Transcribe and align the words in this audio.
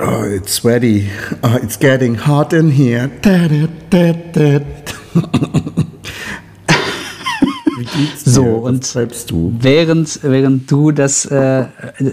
Oh, 0.00 0.24
it's 0.24 0.52
sweaty. 0.52 1.08
Oh, 1.42 1.58
it's 1.62 1.76
getting 1.76 2.16
hot 2.16 2.52
in 2.52 2.70
here. 2.70 3.10
So, 8.24 8.42
und 8.44 8.94
du? 9.30 9.54
Während, 9.60 10.20
während 10.22 10.70
du 10.70 10.90
das 10.90 11.26
äh, 11.26 11.66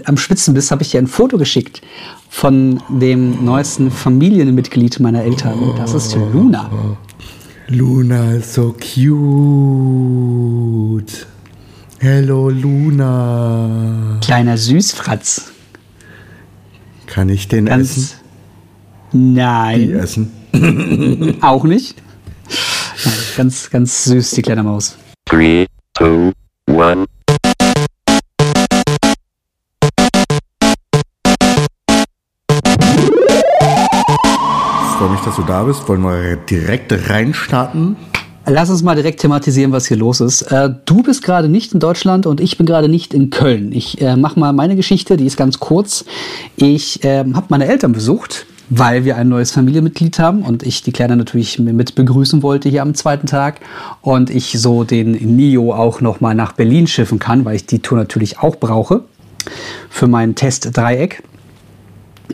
am 0.04 0.16
Spitzen 0.16 0.54
bist, 0.54 0.70
habe 0.70 0.82
ich 0.82 0.92
dir 0.92 0.98
ein 0.98 1.08
Foto 1.08 1.38
geschickt 1.38 1.82
von 2.28 2.80
dem 2.88 3.44
neuesten 3.44 3.90
Familienmitglied 3.90 5.00
meiner 5.00 5.24
Eltern. 5.24 5.74
Das 5.76 5.94
ist 5.94 6.14
Luna. 6.14 6.70
Luna 7.68 8.34
ist 8.34 8.54
so 8.54 8.74
cute. 8.94 9.06
Hello, 11.98 12.48
Luna. 12.48 14.18
Kleiner 14.20 14.56
Süßfratz. 14.56 15.51
Kann 17.12 17.28
ich 17.28 17.46
den 17.46 17.66
Ganz 17.66 17.90
essen? 17.90 18.10
Nein. 19.12 19.80
Die 19.80 19.92
essen? 19.92 20.32
Auch 21.42 21.64
nicht. 21.64 22.02
Nein, 23.04 23.14
ganz, 23.36 23.68
ganz 23.68 24.04
süß, 24.04 24.30
die 24.30 24.40
kleine 24.40 24.62
Maus. 24.62 24.96
3, 25.26 25.66
2, 25.98 26.32
1. 26.68 27.06
Ich 34.80 34.96
freue 34.96 35.10
mich, 35.10 35.20
dass 35.20 35.36
du 35.36 35.42
da 35.42 35.64
bist. 35.64 35.86
Wollen 35.86 36.00
wir 36.00 36.36
direkt 36.36 37.10
reinstarten? 37.10 37.96
Lass 38.44 38.70
uns 38.70 38.82
mal 38.82 38.96
direkt 38.96 39.20
thematisieren, 39.20 39.70
was 39.70 39.86
hier 39.86 39.96
los 39.96 40.20
ist. 40.20 40.42
Äh, 40.42 40.70
du 40.84 41.02
bist 41.04 41.22
gerade 41.22 41.48
nicht 41.48 41.74
in 41.74 41.80
Deutschland 41.80 42.26
und 42.26 42.40
ich 42.40 42.56
bin 42.58 42.66
gerade 42.66 42.88
nicht 42.88 43.14
in 43.14 43.30
Köln. 43.30 43.70
Ich 43.70 44.00
äh, 44.00 44.16
mache 44.16 44.38
mal 44.38 44.52
meine 44.52 44.74
Geschichte, 44.74 45.16
die 45.16 45.26
ist 45.26 45.36
ganz 45.36 45.60
kurz. 45.60 46.04
Ich 46.56 47.04
äh, 47.04 47.18
habe 47.18 47.46
meine 47.50 47.68
Eltern 47.68 47.92
besucht, 47.92 48.46
weil 48.68 49.04
wir 49.04 49.16
ein 49.16 49.28
neues 49.28 49.52
Familienmitglied 49.52 50.18
haben 50.18 50.42
und 50.42 50.64
ich 50.64 50.82
die 50.82 50.90
Kleine 50.90 51.16
natürlich 51.16 51.60
mit 51.60 51.94
begrüßen 51.94 52.42
wollte 52.42 52.68
hier 52.68 52.82
am 52.82 52.94
zweiten 52.94 53.28
Tag 53.28 53.60
und 54.00 54.28
ich 54.28 54.58
so 54.58 54.82
den 54.82 55.12
Nio 55.12 55.72
auch 55.72 56.00
noch 56.00 56.20
mal 56.20 56.34
nach 56.34 56.52
Berlin 56.52 56.88
schiffen 56.88 57.20
kann, 57.20 57.44
weil 57.44 57.54
ich 57.54 57.66
die 57.66 57.78
Tour 57.78 57.98
natürlich 57.98 58.40
auch 58.40 58.56
brauche 58.56 59.02
für 59.88 60.08
mein 60.08 60.34
Test-Dreieck. 60.34 61.22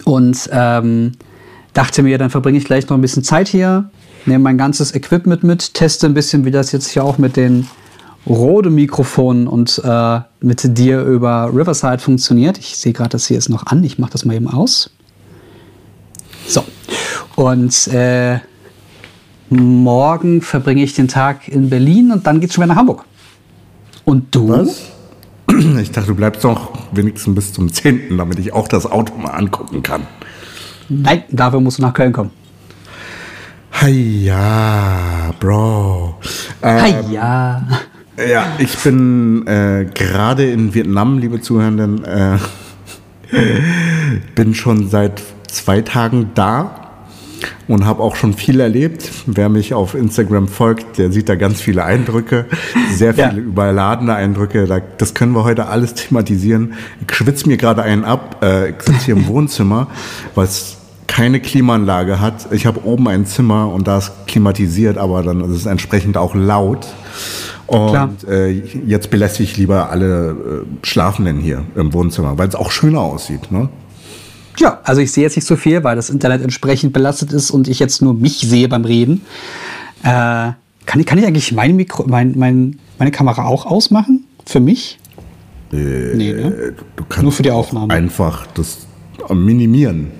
Und 0.04 0.48
ähm, 0.52 1.12
dachte 1.74 2.02
mir, 2.02 2.16
dann 2.16 2.30
verbringe 2.30 2.56
ich 2.56 2.64
gleich 2.64 2.88
noch 2.88 2.96
ein 2.96 3.00
bisschen 3.02 3.24
Zeit 3.24 3.48
hier, 3.48 3.90
nehme 4.28 4.44
mein 4.44 4.58
ganzes 4.58 4.94
Equipment 4.94 5.42
mit, 5.42 5.74
teste 5.74 6.06
ein 6.06 6.14
bisschen, 6.14 6.44
wie 6.44 6.50
das 6.50 6.70
jetzt 6.72 6.88
hier 6.88 7.04
auch 7.04 7.18
mit 7.18 7.36
den 7.36 7.66
Rode-Mikrofonen 8.26 9.48
und 9.48 9.80
äh, 9.84 10.20
mit 10.40 10.78
dir 10.78 11.02
über 11.02 11.50
Riverside 11.52 11.98
funktioniert. 11.98 12.58
Ich 12.58 12.76
sehe 12.76 12.92
gerade, 12.92 13.10
das 13.10 13.26
hier 13.26 13.38
ist 13.38 13.48
noch 13.48 13.66
an. 13.66 13.82
Ich 13.82 13.98
mache 13.98 14.12
das 14.12 14.24
mal 14.24 14.34
eben 14.34 14.48
aus. 14.48 14.90
So. 16.46 16.62
Und 17.36 17.88
äh, 17.88 18.38
morgen 19.50 20.42
verbringe 20.42 20.82
ich 20.82 20.94
den 20.94 21.08
Tag 21.08 21.48
in 21.48 21.70
Berlin 21.70 22.12
und 22.12 22.26
dann 22.26 22.40
geht 22.40 22.50
es 22.50 22.54
schon 22.54 22.64
wieder 22.64 22.74
nach 22.74 22.80
Hamburg. 22.80 23.04
Und 24.04 24.34
du? 24.34 24.48
Was? 24.50 24.82
Ich 25.80 25.90
dachte, 25.90 26.08
du 26.08 26.14
bleibst 26.14 26.44
noch 26.44 26.72
wenigstens 26.92 27.34
bis 27.34 27.52
zum 27.52 27.72
10., 27.72 28.16
damit 28.18 28.38
ich 28.38 28.52
auch 28.52 28.68
das 28.68 28.84
Auto 28.86 29.14
mal 29.16 29.30
angucken 29.30 29.82
kann. 29.82 30.02
Nein, 30.88 31.24
dafür 31.30 31.60
musst 31.60 31.78
du 31.78 31.82
nach 31.82 31.94
Köln 31.94 32.12
kommen. 32.12 32.30
Hiya, 33.80 35.34
Bro. 35.38 36.18
Ähm, 36.62 36.84
Hiya. 36.84 37.68
Ja, 38.16 38.46
ich 38.58 38.76
bin 38.78 39.46
äh, 39.46 39.86
gerade 39.94 40.50
in 40.50 40.74
Vietnam, 40.74 41.18
liebe 41.18 41.40
Zuhörenden. 41.40 42.04
Äh, 42.04 42.38
bin 44.34 44.54
schon 44.54 44.88
seit 44.88 45.22
zwei 45.46 45.80
Tagen 45.82 46.30
da 46.34 47.04
und 47.68 47.86
habe 47.86 48.02
auch 48.02 48.16
schon 48.16 48.34
viel 48.34 48.58
erlebt. 48.58 49.12
Wer 49.26 49.48
mich 49.48 49.74
auf 49.74 49.94
Instagram 49.94 50.48
folgt, 50.48 50.98
der 50.98 51.12
sieht 51.12 51.28
da 51.28 51.36
ganz 51.36 51.60
viele 51.60 51.84
Eindrücke, 51.84 52.46
sehr 52.90 53.14
viele 53.14 53.28
ja. 53.28 53.36
überladene 53.36 54.14
Eindrücke. 54.14 54.82
Das 54.96 55.14
können 55.14 55.32
wir 55.32 55.44
heute 55.44 55.66
alles 55.66 55.94
thematisieren. 55.94 56.72
Ich 57.06 57.14
schwitze 57.14 57.46
mir 57.46 57.58
gerade 57.58 57.82
einen 57.82 58.04
ab. 58.04 58.42
Äh, 58.42 58.70
ich 58.70 58.82
sitze 58.82 59.04
hier 59.04 59.16
im 59.16 59.28
Wohnzimmer, 59.28 59.86
was 60.34 60.77
keine 61.08 61.40
Klimaanlage 61.40 62.20
hat. 62.20 62.52
Ich 62.52 62.66
habe 62.66 62.84
oben 62.84 63.08
ein 63.08 63.26
Zimmer 63.26 63.72
und 63.72 63.88
da 63.88 63.98
ist 63.98 64.12
klimatisiert, 64.28 64.96
aber 64.96 65.24
dann 65.24 65.40
ist 65.40 65.56
es 65.56 65.66
entsprechend 65.66 66.16
auch 66.16 66.36
laut. 66.36 66.86
Und 67.66 68.24
äh, 68.28 68.50
jetzt 68.50 69.10
belästige 69.10 69.50
ich 69.50 69.56
lieber 69.56 69.90
alle 69.90 70.30
äh, 70.30 70.86
Schlafenden 70.86 71.38
hier 71.38 71.64
im 71.74 71.92
Wohnzimmer, 71.92 72.38
weil 72.38 72.48
es 72.48 72.54
auch 72.54 72.70
schöner 72.70 73.00
aussieht. 73.00 73.50
Ne? 73.50 73.68
Ja, 74.58 74.80
also 74.84 75.00
ich 75.00 75.12
sehe 75.12 75.24
jetzt 75.24 75.36
nicht 75.36 75.46
so 75.46 75.56
viel, 75.56 75.82
weil 75.84 75.96
das 75.96 76.08
Internet 76.08 76.42
entsprechend 76.42 76.92
belastet 76.92 77.32
ist 77.32 77.50
und 77.50 77.68
ich 77.68 77.78
jetzt 77.78 78.00
nur 78.00 78.14
mich 78.14 78.38
sehe 78.38 78.68
beim 78.68 78.84
Reden. 78.84 79.22
Äh, 80.02 80.52
kann, 80.86 81.04
kann 81.04 81.18
ich 81.18 81.26
eigentlich 81.26 81.52
mein 81.52 81.76
Mikro, 81.76 82.04
mein, 82.06 82.34
mein, 82.36 82.78
meine 82.98 83.10
Kamera 83.10 83.44
auch 83.44 83.66
ausmachen? 83.66 84.24
Für 84.46 84.60
mich? 84.60 84.98
Äh, 85.72 85.76
nee, 86.14 86.32
ne? 86.32 86.74
Du 86.96 87.04
kannst 87.04 87.22
nur 87.22 87.32
für 87.32 87.42
die 87.42 87.50
Aufnahme. 87.50 87.92
Einfach 87.92 88.46
das 88.54 88.86
minimieren. 89.30 90.17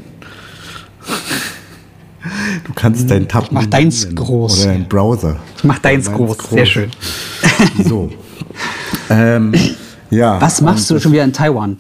Du 2.65 2.73
kannst 2.75 3.11
deinen 3.11 3.29
Tab. 3.29 3.45
Ich 3.45 3.51
mach 3.51 3.67
deins 3.67 4.15
groß. 4.15 4.63
Oder 4.63 4.73
deinen 4.73 4.89
Browser. 4.89 5.37
Ich 5.57 5.65
mach 5.65 5.79
deins, 5.79 6.11
groß. 6.11 6.39
groß. 6.39 6.51
Sehr 6.51 6.67
schön. 6.67 6.91
So. 7.85 8.11
ähm, 9.11 9.53
ja. 10.11 10.41
Was 10.41 10.61
machst 10.61 10.91
du 10.91 10.99
schon 10.99 11.13
wieder 11.13 11.25
in 11.25 11.33
Taiwan? 11.33 11.79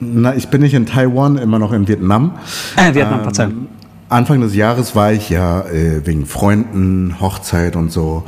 Na, 0.00 0.34
ich 0.34 0.48
bin 0.48 0.62
nicht 0.62 0.74
in 0.74 0.86
Taiwan, 0.86 1.38
immer 1.38 1.58
noch 1.58 1.72
in 1.72 1.86
Vietnam. 1.86 2.38
Äh, 2.76 2.94
Vietnam, 2.94 3.18
ähm, 3.18 3.22
Verzeihung. 3.22 3.66
Anfang 4.08 4.40
des 4.40 4.54
Jahres 4.54 4.94
war 4.94 5.12
ich 5.12 5.30
ja 5.30 5.62
äh, 5.62 6.04
wegen 6.04 6.26
Freunden, 6.26 7.20
Hochzeit 7.20 7.76
und 7.76 7.90
so 7.90 8.24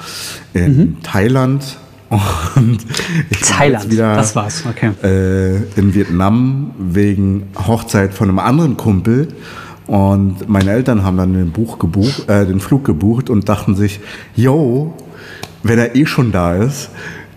in 0.55 0.77
mhm. 0.77 1.03
Thailand. 1.03 1.77
Und 2.55 2.79
ich 3.31 3.41
Thailand, 3.41 3.91
wieder, 3.91 4.15
das 4.15 4.37
war's, 4.37 4.63
okay. 4.69 4.93
Äh, 5.03 5.57
in 5.77 5.95
Vietnam 5.95 6.71
wegen 6.79 7.45
Hochzeit 7.67 8.15
von 8.15 8.29
einem 8.29 8.39
anderen 8.39 8.77
Kumpel. 8.77 9.29
Und 9.87 10.49
meine 10.49 10.71
Eltern 10.71 11.05
haben 11.05 11.17
dann 11.17 11.35
den, 11.35 11.51
Buch 11.51 11.79
gebucht, 11.79 12.29
äh, 12.29 12.47
den 12.47 12.61
Flug 12.61 12.85
gebucht 12.85 13.29
und 13.29 13.49
dachten 13.49 13.75
sich, 13.75 14.01
yo, 14.35 14.95
wenn 15.63 15.79
er 15.79 15.95
eh 15.95 16.07
schon 16.07 16.33
da 16.33 16.55
ist, 16.55 16.91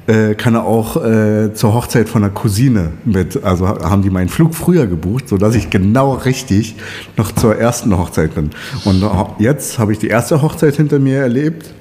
äh, 0.08 0.36
kann 0.36 0.56
er 0.56 0.66
auch 0.66 1.04
äh, 1.04 1.54
zur 1.54 1.74
Hochzeit 1.74 2.08
von 2.08 2.24
einer 2.24 2.34
Cousine 2.34 2.94
mit. 3.04 3.44
Also 3.44 3.68
haben 3.68 4.02
die 4.02 4.10
meinen 4.10 4.30
Flug 4.30 4.56
früher 4.56 4.88
gebucht, 4.88 5.28
sodass 5.28 5.56
ich 5.56 5.70
genau 5.70 6.14
richtig 6.14 6.76
noch 7.18 7.34
zur 7.34 7.58
ersten 7.58 7.98
Hochzeit 7.98 8.34
bin. 8.34 8.52
Und 8.86 9.04
jetzt 9.40 9.80
habe 9.80 9.92
ich 9.92 10.00
die 10.00 10.08
erste 10.08 10.42
Hochzeit 10.42 10.76
hinter 10.76 11.00
mir 11.00 11.20
erlebt 11.20 11.74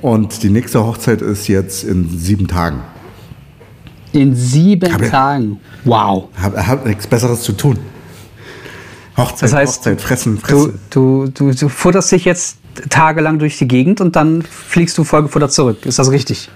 und 0.00 0.42
die 0.42 0.50
nächste 0.50 0.84
Hochzeit 0.84 1.20
ist 1.20 1.48
jetzt 1.48 1.84
in 1.84 2.08
sieben 2.08 2.46
Tagen. 2.46 2.80
In 4.12 4.34
sieben 4.34 4.92
hab, 4.92 5.10
Tagen? 5.10 5.60
Wow. 5.84 6.28
Habe 6.40 6.66
hab 6.66 6.86
nichts 6.86 7.06
Besseres 7.06 7.42
zu 7.42 7.52
tun. 7.52 7.78
Hochzeit, 9.18 9.42
das 9.42 9.52
heißt, 9.52 9.78
Hochzeit, 9.78 10.00
fressen, 10.00 10.38
fressen. 10.38 10.78
Du, 10.90 11.26
du, 11.26 11.50
du, 11.50 11.54
du 11.54 11.68
futterst 11.68 12.12
dich 12.12 12.24
jetzt 12.24 12.58
tagelang 12.88 13.38
durch 13.38 13.58
die 13.58 13.68
Gegend 13.68 14.00
und 14.00 14.16
dann 14.16 14.42
fliegst 14.42 14.96
du 14.96 15.04
vollgefuttert 15.04 15.52
zurück. 15.52 15.84
Ist 15.84 15.98
das 15.98 16.10
richtig? 16.10 16.48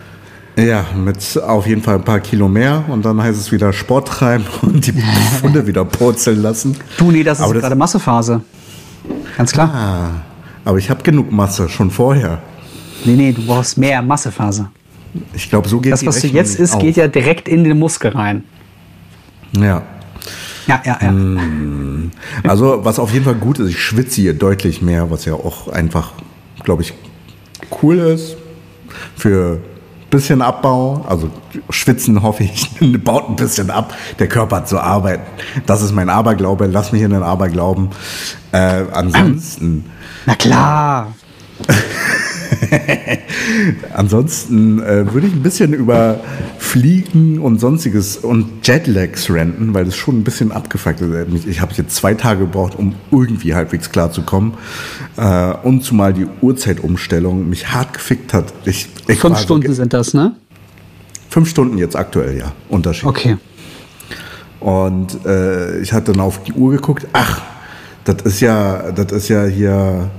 Ja, 0.57 0.85
mit 0.95 1.41
auf 1.47 1.67
jeden 1.67 1.83
Fall 1.83 1.97
ein 1.97 2.05
paar 2.05 2.21
Kilo 2.21 2.47
mehr 2.47 2.85
und 2.89 3.05
dann 3.05 3.23
heißt 3.23 3.41
es 3.41 3.53
wieder 3.53 3.73
Sport 3.73 4.09
treiben 4.09 4.45
und 4.63 4.87
die 4.87 4.93
Funde 5.41 5.67
wieder 5.67 5.85
purzeln 5.85 6.43
lassen. 6.43 6.77
Du, 6.99 7.11
nee, 7.11 7.23
das 7.23 7.39
ist 7.39 7.45
aber 7.45 7.55
gerade 7.55 7.75
Massephase. 7.75 8.43
Ganz 9.37 9.53
klar. 9.53 9.71
Ah, 9.75 10.11
aber 10.65 10.79
ich 10.79 10.91
habe 10.91 11.03
genug 11.03 11.33
Masse, 11.33 11.69
schon 11.69 11.91
vorher. 11.91 12.41
Nee, 13.05 13.17
nee, 13.17 13.33
du 13.33 13.45
brauchst 13.45 13.79
mehr 13.79 14.01
Massephase. 14.03 14.69
Ich 15.35 15.49
glaube, 15.49 15.69
so 15.69 15.81
geht 15.81 15.93
Das, 15.93 16.07
was 16.07 16.21
du 16.21 16.29
jetzt 16.29 16.59
isst, 16.59 16.79
geht 16.79 16.97
ja 16.97 17.09
direkt 17.09 17.49
in 17.49 17.65
den 17.65 17.79
Muskel 17.79 18.13
rein. 18.13 18.45
Ja. 19.59 19.83
Ja, 20.67 20.81
ja, 20.85 20.99
ja. 21.01 21.09
Hm. 21.09 22.11
Also, 22.45 22.85
was 22.85 22.99
auf 22.99 23.13
jeden 23.13 23.25
Fall 23.25 23.35
gut 23.35 23.59
ist, 23.59 23.69
ich 23.69 23.83
schwitze 23.83 24.21
hier 24.21 24.35
deutlich 24.35 24.83
mehr, 24.83 25.11
was 25.11 25.25
ja 25.25 25.35
auch 25.35 25.69
einfach, 25.69 26.13
glaube 26.63 26.83
ich, 26.83 26.95
cool 27.83 27.99
ist 27.99 28.37
für 29.17 29.61
bisschen 30.13 30.43
Abbau, 30.43 31.07
also 31.09 31.31
schwitzen 31.71 32.23
hoffe 32.23 32.45
ich, 32.45 32.71
baut 33.03 33.31
ein 33.31 33.37
bisschen 33.37 33.71
ab. 33.71 33.95
Der 34.19 34.29
Körper 34.29 34.57
hat 34.57 34.69
zu 34.69 34.79
arbeiten. 34.79 35.23
Das 35.65 35.81
ist 35.81 35.93
mein 35.93 36.11
Aberglaube. 36.11 36.67
Lass 36.67 36.93
mich 36.93 37.01
in 37.01 37.13
den 37.13 37.23
Aberglauben. 37.23 37.89
Äh, 38.53 38.85
ansonsten. 38.93 39.87
Na 40.27 40.35
klar. 40.35 41.15
Ansonsten 43.95 44.81
äh, 44.81 45.13
würde 45.13 45.27
ich 45.27 45.33
ein 45.33 45.43
bisschen 45.43 45.73
über 45.73 46.21
Fliegen 46.59 47.39
und 47.39 47.61
sonstiges 47.61 48.17
und 48.17 48.67
Jetlags 48.67 49.31
renten, 49.31 49.75
weil 49.75 49.85
das 49.85 49.97
schon 49.97 50.19
ein 50.21 50.25
bisschen 50.25 50.53
abgefuckt 50.53 51.01
ist. 51.01 51.47
Ich 51.47 51.61
habe 51.61 51.73
jetzt 51.75 51.95
zwei 51.95 52.15
Tage 52.15 52.41
gebraucht, 52.41 52.75
um 52.77 52.95
irgendwie 53.11 53.55
halbwegs 53.55 53.91
klar 53.91 54.13
zu 54.13 54.23
kommen. 54.23 54.55
Äh, 55.17 55.55
und 55.63 55.83
zumal 55.83 56.13
die 56.13 56.27
Uhrzeitumstellung 56.41 57.49
mich 57.49 57.73
hart 57.73 57.95
gefickt 57.95 58.35
hat. 58.35 58.53
Ich, 58.65 58.89
ich 59.09 59.19
Fünf 59.19 59.39
Stunden 59.39 59.69
so, 59.69 59.75
sind 59.75 59.93
das, 59.93 60.15
ne? 60.15 60.35
Fünf 61.29 61.49
Stunden 61.49 61.79
jetzt 61.79 61.97
aktuell, 61.97 62.37
ja. 62.37 62.53
Unterschied. 62.69 63.07
Okay. 63.07 63.37
Und 64.61 65.25
äh, 65.25 65.81
ich 65.81 65.93
hatte 65.93 66.13
dann 66.13 66.21
auf 66.21 66.43
die 66.45 66.53
Uhr 66.53 66.73
geguckt. 66.73 67.07
Ach, 67.13 67.41
das 68.05 68.23
ist 68.23 68.41
ja, 68.41 68.93
das 68.93 69.13
ist 69.13 69.29
ja 69.29 69.45
hier 69.45 70.11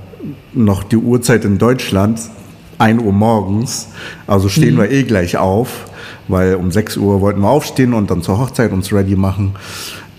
noch 0.52 0.82
die 0.82 0.96
Uhrzeit 0.96 1.44
in 1.44 1.58
Deutschland, 1.58 2.20
1 2.78 3.02
Uhr 3.02 3.12
morgens. 3.12 3.88
Also 4.26 4.48
stehen 4.48 4.76
wir 4.76 4.90
eh 4.90 5.04
gleich 5.04 5.36
auf, 5.36 5.86
weil 6.28 6.54
um 6.56 6.70
6 6.70 6.96
Uhr 6.96 7.20
wollten 7.20 7.40
wir 7.40 7.48
aufstehen 7.48 7.94
und 7.94 8.10
dann 8.10 8.22
zur 8.22 8.38
Hochzeit 8.38 8.72
uns 8.72 8.92
ready 8.92 9.16
machen. 9.16 9.54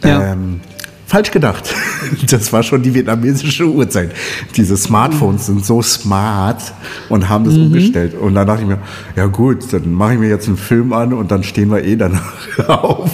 Ja. 0.03 0.33
Ähm, 0.33 0.61
falsch 1.07 1.31
gedacht. 1.31 1.73
Das 2.29 2.53
war 2.53 2.61
schon 2.61 2.83
die 2.83 2.93
vietnamesische 2.93 3.65
Uhrzeit. 3.65 4.11
Diese 4.55 4.77
Smartphones 4.77 5.47
sind 5.47 5.65
so 5.65 5.81
smart 5.81 6.61
und 7.09 7.29
haben 7.29 7.45
das 7.45 7.55
umgestellt. 7.55 8.13
Und 8.13 8.35
dann 8.35 8.45
dachte 8.45 8.61
ich 8.61 8.67
mir, 8.67 8.77
ja 9.15 9.25
gut, 9.25 9.73
dann 9.73 9.91
mache 9.91 10.13
ich 10.13 10.19
mir 10.19 10.29
jetzt 10.29 10.47
einen 10.47 10.57
Film 10.57 10.93
an 10.93 11.13
und 11.13 11.31
dann 11.31 11.43
stehen 11.43 11.71
wir 11.71 11.83
eh 11.83 11.95
danach 11.95 12.33
auf. 12.67 13.09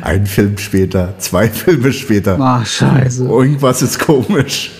Ein 0.00 0.26
Film 0.26 0.56
später, 0.56 1.14
zwei 1.18 1.48
Filme 1.50 1.92
später. 1.92 2.40
Ah, 2.40 2.64
scheiße. 2.64 3.24
Irgendwas 3.24 3.82
ist 3.82 3.98
komisch. 3.98 4.70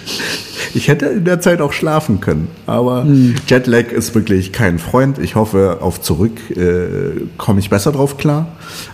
Ich 0.76 0.88
hätte 0.88 1.06
in 1.06 1.24
der 1.24 1.40
Zeit 1.40 1.62
auch 1.62 1.72
schlafen 1.72 2.20
können, 2.20 2.48
aber 2.66 3.06
Jetlag 3.46 3.92
ist 3.92 4.14
wirklich 4.14 4.52
kein 4.52 4.78
Freund. 4.78 5.18
Ich 5.18 5.34
hoffe, 5.34 5.78
auf 5.80 6.02
zurück 6.02 6.38
äh, 6.50 7.26
komme 7.38 7.60
ich 7.60 7.70
besser 7.70 7.92
drauf 7.92 8.18
klar. 8.18 8.48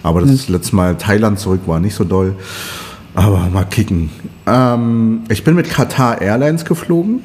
Aber 0.05 0.20
das 0.20 0.49
letzte 0.49 0.76
Mal 0.76 0.96
Thailand 0.96 1.40
zurück 1.40 1.62
war 1.67 1.81
nicht 1.81 1.94
so 1.94 2.05
doll. 2.05 2.37
Aber 3.14 3.49
mal 3.52 3.64
kicken. 3.64 4.11
Ähm, 4.46 5.23
ich 5.29 5.43
bin 5.43 5.56
mit 5.56 5.69
Qatar 5.69 6.23
Airlines 6.23 6.64
geflogen. 6.64 7.20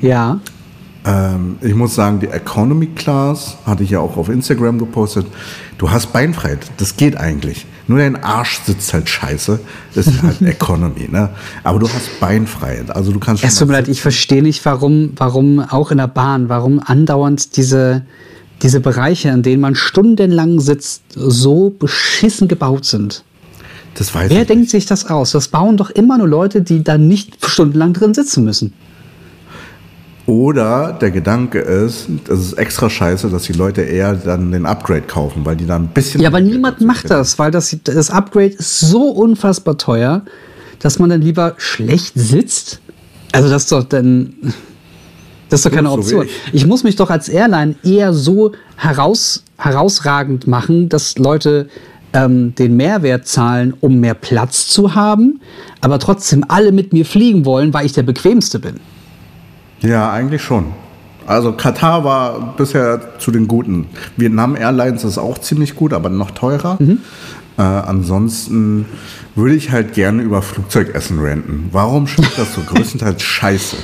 Ja. 0.00 0.40
Ähm, 1.04 1.56
ich 1.60 1.74
muss 1.74 1.94
sagen, 1.94 2.20
die 2.20 2.26
Economy 2.26 2.86
Class 2.88 3.56
hatte 3.64 3.82
ich 3.82 3.90
ja 3.90 4.00
auch 4.00 4.16
auf 4.16 4.28
Instagram 4.28 4.78
gepostet. 4.78 5.26
Du 5.78 5.90
hast 5.90 6.12
Beinfreiheit, 6.12 6.58
das 6.78 6.96
geht 6.96 7.16
eigentlich. 7.16 7.66
Nur 7.86 7.98
dein 7.98 8.16
Arsch 8.22 8.60
sitzt 8.64 8.92
halt 8.92 9.08
scheiße. 9.08 9.60
Das 9.94 10.06
ist 10.06 10.22
halt 10.22 10.42
Economy, 10.42 11.08
ne? 11.10 11.30
Aber 11.64 11.78
du 11.78 11.88
hast 11.88 12.20
Beinfreiheit. 12.20 12.94
Also 12.94 13.12
du 13.12 13.20
kannst 13.20 13.44
Es 13.44 13.56
tut 13.56 13.68
mir 13.68 13.74
leid, 13.74 13.88
ich 13.88 14.02
verstehe 14.02 14.42
nicht, 14.42 14.64
warum, 14.64 15.12
warum 15.16 15.60
auch 15.60 15.90
in 15.90 15.98
der 15.98 16.08
Bahn, 16.08 16.48
warum 16.48 16.80
andauernd 16.84 17.56
diese, 17.56 18.02
diese 18.62 18.80
Bereiche, 18.80 19.28
in 19.30 19.42
denen 19.42 19.62
man 19.62 19.74
stundenlang 19.74 20.60
sitzt, 20.60 21.02
so 21.14 21.70
beschissen 21.70 22.48
gebaut 22.48 22.84
sind. 22.84 23.24
Das 23.94 24.14
weiß 24.14 24.30
Wer 24.30 24.44
denkt 24.44 24.62
nicht. 24.62 24.70
sich 24.70 24.86
das 24.86 25.06
aus? 25.06 25.32
Das 25.32 25.48
bauen 25.48 25.76
doch 25.76 25.90
immer 25.90 26.18
nur 26.18 26.28
Leute, 26.28 26.60
die 26.62 26.84
da 26.84 26.98
nicht 26.98 27.44
stundenlang 27.44 27.94
drin 27.94 28.14
sitzen 28.14 28.44
müssen. 28.44 28.74
Oder 30.28 30.92
der 30.92 31.10
Gedanke 31.10 31.58
ist, 31.58 32.06
das 32.26 32.40
ist 32.40 32.52
extra 32.52 32.90
scheiße, 32.90 33.30
dass 33.30 33.44
die 33.44 33.54
Leute 33.54 33.80
eher 33.80 34.12
dann 34.12 34.52
den 34.52 34.66
Upgrade 34.66 35.00
kaufen, 35.06 35.46
weil 35.46 35.56
die 35.56 35.64
dann 35.64 35.84
ein 35.84 35.88
bisschen. 35.88 36.20
Ja, 36.20 36.28
aber 36.28 36.42
niemand 36.42 36.82
macht 36.82 37.08
das, 37.08 37.38
weil 37.38 37.50
das, 37.50 37.74
das 37.84 38.10
Upgrade 38.10 38.48
ist 38.48 38.80
so 38.80 39.04
unfassbar 39.04 39.78
teuer, 39.78 40.20
dass 40.80 40.98
man 40.98 41.08
dann 41.08 41.22
lieber 41.22 41.54
schlecht 41.56 42.12
sitzt. 42.14 42.80
Also 43.32 43.48
das 43.48 43.62
ist 43.62 43.72
doch 43.72 43.84
dann. 43.84 44.34
Das 45.48 45.60
ist 45.60 45.64
doch 45.64 45.72
keine 45.72 45.88
So 45.88 45.94
Option. 45.94 46.26
ich. 46.26 46.52
Ich 46.52 46.66
muss 46.66 46.84
mich 46.84 46.96
doch 46.96 47.08
als 47.08 47.30
Airline 47.30 47.76
eher 47.82 48.12
so 48.12 48.52
heraus, 48.76 49.44
herausragend 49.56 50.46
machen, 50.46 50.90
dass 50.90 51.16
Leute 51.16 51.70
ähm, 52.12 52.54
den 52.54 52.76
Mehrwert 52.76 53.26
zahlen, 53.26 53.72
um 53.80 53.98
mehr 53.98 54.12
Platz 54.12 54.68
zu 54.68 54.94
haben, 54.94 55.40
aber 55.80 55.98
trotzdem 55.98 56.44
alle 56.48 56.70
mit 56.70 56.92
mir 56.92 57.06
fliegen 57.06 57.46
wollen, 57.46 57.72
weil 57.72 57.86
ich 57.86 57.94
der 57.94 58.02
bequemste 58.02 58.58
bin. 58.58 58.74
Ja, 59.80 60.10
eigentlich 60.10 60.42
schon. 60.42 60.66
Also 61.26 61.52
Katar 61.52 62.04
war 62.04 62.54
bisher 62.56 63.18
zu 63.18 63.30
den 63.30 63.48
Guten. 63.48 63.86
Vietnam 64.16 64.56
Airlines 64.56 65.04
ist 65.04 65.18
auch 65.18 65.38
ziemlich 65.38 65.76
gut, 65.76 65.92
aber 65.92 66.08
noch 66.08 66.30
teurer. 66.30 66.78
Äh, 67.58 67.62
ansonsten 67.62 68.86
würde 69.34 69.54
ich 69.54 69.70
halt 69.70 69.92
gerne 69.92 70.22
über 70.22 70.40
Flugzeugessen 70.40 71.18
renten. 71.18 71.68
Warum 71.70 72.06
schmeckt 72.06 72.38
das 72.38 72.54
so 72.54 72.60
größtenteils 72.66 73.22
scheiße? 73.22 73.76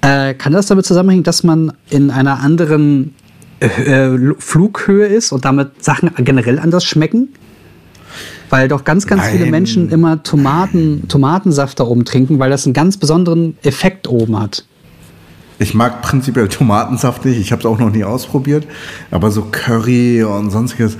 Äh, 0.00 0.34
kann 0.34 0.52
das 0.52 0.66
damit 0.66 0.86
zusammenhängen, 0.86 1.24
dass 1.24 1.42
man 1.42 1.72
in 1.90 2.10
einer 2.10 2.40
anderen 2.40 3.14
äh, 3.60 3.66
äh, 3.66 4.34
Flughöhe 4.38 5.06
ist 5.06 5.32
und 5.32 5.44
damit 5.44 5.84
Sachen 5.84 6.12
generell 6.18 6.58
anders 6.58 6.84
schmecken? 6.84 7.28
Weil 8.48 8.68
doch 8.68 8.84
ganz, 8.84 9.06
ganz 9.06 9.24
viele 9.24 9.42
Nein. 9.42 9.50
Menschen 9.50 9.90
immer 9.90 10.22
Tomaten, 10.22 11.08
Tomatensaft 11.08 11.80
da 11.80 11.84
oben 11.84 12.04
trinken, 12.04 12.38
weil 12.38 12.50
das 12.50 12.64
einen 12.64 12.74
ganz 12.74 12.96
besonderen 12.96 13.56
Effekt 13.62 14.08
oben 14.08 14.38
hat. 14.38 14.64
Ich 15.58 15.74
mag 15.74 16.02
prinzipiell 16.02 16.48
Tomatensaft 16.48 17.24
nicht. 17.24 17.38
Ich 17.38 17.52
habe 17.52 17.60
es 17.60 17.66
auch 17.66 17.78
noch 17.78 17.90
nie 17.90 18.04
ausprobiert. 18.04 18.66
Aber 19.10 19.30
so 19.30 19.46
Curry 19.50 20.24
und 20.24 20.50
sonstiges. 20.50 20.96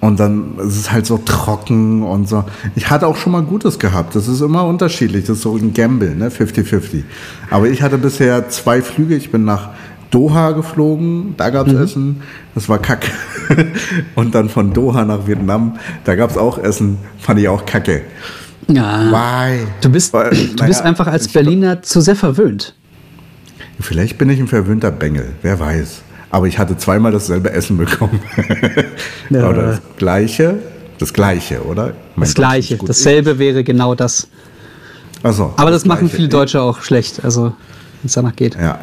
Und 0.00 0.18
dann 0.18 0.58
ist 0.58 0.76
es 0.76 0.90
halt 0.90 1.06
so 1.06 1.18
trocken 1.18 2.02
und 2.02 2.28
so. 2.28 2.44
Ich 2.74 2.90
hatte 2.90 3.06
auch 3.06 3.16
schon 3.16 3.30
mal 3.30 3.42
Gutes 3.42 3.78
gehabt. 3.78 4.16
Das 4.16 4.26
ist 4.26 4.40
immer 4.40 4.64
unterschiedlich. 4.64 5.26
Das 5.26 5.36
ist 5.36 5.42
so 5.44 5.56
ein 5.56 5.72
Gamble, 5.72 6.16
ne? 6.16 6.28
50-50. 6.28 7.04
Aber 7.50 7.68
ich 7.68 7.82
hatte 7.82 7.98
bisher 7.98 8.48
zwei 8.48 8.82
Flüge. 8.82 9.14
Ich 9.14 9.30
bin 9.30 9.44
nach 9.44 9.68
Doha 10.10 10.50
geflogen. 10.50 11.34
Da 11.36 11.50
gab 11.50 11.68
es 11.68 11.74
Essen. 11.74 12.22
Das 12.56 12.68
war 12.68 12.80
kacke. 12.80 13.12
und 14.16 14.34
dann 14.34 14.48
von 14.48 14.72
Doha 14.72 15.04
nach 15.04 15.28
Vietnam. 15.28 15.78
Da 16.02 16.16
gab 16.16 16.30
es 16.30 16.36
auch 16.36 16.58
Essen. 16.58 16.98
Fand 17.18 17.38
ich 17.38 17.48
auch 17.48 17.64
kacke. 17.64 18.02
Ja. 18.66 19.10
Why? 19.10 19.66
Du 19.80 19.88
bist, 19.88 20.12
Weil, 20.12 20.30
du 20.30 20.36
bist 20.36 20.58
naja, 20.58 20.82
einfach 20.82 21.06
als 21.06 21.28
Berliner 21.28 21.82
zu 21.82 22.00
sehr 22.00 22.16
verwöhnt. 22.16 22.74
Vielleicht 23.82 24.18
bin 24.18 24.30
ich 24.30 24.38
ein 24.40 24.48
verwöhnter 24.48 24.90
Bengel, 24.90 25.32
wer 25.42 25.58
weiß. 25.58 26.02
Aber 26.30 26.46
ich 26.46 26.58
hatte 26.58 26.76
zweimal 26.78 27.12
dasselbe 27.12 27.52
Essen 27.52 27.76
bekommen. 27.76 28.20
Ja. 29.28 29.48
Oder 29.50 29.62
das 29.62 29.80
gleiche, 29.98 30.58
das 30.98 31.12
gleiche, 31.12 31.62
oder? 31.64 31.88
Mein 32.14 32.20
Das 32.20 32.28
ist 32.30 32.34
Gleiche. 32.36 32.78
Dasselbe 32.78 33.38
wäre 33.38 33.64
genau 33.64 33.94
das. 33.94 34.28
Ach 35.22 35.32
so, 35.32 35.52
Aber 35.56 35.70
das, 35.70 35.84
machen 35.84 36.00
Gleiche. 36.06 36.16
viele 36.16 36.28
Deutsche 36.28 36.60
auch 36.62 36.80
schlecht, 36.82 37.22
also 37.24 37.44
wenn 37.44 37.52
es 38.06 38.12
danach 38.12 38.34
geht. 38.34 38.54
Ja. 38.56 38.78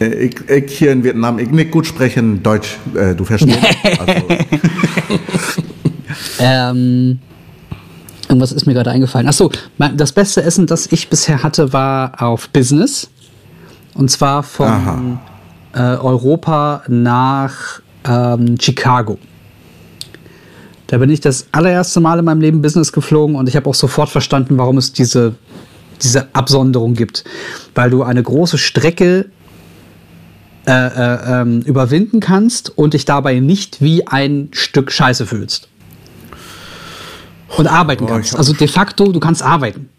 Äh, 0.00 0.06
Ich, 0.26 0.48
ich 0.48 0.78
hier 0.78 0.92
in 0.92 1.04
Vietnam, 1.04 1.38
ich 1.38 1.50
nicht 1.50 1.70
gut 1.70 1.86
sprechen 1.86 2.42
Deutsch, 2.42 2.78
äh, 2.94 3.14
du 3.14 3.24
verstehst. 3.24 3.58
also, 4.06 4.22
Ähm, 6.38 7.18
irgendwas 8.28 8.52
ist 8.52 8.66
mir 8.66 8.74
gerade 8.74 8.90
eingefallen. 8.90 9.28
Achso, 9.28 9.50
das 9.94 10.12
beste 10.12 10.42
Essen, 10.42 10.66
das 10.66 10.90
ich 10.90 11.08
bisher 11.08 11.42
hatte, 11.42 11.72
war 11.72 12.22
auf 12.22 12.48
Business. 12.50 13.10
Und 14.00 14.10
zwar 14.10 14.42
von 14.42 15.18
äh, 15.74 15.78
Europa 15.78 16.84
nach 16.88 17.82
ähm, 18.04 18.56
Chicago. 18.58 19.18
Da 20.86 20.96
bin 20.96 21.10
ich 21.10 21.20
das 21.20 21.48
allererste 21.52 22.00
Mal 22.00 22.18
in 22.18 22.24
meinem 22.24 22.40
Leben 22.40 22.62
Business 22.62 22.92
geflogen 22.92 23.36
und 23.36 23.46
ich 23.46 23.56
habe 23.56 23.68
auch 23.68 23.74
sofort 23.74 24.08
verstanden, 24.08 24.56
warum 24.56 24.78
es 24.78 24.94
diese, 24.94 25.34
diese 26.02 26.34
Absonderung 26.34 26.94
gibt. 26.94 27.24
Weil 27.74 27.90
du 27.90 28.02
eine 28.02 28.22
große 28.22 28.56
Strecke 28.56 29.26
äh, 30.66 30.72
äh, 30.72 31.42
ähm, 31.42 31.60
überwinden 31.60 32.20
kannst 32.20 32.78
und 32.78 32.94
dich 32.94 33.04
dabei 33.04 33.38
nicht 33.38 33.82
wie 33.82 34.06
ein 34.06 34.48
Stück 34.52 34.92
Scheiße 34.92 35.26
fühlst. 35.26 35.68
Und 37.58 37.66
arbeiten 37.66 38.04
Oh, 38.04 38.06
kannst. 38.06 38.34
Also 38.34 38.54
de 38.54 38.66
facto, 38.66 39.12
du 39.12 39.20
kannst 39.20 39.42
arbeiten. 39.42 39.90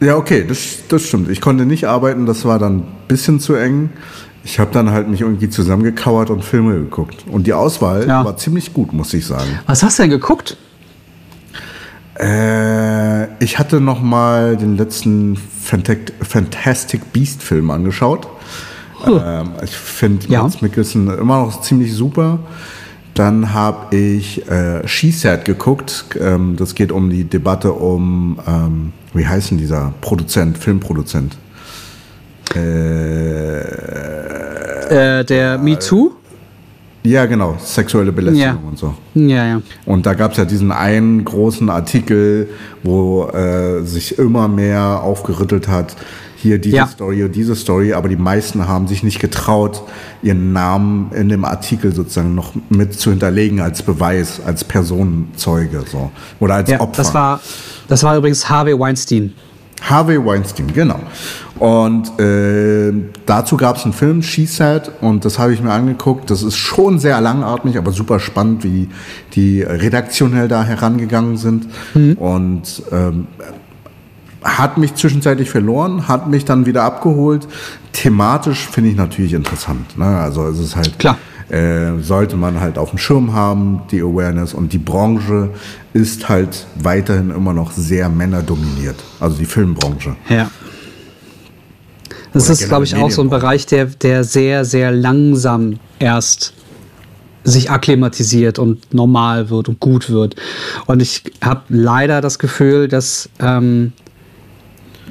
Ja, 0.00 0.16
okay, 0.16 0.44
das, 0.46 0.78
das 0.88 1.02
stimmt. 1.06 1.28
Ich 1.30 1.40
konnte 1.40 1.64
nicht 1.66 1.86
arbeiten, 1.86 2.26
das 2.26 2.44
war 2.44 2.58
dann 2.58 2.78
ein 2.78 2.86
bisschen 3.08 3.40
zu 3.40 3.54
eng. 3.54 3.90
Ich 4.44 4.58
habe 4.58 4.70
dann 4.72 4.90
halt 4.90 5.08
mich 5.08 5.22
irgendwie 5.22 5.48
zusammengekauert 5.48 6.28
und 6.30 6.44
Filme 6.44 6.74
geguckt. 6.74 7.24
Und 7.30 7.46
die 7.46 7.54
Auswahl 7.54 8.06
Ja. 8.06 8.24
war 8.24 8.36
ziemlich 8.36 8.74
gut, 8.74 8.92
muss 8.92 9.14
ich 9.14 9.26
sagen. 9.26 9.58
Was 9.66 9.82
hast 9.82 9.98
du 9.98 10.02
denn 10.02 10.10
geguckt? 10.10 10.56
Äh, 12.20 13.42
ich 13.42 13.58
hatte 13.58 13.80
noch 13.80 14.00
mal 14.02 14.56
den 14.56 14.76
letzten 14.76 15.36
Fantastic 16.22 17.12
Beast 17.12 17.42
Film 17.42 17.70
angeschaut. 17.70 18.28
Ähm, 19.06 19.50
ich 19.62 19.70
finde 19.76 20.26
Ja. 20.28 20.42
Mads 20.42 20.62
Mikkelsen 20.62 21.08
immer 21.18 21.38
noch 21.38 21.60
ziemlich 21.62 21.92
super. 21.94 22.38
Dann 23.14 23.54
habe 23.54 23.94
ich 23.96 24.46
äh, 24.50 24.86
She 24.88 25.10
Said 25.12 25.44
geguckt. 25.44 26.06
Ähm, 26.20 26.56
das 26.56 26.74
geht 26.74 26.90
um 26.90 27.10
die 27.10 27.24
Debatte 27.24 27.72
um, 27.72 28.38
ähm, 28.46 28.92
wie 29.12 29.26
heißt 29.26 29.52
denn 29.52 29.58
dieser 29.58 29.94
Produzent, 30.00 30.58
Filmproduzent? 30.58 31.36
Äh, 34.90 35.24
der 35.24 35.58
Me 35.58 35.78
Too? 35.78 36.10
Ja, 37.06 37.26
genau, 37.26 37.56
sexuelle 37.58 38.12
Belästigung 38.12 38.48
Ja. 38.62 38.68
und 38.68 38.78
so. 38.78 38.94
Ja, 39.14 39.46
ja. 39.46 39.60
Und 39.84 40.06
da 40.06 40.14
gab 40.14 40.32
es 40.32 40.38
ja 40.38 40.46
diesen 40.46 40.72
einen 40.72 41.22
großen 41.22 41.68
Artikel, 41.68 42.48
wo 42.82 43.26
äh, 43.28 43.82
sich 43.84 44.18
immer 44.18 44.48
mehr 44.48 45.02
aufgerüttelt 45.02 45.68
hat, 45.68 45.94
hier 46.44 46.58
diese 46.58 46.76
Ja. 46.76 46.86
Story 46.86 47.24
und 47.24 47.34
diese 47.34 47.56
Story, 47.56 47.94
aber 47.94 48.08
die 48.10 48.16
meisten 48.16 48.68
haben 48.68 48.86
sich 48.86 49.02
nicht 49.02 49.18
getraut, 49.18 49.82
ihren 50.22 50.52
Namen 50.52 51.10
in 51.12 51.30
dem 51.30 51.44
Artikel 51.46 51.94
sozusagen 51.94 52.34
noch 52.34 52.52
mit 52.68 52.92
zu 52.92 53.10
hinterlegen 53.10 53.60
als 53.60 53.82
Beweis, 53.82 54.40
als 54.44 54.62
Personenzeuge 54.62 55.84
so. 55.90 56.10
oder 56.40 56.56
als 56.56 56.68
ja 56.70 56.80
Opfer. 56.80 57.02
das, 57.02 57.14
war, 57.14 57.40
das 57.88 58.02
war 58.02 58.16
übrigens 58.16 58.46
Harvey 58.48 58.78
Weinstein. 58.78 59.32
Harvey 59.80 60.22
Weinstein, 60.24 60.66
genau. 60.72 61.00
Und 61.58 62.18
äh, 62.20 62.92
dazu 63.26 63.56
gab 63.56 63.76
es 63.76 63.84
einen 63.84 63.92
Film, 63.94 64.22
She 64.22 64.44
Said, 64.44 64.90
und 65.00 65.24
das 65.24 65.38
habe 65.38 65.54
ich 65.54 65.62
mir 65.62 65.72
angeguckt. 65.72 66.30
Das 66.30 66.42
ist 66.42 66.56
schon 66.56 66.98
sehr 66.98 67.20
langatmig, 67.20 67.78
aber 67.78 67.92
super 67.92 68.20
spannend, 68.20 68.64
wie 68.64 68.88
die 69.34 69.62
redaktionell 69.62 70.48
da 70.48 70.62
herangegangen 70.64 71.36
sind. 71.36 71.68
Und 72.18 72.82
ähm, 72.92 73.26
hat 74.44 74.78
mich 74.78 74.94
zwischenzeitlich 74.94 75.50
verloren, 75.50 76.06
hat 76.06 76.28
mich 76.28 76.44
dann 76.44 76.66
wieder 76.66 76.84
abgeholt. 76.84 77.48
Thematisch 77.92 78.68
finde 78.68 78.90
ich 78.90 78.96
natürlich 78.96 79.32
interessant. 79.32 79.98
Ne? 79.98 80.04
Also 80.04 80.46
es 80.46 80.58
ist 80.58 80.76
halt 80.76 80.98
Klar. 80.98 81.18
Äh, 81.50 82.00
sollte 82.00 82.36
man 82.36 82.60
halt 82.60 82.78
auf 82.78 82.90
dem 82.90 82.98
Schirm 82.98 83.34
haben, 83.34 83.82
die 83.90 84.00
Awareness 84.00 84.54
und 84.54 84.72
die 84.72 84.78
Branche 84.78 85.50
ist 85.92 86.28
halt 86.28 86.66
weiterhin 86.74 87.30
immer 87.30 87.52
noch 87.52 87.70
sehr 87.72 88.08
männerdominiert, 88.08 88.96
also 89.20 89.36
die 89.36 89.44
Filmbranche. 89.44 90.16
Ja. 90.30 90.50
Das 92.32 92.44
Oder 92.44 92.52
ist, 92.52 92.68
glaube 92.68 92.84
ich, 92.84 92.96
auch 92.96 93.10
so 93.10 93.20
ein 93.20 93.28
Bereich, 93.28 93.66
der, 93.66 93.84
der 93.84 94.24
sehr, 94.24 94.64
sehr 94.64 94.90
langsam 94.90 95.78
erst 95.98 96.54
sich 97.44 97.70
akklimatisiert 97.70 98.58
und 98.58 98.92
normal 98.94 99.50
wird 99.50 99.68
und 99.68 99.78
gut 99.78 100.10
wird. 100.10 100.36
Und 100.86 101.00
ich 101.00 101.22
habe 101.42 101.62
leider 101.68 102.22
das 102.22 102.38
Gefühl, 102.38 102.88
dass, 102.88 103.28
ähm, 103.38 103.92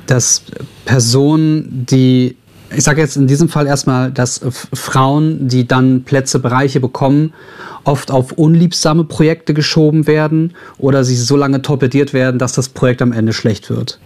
dass 0.08 0.44
Personen, 0.86 1.86
die, 1.90 2.36
ich 2.76 2.84
sage 2.84 3.02
jetzt 3.02 3.18
in 3.18 3.28
diesem 3.28 3.50
Fall 3.50 3.68
erstmal, 3.68 4.12
dass 4.12 4.42
Frauen, 4.74 5.48
die 5.48 5.68
dann 5.68 6.04
Plätze, 6.04 6.40
Bereiche 6.40 6.80
bekommen, 6.80 7.34
oft 7.84 8.12
auf 8.12 8.34
unliebsame 8.34 9.04
Projekte 9.04 9.54
geschoben 9.54 10.08
werden 10.08 10.54
oder 10.78 11.04
sie 11.04 11.16
so 11.16 11.36
lange 11.36 11.62
torpediert 11.62 12.14
werden, 12.14 12.40
dass 12.40 12.54
das 12.54 12.70
Projekt 12.70 13.02
am 13.02 13.12
Ende 13.12 13.34
schlecht 13.34 13.70
wird. 13.70 14.00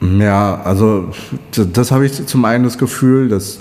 Ja, 0.00 0.60
also 0.62 1.10
das 1.52 1.92
habe 1.92 2.06
ich 2.06 2.26
zum 2.26 2.44
einen 2.44 2.64
das 2.64 2.76
Gefühl, 2.76 3.28
dass 3.28 3.58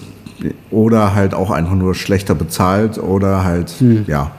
oder 0.72 1.14
halt 1.14 1.36
auch 1.36 1.52
einfach 1.52 1.76
nur 1.76 1.94
schlechter 1.94 2.34
bezahlt 2.34 2.98
oder 2.98 3.44
halt 3.44 3.76
ja 4.08 4.32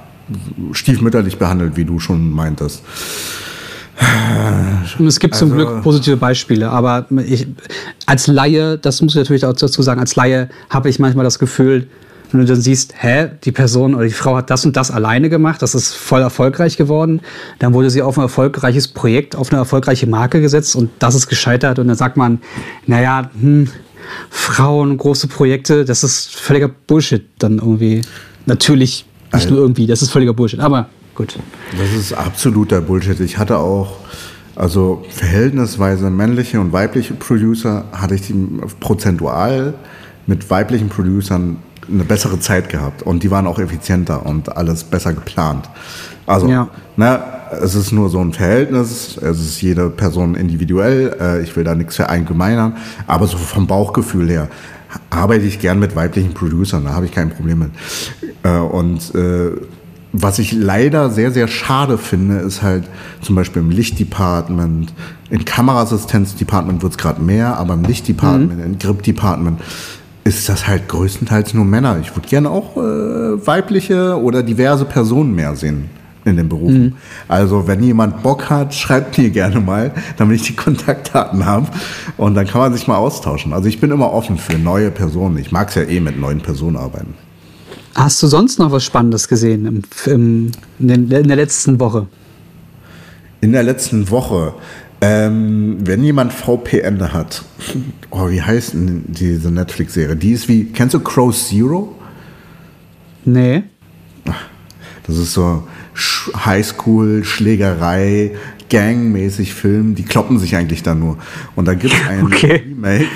stiefmütterlich 0.72 1.38
behandelt, 1.38 1.76
wie 1.76 1.84
du 1.84 2.00
schon 2.00 2.30
meintest. 2.30 2.82
Und 4.98 5.06
es 5.06 5.20
gibt 5.20 5.34
zum 5.34 5.52
Also- 5.52 5.64
Glück 5.64 5.82
positive 5.82 6.16
Beispiele, 6.16 6.70
aber 6.70 7.06
ich, 7.24 7.46
als 8.06 8.26
Laie, 8.26 8.78
das 8.78 9.00
muss 9.00 9.12
ich 9.14 9.18
natürlich 9.18 9.44
auch 9.44 9.52
dazu 9.52 9.82
sagen, 9.82 10.00
als 10.00 10.16
Laie 10.16 10.48
habe 10.70 10.88
ich 10.88 10.98
manchmal 10.98 11.24
das 11.24 11.38
Gefühl, 11.38 11.86
wenn 12.30 12.40
du 12.40 12.46
dann 12.46 12.60
siehst, 12.60 12.94
hä, 12.96 13.28
die 13.44 13.52
Person 13.52 13.94
oder 13.94 14.04
die 14.04 14.12
Frau 14.12 14.36
hat 14.36 14.48
das 14.50 14.64
und 14.64 14.74
das 14.76 14.90
alleine 14.90 15.28
gemacht, 15.28 15.60
das 15.60 15.74
ist 15.74 15.94
voll 15.94 16.22
erfolgreich 16.22 16.76
geworden, 16.78 17.20
dann 17.58 17.74
wurde 17.74 17.90
sie 17.90 18.00
auf 18.02 18.16
ein 18.18 18.22
erfolgreiches 18.22 18.88
Projekt, 18.88 19.36
auf 19.36 19.50
eine 19.52 19.58
erfolgreiche 19.58 20.06
Marke 20.06 20.40
gesetzt 20.40 20.74
und 20.74 20.90
das 20.98 21.14
ist 21.14 21.28
gescheitert 21.28 21.78
und 21.78 21.88
dann 21.88 21.96
sagt 21.96 22.16
man, 22.16 22.40
naja, 22.86 23.30
hm, 23.38 23.68
Frauen, 24.30 24.96
große 24.96 25.28
Projekte, 25.28 25.84
das 25.84 26.04
ist 26.04 26.34
völliger 26.34 26.68
Bullshit 26.68 27.24
dann 27.38 27.58
irgendwie. 27.58 28.00
Natürlich, 28.46 29.04
nicht 29.32 29.50
nur 29.50 29.60
irgendwie, 29.60 29.86
das 29.86 30.02
ist 30.02 30.10
völliger 30.10 30.32
Bullshit, 30.32 30.60
aber 30.60 30.88
gut. 31.22 31.38
Das 31.78 31.92
ist 31.92 32.12
absoluter 32.12 32.80
Bullshit. 32.80 33.18
Ich 33.20 33.38
hatte 33.38 33.58
auch, 33.58 33.96
also 34.56 35.04
verhältnisweise 35.10 36.10
männliche 36.10 36.60
und 36.60 36.72
weibliche 36.72 37.14
Producer, 37.14 37.84
hatte 37.92 38.14
ich 38.14 38.22
die 38.22 38.34
prozentual 38.80 39.74
mit 40.26 40.50
weiblichen 40.50 40.88
Producern 40.88 41.58
eine 41.90 42.04
bessere 42.04 42.38
Zeit 42.38 42.68
gehabt. 42.68 43.02
Und 43.02 43.22
die 43.22 43.30
waren 43.30 43.46
auch 43.46 43.58
effizienter 43.58 44.24
und 44.24 44.56
alles 44.56 44.84
besser 44.84 45.12
geplant. 45.12 45.68
Also, 46.26 46.48
Ja. 46.48 46.68
ne, 46.96 47.20
es 47.60 47.74
ist 47.74 47.92
nur 47.92 48.08
so 48.08 48.20
ein 48.20 48.32
Verhältnis, 48.32 49.16
es 49.16 49.40
ist 49.40 49.60
jede 49.60 49.90
Person 49.90 50.36
individuell, 50.36 51.16
äh, 51.20 51.42
ich 51.42 51.54
will 51.56 51.64
da 51.64 51.74
nichts 51.74 51.96
verallgemeinern, 51.96 52.76
aber 53.06 53.26
so 53.26 53.36
vom 53.36 53.66
Bauchgefühl 53.66 54.30
her 54.30 54.48
arbeite 55.10 55.44
ich 55.44 55.58
gern 55.58 55.78
mit 55.78 55.96
weiblichen 55.96 56.34
Producern, 56.34 56.84
da 56.84 56.94
habe 56.94 57.06
ich 57.06 57.12
kein 57.12 57.30
Problem 57.30 57.58
mit. 57.58 57.70
Äh, 58.42 58.58
und 58.58 59.14
äh, 59.14 59.50
was 60.12 60.38
ich 60.38 60.52
leider 60.52 61.10
sehr, 61.10 61.30
sehr 61.30 61.48
schade 61.48 61.96
finde, 61.96 62.36
ist 62.38 62.62
halt 62.62 62.84
zum 63.22 63.34
Beispiel 63.34 63.62
im 63.62 63.70
Lichtdepartment, 63.70 64.92
im 65.30 65.44
Kameraassistenzdepartment 65.44 66.82
wird 66.82 66.92
es 66.92 66.98
gerade 66.98 67.22
mehr, 67.22 67.56
aber 67.56 67.74
im 67.74 67.84
Lichtdepartment, 67.84 68.64
im 68.64 68.78
Grip-Department 68.78 69.60
ist 70.24 70.48
das 70.48 70.68
halt 70.68 70.88
größtenteils 70.88 71.54
nur 71.54 71.64
Männer. 71.64 71.98
Ich 72.00 72.14
würde 72.14 72.28
gerne 72.28 72.50
auch 72.50 72.76
äh, 72.76 72.80
weibliche 73.46 74.20
oder 74.20 74.42
diverse 74.42 74.84
Personen 74.84 75.34
mehr 75.34 75.56
sehen 75.56 75.90
in 76.24 76.36
den 76.36 76.48
Berufen. 76.48 76.94
Also 77.26 77.66
wenn 77.66 77.82
jemand 77.82 78.22
Bock 78.22 78.48
hat, 78.48 78.74
schreibt 78.74 79.18
mir 79.18 79.30
gerne 79.30 79.60
mal, 79.60 79.90
damit 80.18 80.36
ich 80.36 80.46
die 80.46 80.54
Kontaktdaten 80.54 81.44
habe 81.46 81.66
und 82.16 82.34
dann 82.34 82.46
kann 82.46 82.60
man 82.60 82.72
sich 82.72 82.86
mal 82.86 82.96
austauschen. 82.96 83.52
Also 83.52 83.68
ich 83.68 83.80
bin 83.80 83.90
immer 83.90 84.12
offen 84.12 84.38
für 84.38 84.58
neue 84.58 84.90
Personen. 84.90 85.38
Ich 85.38 85.50
mag 85.50 85.70
es 85.70 85.74
ja 85.74 85.82
eh 85.82 85.98
mit 85.98 86.20
neuen 86.20 86.40
Personen 86.40 86.76
arbeiten. 86.76 87.14
Hast 87.94 88.22
du 88.22 88.26
sonst 88.26 88.58
noch 88.58 88.72
was 88.72 88.84
Spannendes 88.84 89.28
gesehen 89.28 89.66
im, 89.66 89.82
im, 90.06 90.52
in, 90.78 90.88
den, 90.88 91.10
in 91.10 91.28
der 91.28 91.36
letzten 91.36 91.78
Woche? 91.78 92.06
In 93.40 93.52
der 93.52 93.62
letzten 93.62 94.08
Woche, 94.10 94.54
ähm, 95.00 95.76
wenn 95.80 96.02
jemand 96.02 96.32
VPN 96.32 97.12
hat, 97.12 97.44
oh, 98.10 98.30
wie 98.30 98.40
heißt 98.40 98.74
denn 98.74 99.04
diese 99.08 99.50
Netflix-Serie? 99.50 100.16
Die 100.16 100.32
ist 100.32 100.48
wie, 100.48 100.64
kennst 100.66 100.94
du 100.94 101.00
Crow 101.00 101.34
Zero? 101.36 101.94
Nee. 103.24 103.64
Das 105.06 105.16
ist 105.18 105.32
so 105.34 105.64
Sch- 105.94 106.32
Highschool, 106.46 107.24
Schlägerei, 107.24 108.32
Gangmäßig 108.70 109.52
Film. 109.52 109.94
Die 109.96 110.04
kloppen 110.04 110.38
sich 110.38 110.56
eigentlich 110.56 110.82
da 110.82 110.94
nur. 110.94 111.18
Und 111.56 111.66
da 111.66 111.74
gibt 111.74 111.92
es 111.92 112.00
ein 112.08 112.24
Okay. 112.24 112.62
Remake, 112.68 113.06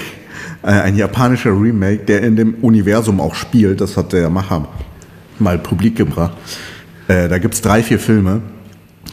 ein 0.62 0.96
japanischer 0.96 1.50
Remake, 1.50 2.04
der 2.04 2.22
in 2.22 2.36
dem 2.36 2.54
Universum 2.62 3.20
auch 3.20 3.34
spielt. 3.34 3.80
Das 3.80 3.96
hat 3.96 4.12
der 4.12 4.30
Macher 4.30 4.66
mal 5.38 5.58
publik 5.58 5.96
gebracht. 5.96 6.32
Äh, 7.08 7.28
da 7.28 7.38
gibt 7.38 7.54
es 7.54 7.62
drei, 7.62 7.82
vier 7.82 7.98
Filme. 7.98 8.40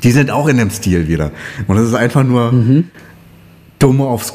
Die 0.03 0.11
sind 0.11 0.31
auch 0.31 0.47
in 0.47 0.57
dem 0.57 0.69
Stil 0.69 1.07
wieder. 1.07 1.31
Und 1.67 1.77
das 1.77 1.87
ist 1.87 1.93
einfach 1.95 2.23
nur 2.23 2.51
dumm 3.79 4.01
aufs 4.01 4.33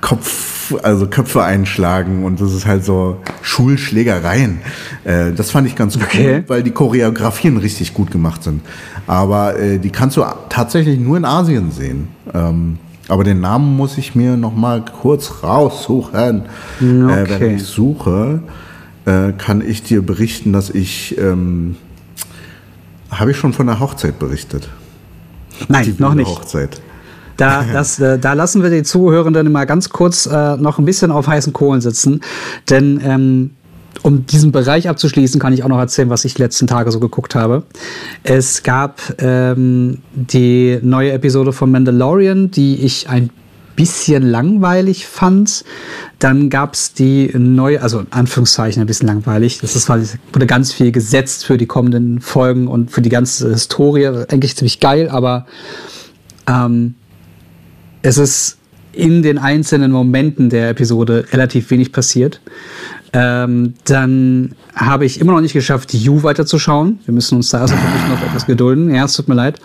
Kopf, 0.00 0.74
also 0.82 1.06
Köpfe 1.06 1.42
einschlagen 1.42 2.24
und 2.24 2.40
das 2.40 2.52
ist 2.52 2.66
halt 2.66 2.84
so 2.84 3.18
Schulschlägereien. 3.42 4.58
Äh, 5.04 5.32
das 5.32 5.50
fand 5.50 5.66
ich 5.66 5.76
ganz 5.76 5.96
Okay. 5.96 6.36
cool, 6.38 6.44
weil 6.48 6.62
die 6.62 6.70
Choreografien 6.72 7.56
richtig 7.58 7.94
gut 7.94 8.10
gemacht 8.10 8.42
sind. 8.42 8.62
Aber 9.06 9.58
äh, 9.58 9.78
die 9.78 9.90
kannst 9.90 10.16
du 10.16 10.24
tatsächlich 10.48 10.98
nur 10.98 11.16
in 11.16 11.24
Asien 11.24 11.70
sehen. 11.70 12.08
Ähm, 12.32 12.78
aber 13.08 13.24
den 13.24 13.40
Namen 13.40 13.76
muss 13.76 13.98
ich 13.98 14.14
mir 14.14 14.36
noch 14.36 14.54
mal 14.54 14.84
kurz 14.84 15.42
raussuchen. 15.42 16.42
Äh, 16.80 16.84
Okay. 16.84 17.36
wenn 17.40 17.56
ich 17.56 17.64
suche, 17.64 18.40
äh, 19.04 19.32
kann 19.32 19.60
ich 19.66 19.82
dir 19.82 20.02
berichten, 20.02 20.52
dass 20.52 20.70
ich 20.70 21.16
ähm, 21.18 21.76
habe 23.10 23.30
ich 23.30 23.36
schon 23.36 23.52
von 23.52 23.66
der 23.66 23.78
Hochzeit 23.80 24.18
berichtet. 24.18 24.68
Nein, 25.68 25.84
Die 25.84 26.02
noch 26.02 26.14
nicht. 26.14 26.26
Hochzeit. 26.28 26.80
Da, 27.36 27.64
das, 27.72 27.98
äh, 28.00 28.18
da 28.18 28.32
lassen 28.32 28.62
wir 28.62 28.70
die 28.70 28.82
Zuhörenden 28.82 29.50
mal 29.52 29.66
ganz 29.66 29.90
kurz 29.90 30.26
äh, 30.26 30.56
noch 30.56 30.78
ein 30.78 30.84
bisschen 30.84 31.10
auf 31.10 31.26
heißen 31.28 31.52
Kohlen 31.52 31.80
sitzen. 31.80 32.20
Denn 32.70 33.00
ähm, 33.04 33.50
um 34.02 34.26
diesen 34.26 34.52
Bereich 34.52 34.88
abzuschließen, 34.88 35.40
kann 35.40 35.52
ich 35.52 35.64
auch 35.64 35.68
noch 35.68 35.78
erzählen, 35.78 36.10
was 36.10 36.24
ich 36.24 36.34
die 36.34 36.42
letzten 36.42 36.66
Tage 36.66 36.90
so 36.90 37.00
geguckt 37.00 37.34
habe. 37.34 37.62
Es 38.22 38.62
gab 38.62 39.00
ähm, 39.18 39.98
die 40.14 40.78
neue 40.82 41.12
Episode 41.12 41.52
von 41.52 41.70
Mandalorian, 41.70 42.50
die 42.50 42.76
ich 42.76 43.08
ein 43.08 43.30
bisschen 43.76 44.22
langweilig 44.22 45.06
fand. 45.06 45.64
Dann 46.18 46.50
gab 46.50 46.74
es 46.74 46.94
die 46.94 47.30
neue, 47.36 47.82
also 47.82 48.00
in 48.00 48.06
Anführungszeichen 48.10 48.80
ein 48.80 48.86
bisschen 48.86 49.08
langweilig. 49.08 49.58
Das 49.60 49.74
ist, 49.76 49.88
weil 49.88 50.00
es 50.00 50.18
wurde 50.32 50.46
ganz 50.46 50.72
viel 50.72 50.92
gesetzt 50.92 51.44
für 51.44 51.58
die 51.58 51.66
kommenden 51.66 52.20
Folgen 52.20 52.68
und 52.68 52.90
für 52.90 53.02
die 53.02 53.08
ganze 53.08 53.50
Historie. 53.50 54.06
Eigentlich 54.06 54.56
ziemlich 54.56 54.80
geil, 54.80 55.08
aber 55.08 55.46
ähm, 56.46 56.94
es 58.02 58.18
ist 58.18 58.58
in 58.92 59.22
den 59.22 59.38
einzelnen 59.38 59.90
Momenten 59.90 60.50
der 60.50 60.70
Episode 60.70 61.24
relativ 61.32 61.70
wenig 61.70 61.92
passiert. 61.92 62.40
Ähm, 63.16 63.74
dann 63.84 64.56
habe 64.74 65.06
ich 65.06 65.20
immer 65.20 65.32
noch 65.32 65.40
nicht 65.40 65.52
geschafft, 65.52 65.94
You 65.94 66.24
weiterzuschauen. 66.24 66.98
Wir 67.04 67.14
müssen 67.14 67.36
uns 67.36 67.50
da 67.50 67.60
also 67.60 67.74
wirklich 67.74 68.08
noch 68.08 68.20
etwas 68.20 68.44
gedulden. 68.44 68.92
Ja, 68.92 69.04
es 69.04 69.12
tut 69.12 69.28
mir 69.28 69.36
leid. 69.36 69.60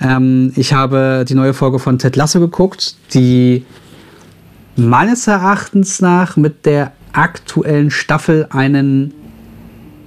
Ähm, 0.00 0.52
ich 0.56 0.72
habe 0.72 1.24
die 1.26 1.36
neue 1.36 1.54
Folge 1.54 1.78
von 1.78 2.00
Ted 2.00 2.16
Lasso 2.16 2.40
geguckt, 2.40 2.96
die 3.14 3.64
meines 4.74 5.28
Erachtens 5.28 6.00
nach 6.00 6.36
mit 6.36 6.66
der 6.66 6.90
aktuellen 7.12 7.92
Staffel 7.92 8.48
einen 8.50 9.14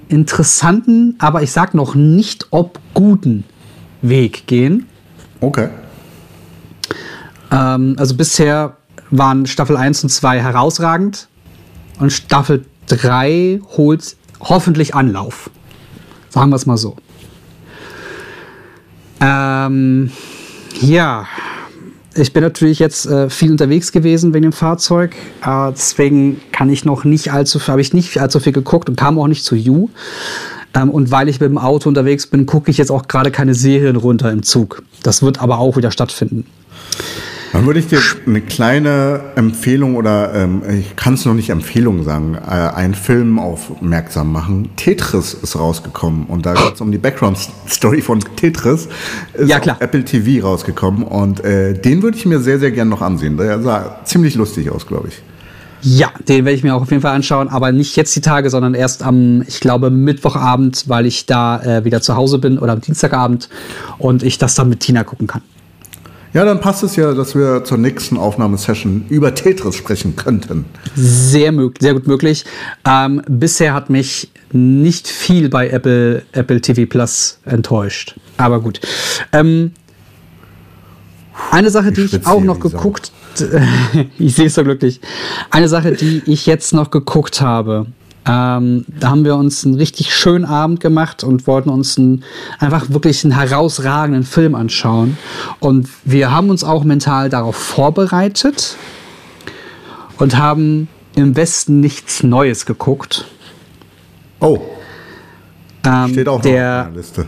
interessanten, 0.08 1.14
aber 1.18 1.42
ich 1.42 1.52
sag 1.52 1.72
noch 1.72 1.94
nicht 1.94 2.48
ob 2.50 2.78
guten 2.92 3.44
Weg 4.02 4.46
gehen. 4.46 4.86
Okay. 5.40 5.70
Ähm, 7.50 7.96
also 7.98 8.14
bisher 8.14 8.76
waren 9.10 9.46
Staffel 9.46 9.78
1 9.78 10.02
und 10.02 10.10
2 10.10 10.42
herausragend 10.42 11.28
und 11.98 12.12
Staffel 12.12 12.64
3 12.88 13.60
holt 13.76 14.16
hoffentlich 14.40 14.94
Anlauf. 14.94 15.50
Sagen 16.28 16.50
wir 16.50 16.56
es 16.56 16.66
mal 16.66 16.76
so. 16.76 16.96
Ähm, 19.20 20.10
ja, 20.80 21.26
ich 22.14 22.32
bin 22.32 22.42
natürlich 22.42 22.78
jetzt 22.78 23.06
äh, 23.06 23.28
viel 23.30 23.50
unterwegs 23.50 23.92
gewesen 23.92 24.34
wegen 24.34 24.44
dem 24.44 24.52
Fahrzeug. 24.52 25.16
Äh, 25.44 25.72
deswegen 25.72 26.40
kann 26.52 26.70
ich 26.70 26.84
noch 26.84 27.04
nicht 27.04 27.32
allzu 27.32 27.60
habe 27.66 27.80
ich 27.80 27.92
nicht 27.92 28.18
allzu 28.20 28.40
viel 28.40 28.52
geguckt 28.52 28.88
und 28.88 28.96
kam 28.96 29.18
auch 29.18 29.28
nicht 29.28 29.44
zu 29.44 29.54
You. 29.54 29.88
Ähm, 30.74 30.90
und 30.90 31.10
weil 31.10 31.28
ich 31.28 31.40
mit 31.40 31.48
dem 31.48 31.58
Auto 31.58 31.88
unterwegs 31.88 32.26
bin, 32.26 32.46
gucke 32.46 32.70
ich 32.70 32.78
jetzt 32.78 32.90
auch 32.90 33.08
gerade 33.08 33.30
keine 33.30 33.54
Serien 33.54 33.96
runter 33.96 34.30
im 34.30 34.42
Zug. 34.42 34.82
Das 35.02 35.22
wird 35.22 35.40
aber 35.40 35.58
auch 35.58 35.76
wieder 35.76 35.90
stattfinden. 35.90 36.46
Dann 37.52 37.66
würde 37.66 37.80
ich 37.80 37.86
dir 37.86 38.00
eine 38.26 38.40
kleine 38.40 39.20
Empfehlung 39.36 39.96
oder 39.96 40.34
ähm, 40.34 40.62
ich 40.68 40.96
kann 40.96 41.14
es 41.14 41.24
noch 41.24 41.34
nicht 41.34 41.50
Empfehlung 41.50 42.04
sagen, 42.04 42.34
äh, 42.34 42.50
einen 42.50 42.94
Film 42.94 43.38
aufmerksam 43.38 44.32
machen. 44.32 44.70
Tetris 44.76 45.34
ist 45.34 45.56
rausgekommen 45.56 46.26
und 46.26 46.46
da 46.46 46.54
geht 46.54 46.74
es 46.74 46.80
um 46.80 46.92
die 46.92 46.98
Background-Story 46.98 48.02
von 48.02 48.20
Tetris. 48.36 48.88
Ist 49.34 49.48
Ja, 49.48 49.60
klar. 49.60 49.76
auf 49.76 49.82
Apple 49.82 50.04
TV 50.04 50.46
rausgekommen 50.46 51.02
und 51.02 51.44
äh, 51.44 51.74
den 51.74 52.02
würde 52.02 52.16
ich 52.16 52.26
mir 52.26 52.40
sehr, 52.40 52.58
sehr 52.58 52.70
gern 52.70 52.88
noch 52.88 53.02
ansehen. 53.02 53.36
Der 53.36 53.60
sah 53.62 54.00
ziemlich 54.04 54.34
lustig 54.34 54.70
aus, 54.70 54.86
glaube 54.86 55.08
ich. 55.08 55.22
Ja, 55.82 56.10
den 56.26 56.44
werde 56.44 56.56
ich 56.56 56.64
mir 56.64 56.74
auch 56.74 56.82
auf 56.82 56.90
jeden 56.90 57.02
Fall 57.02 57.14
anschauen, 57.14 57.48
aber 57.48 57.70
nicht 57.70 57.96
jetzt 57.96 58.16
die 58.16 58.20
Tage, 58.20 58.50
sondern 58.50 58.74
erst 58.74 59.02
am, 59.02 59.42
ich 59.46 59.60
glaube, 59.60 59.90
Mittwochabend, 59.90 60.88
weil 60.88 61.06
ich 61.06 61.26
da 61.26 61.62
äh, 61.62 61.84
wieder 61.84 62.00
zu 62.00 62.16
Hause 62.16 62.38
bin 62.38 62.58
oder 62.58 62.72
am 62.72 62.80
Dienstagabend 62.80 63.48
und 63.98 64.22
ich 64.22 64.38
das 64.38 64.54
dann 64.54 64.68
mit 64.68 64.80
Tina 64.80 65.04
gucken 65.04 65.26
kann. 65.26 65.42
Ja, 66.36 66.44
dann 66.44 66.60
passt 66.60 66.82
es 66.82 66.96
ja, 66.96 67.14
dass 67.14 67.34
wir 67.34 67.64
zur 67.64 67.78
nächsten 67.78 68.18
Aufnahmesession 68.18 69.06
über 69.08 69.34
Tetris 69.34 69.74
sprechen 69.74 70.16
könnten. 70.16 70.66
Sehr, 70.94 71.50
mög 71.50 71.78
sehr 71.80 71.94
gut 71.94 72.06
möglich. 72.06 72.44
Ähm, 72.86 73.22
bisher 73.26 73.72
hat 73.72 73.88
mich 73.88 74.30
nicht 74.52 75.08
viel 75.08 75.48
bei 75.48 75.70
Apple, 75.70 76.24
Apple 76.32 76.60
TV 76.60 76.84
Plus 76.84 77.38
enttäuscht. 77.46 78.16
Aber 78.36 78.60
gut. 78.60 78.82
Ähm, 79.32 79.72
eine 81.52 81.70
Sache, 81.70 81.90
die 81.90 82.02
ich 82.02 82.26
auch 82.26 82.42
noch 82.42 82.60
geguckt, 82.60 83.12
ich 84.18 84.36
sehe 84.36 84.48
es 84.48 84.56
so 84.56 84.62
glücklich. 84.62 85.00
Eine 85.48 85.70
Sache, 85.70 85.92
die 85.92 86.20
ich 86.26 86.44
jetzt 86.44 86.74
noch 86.74 86.90
geguckt 86.90 87.40
habe. 87.40 87.86
Ähm, 88.26 88.84
da 88.88 89.10
haben 89.10 89.24
wir 89.24 89.36
uns 89.36 89.64
einen 89.64 89.76
richtig 89.76 90.12
schönen 90.14 90.44
Abend 90.44 90.80
gemacht 90.80 91.22
und 91.22 91.46
wollten 91.46 91.70
uns 91.70 91.96
einen, 91.96 92.24
einfach 92.58 92.90
wirklich 92.90 93.24
einen 93.24 93.38
herausragenden 93.38 94.24
Film 94.24 94.54
anschauen. 94.54 95.16
Und 95.60 95.88
wir 96.04 96.32
haben 96.32 96.50
uns 96.50 96.64
auch 96.64 96.82
mental 96.82 97.30
darauf 97.30 97.54
vorbereitet 97.54 98.76
und 100.18 100.36
haben 100.36 100.88
im 101.14 101.36
Westen 101.36 101.80
nichts 101.80 102.22
Neues 102.22 102.66
geguckt. 102.66 103.26
Oh, 104.40 104.58
Ähm, 105.84 106.10
steht 106.10 106.28
auch 106.28 106.38
noch 106.38 106.42
der 106.42 106.80
auf 106.80 106.86
meiner 106.86 106.96
Liste. 106.96 107.26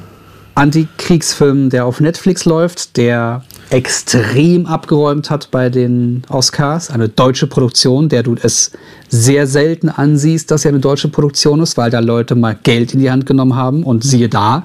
Antikriegsfilm, 0.56 1.70
der 1.70 1.86
auf 1.86 2.00
Netflix 2.00 2.44
läuft, 2.44 2.96
der 2.96 3.44
extrem 3.70 4.66
abgeräumt 4.66 5.30
hat 5.30 5.50
bei 5.50 5.68
den 5.68 6.22
Oscars. 6.28 6.90
Eine 6.90 7.08
deutsche 7.08 7.46
Produktion, 7.46 8.08
der 8.08 8.22
du 8.22 8.34
es 8.40 8.72
sehr 9.08 9.46
selten 9.46 9.88
ansiehst, 9.88 10.50
dass 10.50 10.64
er 10.64 10.70
eine 10.70 10.80
deutsche 10.80 11.08
Produktion 11.08 11.60
ist, 11.60 11.76
weil 11.76 11.90
da 11.90 12.00
Leute 12.00 12.34
mal 12.34 12.58
Geld 12.62 12.94
in 12.94 13.00
die 13.00 13.10
Hand 13.10 13.26
genommen 13.26 13.54
haben. 13.54 13.82
Und 13.82 14.04
siehe 14.04 14.28
da, 14.28 14.64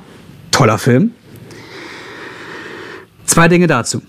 toller 0.51 0.77
Film. 0.77 1.11
Zwei 3.25 3.47
Dinge 3.47 3.67
dazu. 3.67 4.01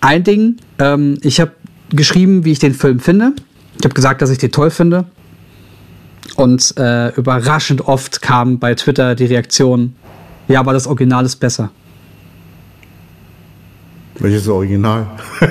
Ein 0.00 0.24
Ding, 0.24 0.56
ähm, 0.78 1.18
ich 1.22 1.40
habe 1.40 1.52
geschrieben, 1.90 2.44
wie 2.44 2.52
ich 2.52 2.58
den 2.58 2.74
Film 2.74 3.00
finde. 3.00 3.32
Ich 3.78 3.84
habe 3.84 3.94
gesagt, 3.94 4.22
dass 4.22 4.30
ich 4.30 4.38
den 4.38 4.52
toll 4.52 4.70
finde. 4.70 5.06
Und 6.34 6.74
äh, 6.76 7.14
überraschend 7.14 7.86
oft 7.86 8.20
kam 8.20 8.58
bei 8.58 8.74
Twitter 8.74 9.14
die 9.14 9.26
Reaktion, 9.26 9.94
ja, 10.48 10.60
aber 10.60 10.72
das 10.72 10.86
Original 10.86 11.24
ist 11.24 11.36
besser. 11.36 11.70
Welches 14.18 14.48
Original? 14.48 15.06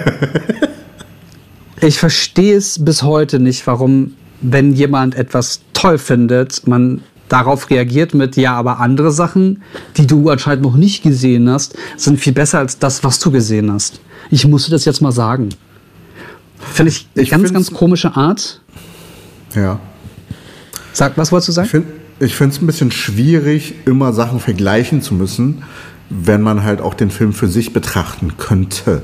Ich 1.82 2.00
verstehe 2.00 2.56
es 2.56 2.84
bis 2.84 3.04
heute 3.04 3.38
nicht, 3.40 3.68
warum, 3.68 4.14
wenn 4.42 4.74
jemand 4.74 5.14
etwas 5.14 5.62
toll 5.74 5.98
findet, 5.98 6.66
man 6.68 7.02
darauf 7.30 7.70
reagiert 7.70 8.14
mit, 8.14 8.38
ja, 8.38 8.56
aber 8.56 8.80
andere 8.80 9.12
Sachen, 9.12 9.62
die 9.98 10.08
du 10.08 10.30
anscheinend 10.30 10.64
noch 10.64 10.76
nicht 10.76 11.04
gesehen 11.04 11.50
hast, 11.50 11.78
sind 11.98 12.20
viel 12.20 12.34
besser 12.34 12.60
als 12.60 12.80
das, 12.80 13.04
was 13.04 13.20
du 13.20 13.30
gesehen 13.30 13.72
hast. 13.72 14.00
Ich 14.32 14.48
musste 14.48 14.72
das 14.72 14.86
jetzt 14.86 15.02
mal 15.02 15.12
sagen. 15.12 15.50
Finde 16.60 16.92
ich 16.92 17.08
eine 17.14 17.24
Ich 17.24 17.30
ganz, 17.30 17.54
ganz 17.54 17.72
komische 17.72 18.16
Art. 18.16 18.62
Ja. 19.54 19.80
Sag, 20.94 21.18
was 21.18 21.32
wolltest 21.32 21.50
du 21.50 21.52
sagen? 21.52 21.86
ich 22.20 22.36
finde 22.36 22.56
es 22.56 22.62
ein 22.62 22.66
bisschen 22.66 22.92
schwierig, 22.92 23.76
immer 23.86 24.14
Sachen 24.14 24.40
vergleichen 24.40 25.02
zu 25.02 25.14
müssen, 25.14 25.64
wenn 26.10 26.42
man 26.42 26.64
halt 26.64 26.82
auch 26.82 26.94
den 26.94 27.10
Film 27.10 27.34
für 27.34 27.48
sich 27.48 27.74
betrachten 27.74 28.38
könnte. 28.38 29.02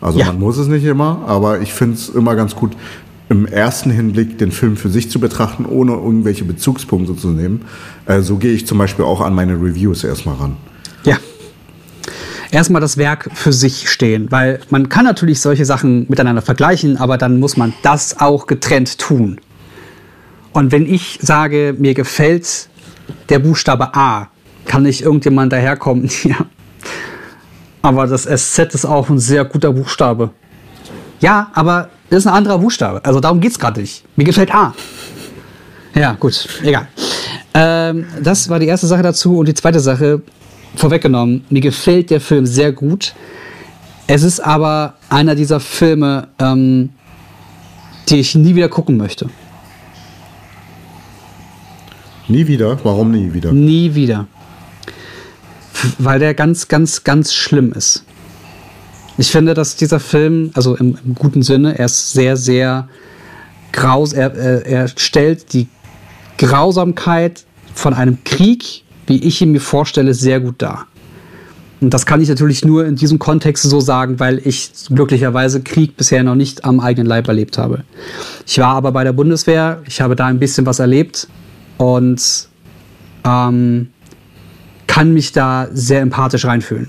Also 0.00 0.18
Ja. 0.18 0.26
man 0.26 0.38
muss 0.38 0.58
es 0.58 0.68
nicht 0.68 0.84
immer, 0.84 1.22
aber 1.26 1.60
ich 1.60 1.72
finde 1.72 1.94
es 1.96 2.08
immer 2.08 2.34
ganz 2.36 2.54
gut, 2.54 2.72
im 3.30 3.46
ersten 3.46 3.90
Hinblick 3.90 4.36
den 4.38 4.52
Film 4.52 4.76
für 4.76 4.90
sich 4.90 5.10
zu 5.10 5.18
betrachten, 5.18 5.64
ohne 5.64 5.92
irgendwelche 5.92 6.44
Bezugspunkte 6.44 7.16
zu 7.16 7.28
nehmen. 7.28 7.62
Äh, 8.06 8.20
so 8.20 8.36
gehe 8.36 8.52
ich 8.52 8.66
zum 8.66 8.76
Beispiel 8.78 9.04
auch 9.04 9.20
an 9.22 9.34
meine 9.34 9.54
Reviews 9.54 10.04
erstmal 10.04 10.36
ran. 10.36 10.56
Ja. 11.04 11.16
Erstmal 12.50 12.80
das 12.80 12.98
Werk 12.98 13.30
für 13.34 13.52
sich 13.52 13.90
stehen, 13.90 14.30
weil 14.30 14.60
man 14.70 14.88
kann 14.88 15.04
natürlich 15.06 15.40
solche 15.40 15.64
Sachen 15.64 16.06
miteinander 16.08 16.42
vergleichen, 16.42 16.98
aber 16.98 17.16
dann 17.18 17.40
muss 17.40 17.56
man 17.56 17.72
das 17.82 18.20
auch 18.20 18.46
getrennt 18.46 18.98
tun. 18.98 19.40
Und 20.52 20.70
wenn 20.70 20.86
ich 20.86 21.18
sage, 21.20 21.74
mir 21.78 21.94
gefällt 21.94 22.68
der 23.28 23.40
Buchstabe 23.40 23.94
A, 23.94 24.28
kann 24.66 24.82
nicht 24.82 25.02
irgendjemand 25.02 25.52
daherkommen, 25.52 26.10
ja. 26.24 26.36
Aber 27.82 28.06
das 28.06 28.22
SZ 28.22 28.74
ist 28.74 28.86
auch 28.86 29.10
ein 29.10 29.18
sehr 29.18 29.44
guter 29.44 29.72
Buchstabe. 29.72 30.30
Ja, 31.20 31.50
aber 31.54 31.90
das 32.10 32.20
ist 32.20 32.26
ein 32.26 32.34
anderer 32.34 32.58
Buchstabe. 32.58 33.04
Also 33.04 33.20
darum 33.20 33.40
geht 33.40 33.52
es 33.52 33.58
gerade 33.58 33.80
nicht. 33.80 34.04
Mir 34.16 34.24
gefällt 34.24 34.54
A. 34.54 34.74
Ja, 35.94 36.12
gut, 36.12 36.48
egal. 36.62 36.88
Ähm, 37.52 38.06
das 38.22 38.48
war 38.48 38.58
die 38.58 38.66
erste 38.66 38.86
Sache 38.86 39.02
dazu. 39.02 39.38
Und 39.38 39.48
die 39.48 39.54
zweite 39.54 39.80
Sache, 39.80 40.22
vorweggenommen, 40.76 41.44
mir 41.50 41.60
gefällt 41.60 42.10
der 42.10 42.20
Film 42.20 42.46
sehr 42.46 42.72
gut. 42.72 43.14
Es 44.06 44.22
ist 44.22 44.40
aber 44.40 44.94
einer 45.08 45.34
dieser 45.34 45.60
Filme, 45.60 46.28
ähm, 46.38 46.90
die 48.08 48.16
ich 48.16 48.34
nie 48.34 48.54
wieder 48.54 48.68
gucken 48.68 48.96
möchte. 48.96 49.30
Nie 52.28 52.46
wieder? 52.46 52.78
Warum 52.84 53.10
nie 53.10 53.32
wieder? 53.32 53.52
Nie 53.52 53.94
wieder. 53.94 54.26
Weil 55.98 56.18
der 56.18 56.34
ganz, 56.34 56.68
ganz, 56.68 57.04
ganz 57.04 57.34
schlimm 57.34 57.72
ist. 57.72 58.04
Ich 59.16 59.30
finde, 59.30 59.54
dass 59.54 59.76
dieser 59.76 60.00
Film, 60.00 60.50
also 60.54 60.74
im, 60.76 60.98
im 61.04 61.14
guten 61.14 61.42
Sinne, 61.42 61.78
er 61.78 61.86
ist 61.86 62.12
sehr, 62.12 62.36
sehr 62.36 62.88
graus. 63.72 64.12
Er, 64.12 64.34
er, 64.34 64.66
er 64.66 64.88
stellt 64.88 65.52
die 65.52 65.68
Grausamkeit 66.38 67.44
von 67.74 67.94
einem 67.94 68.18
Krieg, 68.24 68.84
wie 69.06 69.22
ich 69.22 69.40
ihn 69.40 69.52
mir 69.52 69.60
vorstelle, 69.60 70.14
sehr 70.14 70.40
gut 70.40 70.56
dar. 70.58 70.86
Und 71.80 71.92
das 71.92 72.06
kann 72.06 72.20
ich 72.22 72.28
natürlich 72.28 72.64
nur 72.64 72.86
in 72.86 72.96
diesem 72.96 73.18
Kontext 73.18 73.62
so 73.64 73.78
sagen, 73.78 74.18
weil 74.18 74.40
ich 74.44 74.70
glücklicherweise 74.88 75.60
Krieg 75.60 75.96
bisher 75.96 76.22
noch 76.22 76.34
nicht 76.34 76.64
am 76.64 76.80
eigenen 76.80 77.06
Leib 77.06 77.28
erlebt 77.28 77.58
habe. 77.58 77.84
Ich 78.46 78.58
war 78.58 78.74
aber 78.74 78.90
bei 78.92 79.04
der 79.04 79.12
Bundeswehr, 79.12 79.82
ich 79.86 80.00
habe 80.00 80.16
da 80.16 80.26
ein 80.26 80.38
bisschen 80.38 80.64
was 80.64 80.78
erlebt 80.78 81.28
und 81.76 82.48
ähm, 83.24 83.88
kann 84.94 85.12
mich 85.12 85.32
da 85.32 85.66
sehr 85.72 86.02
empathisch 86.02 86.44
reinfühlen. 86.44 86.88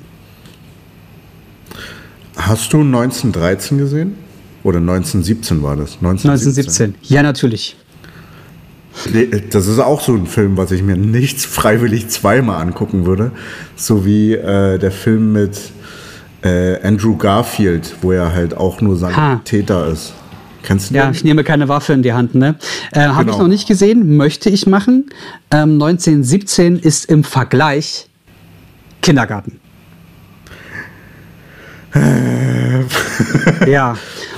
Hast 2.38 2.72
du 2.72 2.82
1913 2.82 3.80
gesehen? 3.80 4.15
Oder 4.62 4.78
1917 4.78 5.63
war 5.63 5.76
das? 5.76 5.96
1917. 5.96 6.96
Ja, 7.02 7.24
natürlich. 7.24 7.76
Das 9.50 9.65
ist 9.65 9.80
auch 9.80 10.02
so 10.02 10.13
ein 10.13 10.28
Film, 10.28 10.56
was 10.56 10.70
ich 10.72 10.84
mir 10.84 10.96
nicht 10.96 11.41
freiwillig 11.58 12.10
zweimal 12.10 12.62
angucken 12.62 13.08
würde. 13.08 13.32
So 13.76 14.06
wie 14.06 14.34
äh, 14.34 14.78
der 14.78 14.91
Film 14.91 15.34
mit 15.34 15.60
äh, 16.44 16.80
Andrew 16.84 17.18
Garfield, 17.18 17.96
wo 18.02 18.12
er 18.12 18.34
halt 18.34 18.56
auch 18.56 18.82
nur 18.82 18.98
sein 18.98 19.18
Ha. 19.18 19.41
Täter 19.46 19.88
ist. 19.88 20.13
Kennst 20.65 20.89
du 20.89 20.95
Ja, 20.95 21.12
ich 21.12 21.23
nehme 21.23 21.43
keine 21.43 21.69
Waffe 21.69 21.93
in 21.93 22.01
die 22.01 22.13
Hand. 22.13 22.36
Ne? 22.36 22.56
Äh, 22.91 23.01
Habe 23.01 23.21
ich 23.21 23.28
Genau. 23.28 23.43
noch 23.43 23.47
nicht 23.47 23.67
gesehen, 23.67 24.17
möchte 24.17 24.49
ich 24.49 24.65
machen. 24.67 25.06
Ähm, 25.51 25.73
1917 25.82 26.80
ist 26.80 27.06
im 27.06 27.23
Vergleich 27.23 28.08
Kindergarten. 29.01 29.60
ja, 33.67 33.95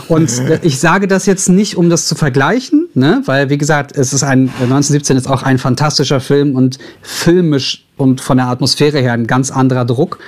und 0.08 0.32
ich 0.62 0.80
sage 0.80 1.08
das 1.08 1.26
jetzt 1.26 1.50
nicht, 1.50 1.76
um 1.76 1.90
das 1.90 2.06
zu 2.08 2.14
vergleichen, 2.14 2.88
ne? 2.94 3.24
weil, 3.26 3.50
wie 3.50 3.58
gesagt, 3.58 3.98
es 3.98 4.14
ist 4.14 4.22
ein, 4.24 4.48
äh, 4.60 4.64
1917 4.64 5.18
ist 5.18 5.28
auch 5.28 5.42
ein 5.42 5.58
fantastischer 5.58 6.20
Film 6.20 6.56
und 6.56 6.78
filmisch 7.02 7.86
und 7.96 8.22
von 8.22 8.38
der 8.38 8.48
Atmosphäre 8.48 9.00
her 9.00 9.14
ein 9.14 9.26
ganz 9.26 9.50
anderer 9.50 9.86
Druck. 9.86 10.20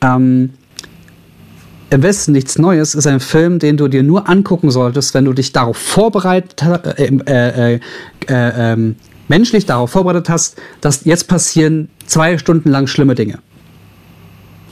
Ähm, 0.00 0.50
im 1.92 2.02
Westen 2.02 2.32
nichts 2.32 2.58
Neues 2.58 2.94
ist 2.94 3.06
ein 3.06 3.20
Film, 3.20 3.58
den 3.58 3.76
du 3.76 3.86
dir 3.86 4.02
nur 4.02 4.28
angucken 4.28 4.70
solltest, 4.70 5.12
wenn 5.12 5.26
du 5.26 5.34
dich 5.34 5.52
darauf 5.52 5.76
vorbereitet 5.76 6.62
äh, 6.62 7.04
äh, 7.04 7.74
äh, 7.74 7.80
äh, 8.28 8.72
ähm, 8.72 8.96
menschlich 9.28 9.66
darauf 9.66 9.90
vorbereitet 9.90 10.30
hast, 10.30 10.56
dass 10.80 11.04
jetzt 11.04 11.28
passieren 11.28 11.90
zwei 12.06 12.38
Stunden 12.38 12.70
lang 12.70 12.86
schlimme 12.86 13.14
Dinge. 13.14 13.40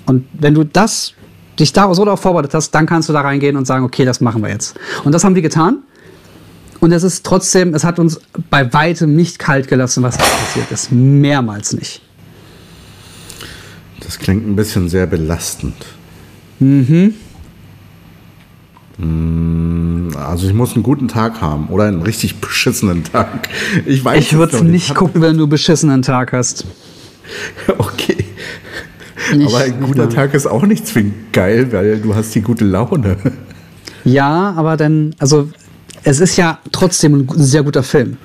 Und 0.07 0.27
wenn 0.33 0.55
du 0.55 0.65
das 0.65 1.13
dich 1.59 1.75
da 1.75 1.93
so 1.93 2.05
darauf 2.07 2.21
vorbereitet 2.21 2.55
hast, 2.55 2.71
dann 2.71 2.87
kannst 2.87 3.11
du 3.11 3.13
da 3.13 3.21
reingehen 3.21 3.57
und 3.57 3.67
sagen, 3.67 3.85
okay, 3.85 4.07
das 4.07 4.23
machen 4.23 4.43
wir 4.43 4.49
jetzt. 4.49 4.79
Und 5.05 5.13
das 5.13 5.23
haben 5.23 5.35
wir 5.35 5.43
getan. 5.43 5.83
Und 6.81 6.93
es 6.93 7.03
ist 7.03 7.27
trotzdem, 7.27 7.75
es 7.75 7.85
hat 7.85 7.99
uns 7.99 8.19
bei 8.49 8.73
weitem 8.73 9.15
nicht 9.15 9.39
kalt 9.39 9.69
gelassen, 9.69 10.03
was 10.03 10.17
da 10.17 10.25
passiert 10.25 10.71
ist. 10.73 10.91
Mehrmals 10.91 11.75
nicht. 11.75 12.01
Das 14.01 14.19
klingt 14.19 14.47
ein 14.47 14.57
bisschen 14.57 14.89
sehr 14.89 15.07
belastend. 15.07 15.75
Also 20.17 20.47
ich 20.47 20.53
muss 20.55 20.75
einen 20.75 20.83
guten 20.83 21.09
Tag 21.09 21.41
haben 21.41 21.69
oder 21.69 21.85
einen 21.85 22.03
richtig 22.03 22.41
beschissenen 22.41 23.03
Tag. 23.05 23.49
Ich 23.87 24.05
weiß 24.05 24.19
Ich 24.21 24.33
es 24.33 24.39
würde 24.39 24.59
doch 24.59 24.65
nicht 24.65 24.95
gucken, 24.95 25.23
wenn 25.23 25.37
du 25.37 25.45
einen 25.45 25.51
beschissenen 25.51 26.03
Tag 26.03 26.33
hast. 26.33 26.65
Okay. 27.79 28.25
Nicht- 29.37 29.47
Aber 29.55 29.59
ein 29.65 29.81
guter 29.81 30.05
machen. 30.07 30.15
Tag 30.17 30.35
ist 30.35 30.47
auch 30.47 30.65
nicht 30.67 30.85
zwingend 30.87 31.33
geil, 31.33 31.69
weil 31.71 32.01
du 32.01 32.15
hast 32.15 32.35
die 32.35 32.41
gute 32.43 32.65
Laune. 32.65 33.17
Ja, 34.05 34.55
aber 34.57 34.77
dann, 34.79 35.15
also 35.19 35.51
es 36.05 36.21
ist 36.21 36.37
ja 36.39 36.59
trotzdem 36.73 37.15
ein 37.15 37.29
sehr 37.37 37.63
guter 37.63 37.83
Film. 37.83 38.17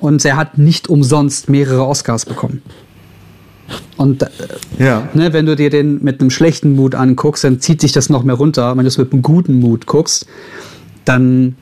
Und 0.00 0.22
er 0.26 0.36
hat 0.36 0.58
nicht 0.58 0.88
umsonst 0.88 1.48
mehrere 1.48 1.86
Oscars 1.86 2.26
bekommen. 2.26 2.60
Und 3.96 4.22
äh, 4.22 4.28
Ja. 4.78 5.08
ne, 5.14 5.32
wenn 5.32 5.46
du 5.46 5.56
dir 5.56 5.70
den 5.70 6.02
mit 6.02 6.20
einem 6.20 6.30
schlechten 6.30 6.74
Mut 6.74 6.94
anguckst, 6.94 7.44
dann 7.44 7.60
zieht 7.60 7.80
sich 7.80 7.92
das 7.92 8.08
noch 8.08 8.22
mehr 8.24 8.36
runter. 8.36 8.70
Wenn 8.76 8.84
du 8.84 8.88
es 8.88 8.98
mit 8.98 9.12
einem 9.12 9.22
guten 9.22 9.58
Mut 9.60 9.86
guckst, 9.86 10.26
dann, 11.04 11.56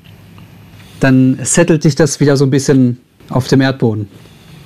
dann 1.01 1.38
settelt 1.42 1.83
sich 1.83 1.95
das 1.95 2.21
wieder 2.21 2.37
so 2.37 2.45
ein 2.45 2.51
bisschen 2.51 2.99
auf 3.29 3.49
dem 3.49 3.61
Erdboden. 3.61 4.09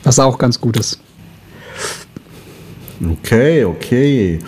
Was 0.03 0.18
auch 0.18 0.38
ganz 0.38 0.61
gut 0.61 0.76
ist. 0.76 1.00
Okay, 3.12 3.64
okay. 3.64 4.38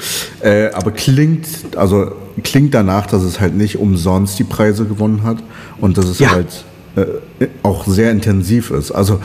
Äh, 0.43 0.71
aber 0.73 0.91
klingt, 0.91 1.47
also 1.77 2.13
klingt 2.43 2.75
danach, 2.75 3.07
dass 3.07 3.23
es 3.23 3.41
halt 3.41 3.55
nicht 3.55 3.79
umsonst 3.79 4.39
die 4.39 4.45
Preise 4.45 4.85
gewonnen 4.85 5.23
hat 5.23 5.39
und 5.81 5.97
dass 5.97 6.07
es 6.07 6.19
Ja. 6.19 6.33
halt 6.33 6.65
äh, 6.97 7.47
auch 7.63 7.87
sehr 7.87 8.11
intensiv 8.11 8.71
ist. 8.71 8.91
Also 8.91 9.21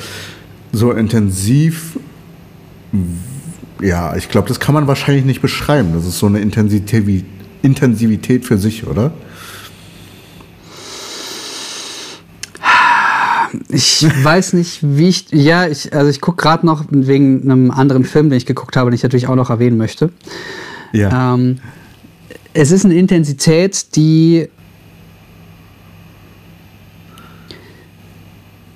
so 0.72 0.92
intensiv, 0.94 1.98
ja, 3.82 4.16
ich 4.16 4.30
glaube, 4.30 4.48
das 4.48 4.60
kann 4.60 4.74
man 4.74 4.88
wahrscheinlich 4.88 5.26
nicht 5.26 5.42
beschreiben. 5.42 5.94
Das 5.94 6.06
ist 6.06 6.20
so 6.20 6.26
eine 6.26 6.40
Intensität, 6.40 7.26
Intensivität 7.62 8.46
für 8.46 8.58
sich, 8.58 8.88
oder? 8.88 9.12
Ich 13.70 14.06
weiß 14.24 14.54
nicht, 14.54 14.80
wie 14.82 15.10
ich. 15.10 15.32
Ja, 15.32 15.68
ich, 15.68 15.94
also 15.94 16.10
ich 16.10 16.22
gucke 16.22 16.42
gerade 16.42 16.66
noch 16.66 16.86
wegen 16.90 17.44
einem 17.44 17.72
anderen 17.72 18.04
Film, 18.04 18.30
den 18.30 18.38
ich 18.38 18.46
geguckt 18.46 18.76
habe, 18.76 18.90
den 18.90 18.96
ich 18.96 19.04
natürlich 19.04 19.28
auch 19.28 19.36
noch 19.36 19.50
erwähnen 19.50 19.78
möchte. 19.78 20.12
Ja. 20.92 21.34
Ähm, 21.34 21.60
es 22.54 22.72
ist 22.72 22.86
eine 22.86 22.96
Intensität, 22.96 23.96
die. 23.96 24.50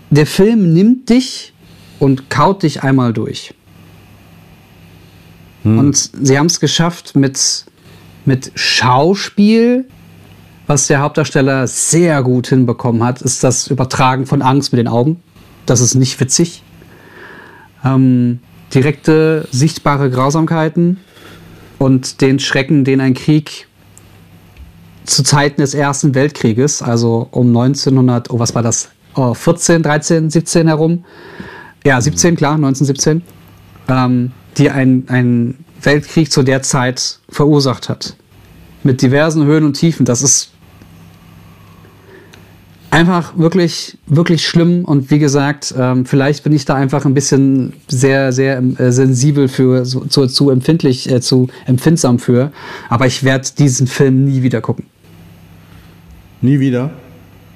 Der 0.10 0.26
Film 0.26 0.74
nimmt 0.74 1.10
dich 1.10 1.54
und 2.00 2.30
kaut 2.30 2.64
dich 2.64 2.84
einmal 2.84 3.14
durch. 3.14 3.54
Und 5.63 6.12
sie 6.21 6.38
haben 6.38 6.47
es 6.47 6.60
geschafft 6.60 7.15
mit, 7.15 7.65
mit 8.26 8.52
Schauspiel, 8.56 9.86
was 10.67 10.88
der 10.88 11.02
Hauptdarsteller 11.02 11.67
sehr 11.67 12.24
gut 12.24 12.47
hinbekommen 12.47 13.04
hat, 13.04 13.21
ist 13.21 13.43
das 13.43 13.67
Übertragen 13.67 14.26
von 14.26 14.41
Angst 14.41 14.71
mit 14.71 14.80
den 14.80 14.88
Augen. 14.88 15.21
Das 15.65 15.82
ist 15.82 15.95
nicht 15.95 16.19
witzig. 16.19 16.63
Ähm, 17.84 18.39
direkte, 18.74 19.47
sichtbare 19.52 20.10
Grausamkeiten 20.10 20.97
und 21.78 22.21
den 22.21 22.39
Schrecken, 22.39 22.86
den 22.86 23.02
ein 23.02 23.13
Krieg 23.13 23.67
zu 25.04 25.24
Zeiten 25.24 25.62
des 25.62 25.74
Ersten 25.74 26.15
Weltkrieges, 26.15 26.82
also 26.82 27.28
um 27.32 27.47
1900, 27.47 28.30
oh, 28.30 28.39
was 28.39 28.56
war 28.56 28.62
das? 28.62 28.89
Oh, 29.15 29.34
14, 29.34 29.84
13, 29.84 30.30
17 30.30 30.67
herum. 30.67 31.04
Ja, 31.84 32.00
17, 32.00 32.36
klar, 32.36 32.54
1917. 32.54 33.24
Ähm, 33.89 34.32
die 34.58 34.70
ein, 34.70 35.06
ein 35.08 35.56
Weltkrieg 35.82 36.32
zu 36.32 36.44
der 36.44 36.62
Zeit 36.62 37.20
verursacht 37.30 37.90
hat. 37.90 38.16
Mit 38.84 39.02
diversen 39.02 39.46
Höhen 39.46 39.64
und 39.64 39.74
Tiefen. 39.74 40.06
Das 40.06 40.22
ist 40.22 40.52
einfach 42.90 43.38
wirklich, 43.38 43.98
wirklich 44.06 44.46
schlimm. 44.46 44.86
Und 44.86 45.10
wie 45.10 45.20
gesagt, 45.20 45.74
ähm, 45.78 46.06
vielleicht 46.06 46.44
bin 46.44 46.54
ich 46.54 46.66
da 46.66 46.76
einfach 46.76 47.06
ein 47.06 47.14
bisschen 47.14 47.74
sehr, 47.88 48.32
sehr 48.32 48.62
äh, 48.78 48.92
sensibel 48.92 49.48
für, 49.48 49.84
zu, 49.84 50.28
zu 50.28 50.50
empfindlich, 50.50 51.10
äh, 51.10 51.22
zu 51.22 51.48
empfindsam 51.66 52.20
für. 52.20 52.52
Aber 52.90 53.08
ich 53.08 53.24
werde 53.24 53.48
diesen 53.58 53.88
Film 53.88 54.26
nie 54.26 54.44
wieder 54.44 54.62
gucken. 54.62 54.86
Nie 56.42 56.60
wieder. 56.60 56.92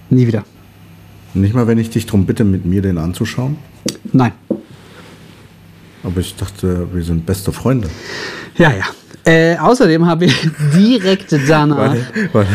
Nie 0.09 0.27
wieder. 0.27 0.43
Nicht 1.33 1.53
mal, 1.53 1.67
wenn 1.67 1.77
ich 1.77 1.89
dich 1.89 2.05
darum 2.05 2.25
bitte, 2.25 2.43
mit 2.43 2.65
mir 2.65 2.81
den 2.81 2.97
anzuschauen. 2.97 3.57
Nein. 4.13 4.31
Aber 6.05 6.19
ich 6.19 6.35
dachte, 6.35 6.87
wir 6.93 7.03
sind 7.03 7.25
beste 7.25 7.51
Freunde. 7.51 7.89
Ja, 8.57 8.71
ja. 8.71 8.85
Äh, 9.27 9.57
außerdem 9.57 10.05
habe 10.05 10.25
ich 10.25 10.35
direkt 10.75 11.35
danach. 11.47 11.77
Warte, 11.95 12.05
warte. 12.31 12.49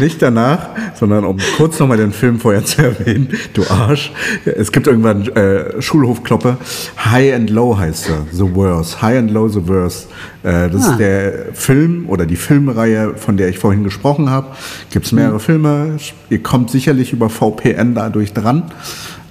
Nicht 0.00 0.20
danach, 0.20 0.70
sondern 0.98 1.24
um 1.24 1.36
kurz 1.56 1.78
nochmal 1.78 1.98
den 1.98 2.10
Film 2.10 2.40
vorher 2.40 2.64
zu 2.64 2.82
erwähnen. 2.82 3.28
Du 3.54 3.62
Arsch. 3.70 4.10
Es 4.44 4.72
gibt 4.72 4.88
irgendwann 4.88 5.28
äh, 5.28 5.80
Schulhofkloppe. 5.80 6.56
High 7.04 7.32
and 7.34 7.50
Low 7.50 7.78
heißt 7.78 8.08
er. 8.08 8.26
The 8.32 8.52
Worst. 8.56 9.00
High 9.00 9.18
and 9.18 9.30
Low, 9.30 9.46
The 9.46 9.68
Worst. 9.68 10.08
Äh, 10.42 10.68
das 10.68 10.88
Ah. 10.88 10.90
ist 10.90 10.98
der 10.98 11.32
Film 11.52 12.06
oder 12.08 12.26
die 12.26 12.34
Filmreihe, 12.34 13.14
von 13.14 13.36
der 13.36 13.48
ich 13.48 13.60
vorhin 13.60 13.84
gesprochen 13.84 14.30
habe. 14.30 14.48
Gibt 14.90 15.06
es 15.06 15.12
mehrere 15.12 15.38
Filme. 15.38 15.96
Ihr 16.28 16.42
kommt 16.42 16.72
sicherlich 16.72 17.12
über 17.12 17.30
VPN 17.30 17.94
dadurch 17.94 18.32
dran. 18.32 18.64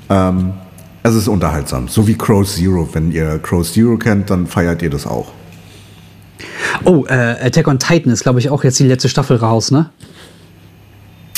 Ähm, 0.10 0.54
es 1.04 1.16
ist 1.16 1.28
unterhaltsam. 1.28 1.88
So 1.88 2.08
wie 2.08 2.16
Crow 2.16 2.46
Zero. 2.46 2.88
Wenn 2.92 3.12
ihr 3.12 3.40
Crow 3.40 3.70
Zero 3.70 3.98
kennt, 3.98 4.30
dann 4.30 4.48
feiert 4.48 4.82
ihr 4.82 4.90
das 4.90 5.08
auch. 5.08 5.32
Oh, 6.86 7.06
äh, 7.08 7.36
Attack 7.42 7.68
on 7.68 7.80
Titan 7.80 8.12
ist, 8.12 8.24
glaube 8.24 8.40
ich, 8.40 8.50
auch 8.50 8.64
jetzt 8.64 8.80
die 8.80 8.88
letzte 8.88 9.10
Staffel 9.10 9.38
raus, 9.38 9.72
ne? 9.72 9.90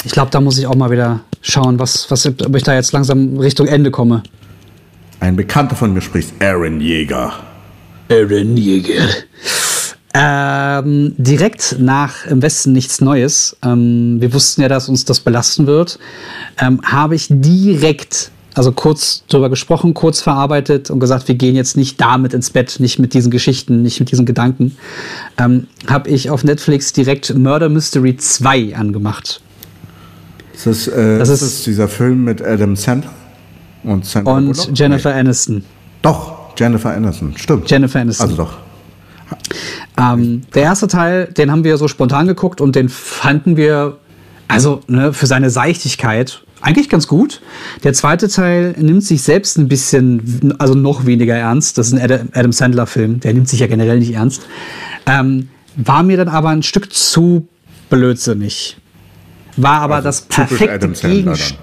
Ich 0.03 0.11
glaube, 0.11 0.31
da 0.31 0.41
muss 0.41 0.57
ich 0.57 0.67
auch 0.67 0.75
mal 0.75 0.89
wieder 0.89 1.21
schauen, 1.41 1.79
was, 1.79 2.09
was, 2.09 2.25
ob 2.25 2.55
ich 2.55 2.63
da 2.63 2.73
jetzt 2.73 2.91
langsam 2.91 3.37
Richtung 3.37 3.67
Ende 3.67 3.91
komme. 3.91 4.23
Ein 5.19 5.35
Bekannter 5.35 5.75
von 5.75 5.93
mir 5.93 6.01
spricht 6.01 6.41
Aaron 6.41 6.81
Jäger. 6.81 7.33
Aaron 8.09 8.57
Jäger. 8.57 9.07
Ähm, 10.13 11.13
direkt 11.17 11.77
nach 11.79 12.25
Im 12.25 12.41
Westen 12.41 12.73
nichts 12.73 12.99
Neues, 12.99 13.55
ähm, 13.63 14.17
wir 14.19 14.33
wussten 14.33 14.61
ja, 14.61 14.67
dass 14.67 14.89
uns 14.89 15.05
das 15.05 15.21
belasten 15.21 15.67
wird, 15.67 15.99
ähm, 16.59 16.81
habe 16.83 17.15
ich 17.15 17.27
direkt, 17.29 18.31
also 18.53 18.71
kurz 18.71 19.23
drüber 19.27 19.49
gesprochen, 19.49 19.93
kurz 19.93 20.21
verarbeitet 20.21 20.89
und 20.89 20.99
gesagt, 20.99 21.27
wir 21.27 21.35
gehen 21.35 21.55
jetzt 21.55 21.77
nicht 21.77 21.99
damit 22.01 22.33
ins 22.33 22.49
Bett, 22.49 22.77
nicht 22.79 22.99
mit 22.99 23.13
diesen 23.13 23.31
Geschichten, 23.31 23.81
nicht 23.81 23.99
mit 23.99 24.11
diesen 24.11 24.25
Gedanken, 24.25 24.75
ähm, 25.37 25.67
habe 25.87 26.09
ich 26.09 26.29
auf 26.29 26.43
Netflix 26.43 26.91
direkt 26.93 27.33
Murder 27.35 27.69
Mystery 27.69 28.17
2 28.17 28.75
angemacht. 28.75 29.41
Ist 30.53 30.67
das, 30.67 30.87
äh, 30.87 31.17
Das 31.17 31.29
ist 31.29 31.41
ist- 31.41 31.65
dieser 31.65 31.87
Film 31.87 32.23
mit 32.25 32.41
Adam 32.41 32.75
Sandler? 32.75 33.11
Und, 33.83 34.05
Sandra 34.05 34.33
Und 34.37 34.47
Bullock? 34.51 34.77
Jennifer 34.77 35.15
Aniston. 35.15 35.55
Nee. 35.57 35.63
Doch, 36.03 36.55
Jennifer 36.57 36.91
Aniston, 36.91 37.33
stimmt. 37.37 37.69
Jennifer 37.71 37.99
Aniston. 38.01 38.29
Also 38.29 38.43
doch. 38.43 38.53
Ähm, 39.97 40.41
der 40.53 40.63
erste 40.63 40.87
Teil, 40.87 41.27
den 41.27 41.51
haben 41.51 41.63
wir 41.63 41.77
so 41.77 41.87
spontan 41.87 42.27
geguckt 42.27 42.61
und 42.61 42.75
den 42.75 42.89
fanden 42.89 43.55
wir, 43.57 43.97
also 44.47 44.81
ne, 44.87 45.13
für 45.13 45.25
seine 45.25 45.49
Seichtigkeit 45.49 46.43
eigentlich 46.61 46.89
ganz 46.89 47.07
gut. 47.07 47.41
Der 47.83 47.93
zweite 47.93 48.27
Teil 48.27 48.75
nimmt 48.77 49.03
sich 49.03 49.23
selbst 49.23 49.57
ein 49.57 49.67
bisschen, 49.67 50.53
also 50.59 50.73
noch 50.73 51.05
weniger 51.05 51.35
ernst. 51.35 51.77
Das 51.77 51.87
ist 51.87 51.93
ein 51.93 52.29
Adam, 52.33 52.51
Sandler-Film, 52.51 53.19
der 53.19 53.33
nimmt 53.33 53.49
sich 53.49 53.59
ja 53.59 53.67
generell 53.67 53.99
nicht 53.99 54.13
ernst. 54.13 54.43
Ähm, 55.05 55.49
war 55.75 56.03
mir 56.03 56.17
dann 56.17 56.27
aber 56.27 56.49
ein 56.49 56.63
Stück 56.63 56.93
zu 56.93 57.47
blödsinnig. 57.89 58.77
War 59.57 59.81
aber 59.81 59.95
Also 59.95 60.07
das 60.07 60.21
perfekte 60.21 60.89
Gegenstück. 60.89 61.57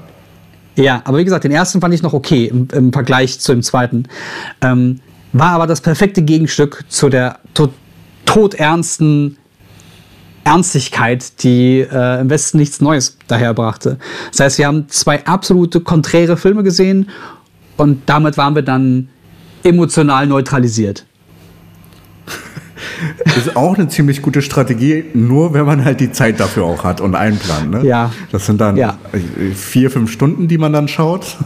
Ja, 0.77 1.03
aber 1.05 1.19
wie 1.19 1.25
gesagt, 1.25 1.45
den 1.45 1.51
ersten 1.51 1.81
fand 1.81 1.93
ich 1.93 2.03
noch 2.03 2.13
okay 2.13 2.47
im, 2.47 2.69
im 2.73 2.93
Vergleich 2.93 3.41
zu 3.41 3.53
dem 3.53 3.63
zweiten. 3.63 4.05
Ähm, 4.61 5.01
war 5.33 5.51
aber 5.51 5.67
das 5.67 5.81
perfekte 5.81 6.23
Gegenstück 6.23 6.85
zu 6.89 7.09
der 7.09 7.41
to 7.55 7.71
todernsten 8.25 9.39
Ernstigkeit, 10.49 11.43
die 11.43 11.81
äh, 11.81 12.21
im 12.21 12.31
Westen 12.31 12.59
nichts 12.59 12.81
Neues 12.81 13.19
daherbrachte. 13.29 13.99
Das 14.31 14.41
heißt, 14.41 14.59
wir 14.59 14.67
haben 14.67 14.89
zwei 14.89 15.25
absolute 15.27 15.81
konträre 15.81 16.37
Filme 16.37 16.63
gesehen 16.63 17.11
und 17.77 18.03
damit 18.07 18.37
waren 18.39 18.55
wir 18.55 18.63
dann 18.63 19.09
emotional 19.63 20.27
neutralisiert. 20.27 21.05
Ist 23.37 23.57
auch 23.57 23.77
eine 23.77 23.89
ziemlich 23.89 24.23
gute 24.23 24.41
Strategie, 24.43 25.05
nur 25.15 25.53
wenn 25.53 25.67
man 25.67 25.85
halt 25.85 26.01
die 26.01 26.13
Zeit 26.13 26.41
dafür 26.41 26.65
auch 26.65 26.85
hat 26.85 27.01
und 27.01 27.15
einplant. 27.15 27.71
Ne? 27.71 27.85
Ja. 27.85 28.13
Das 28.33 28.47
sind 28.47 28.61
dann 28.61 28.77
Ja. 28.77 28.97
vier, 29.55 29.91
fünf 29.91 30.11
Stunden, 30.11 30.49
die 30.49 30.59
man 30.59 30.73
dann 30.73 30.89
schaut. 30.89 31.37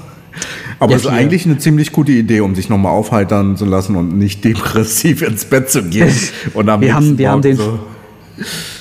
Aber 0.78 0.92
Ja, 0.92 0.96
es 0.96 1.04
ist 1.04 1.10
vier. 1.10 1.18
eigentlich 1.18 1.44
eine 1.46 1.58
ziemlich 1.58 1.92
gute 1.92 2.12
Idee, 2.12 2.40
um 2.40 2.54
sich 2.54 2.68
nochmal 2.68 2.92
aufheitern 2.92 3.56
zu 3.56 3.64
lassen 3.64 3.96
und 3.96 4.16
nicht 4.16 4.44
depressiv 4.44 5.22
ins 5.22 5.44
Bett 5.44 5.70
zu 5.70 5.82
gehen. 5.84 6.12
Und 6.54 6.68
am 6.68 6.80
Wir 6.80 6.94
haben- 6.94 7.18
wir 7.18 7.30
haben 7.30 7.42
den- 7.42 7.56
so, 7.56 7.78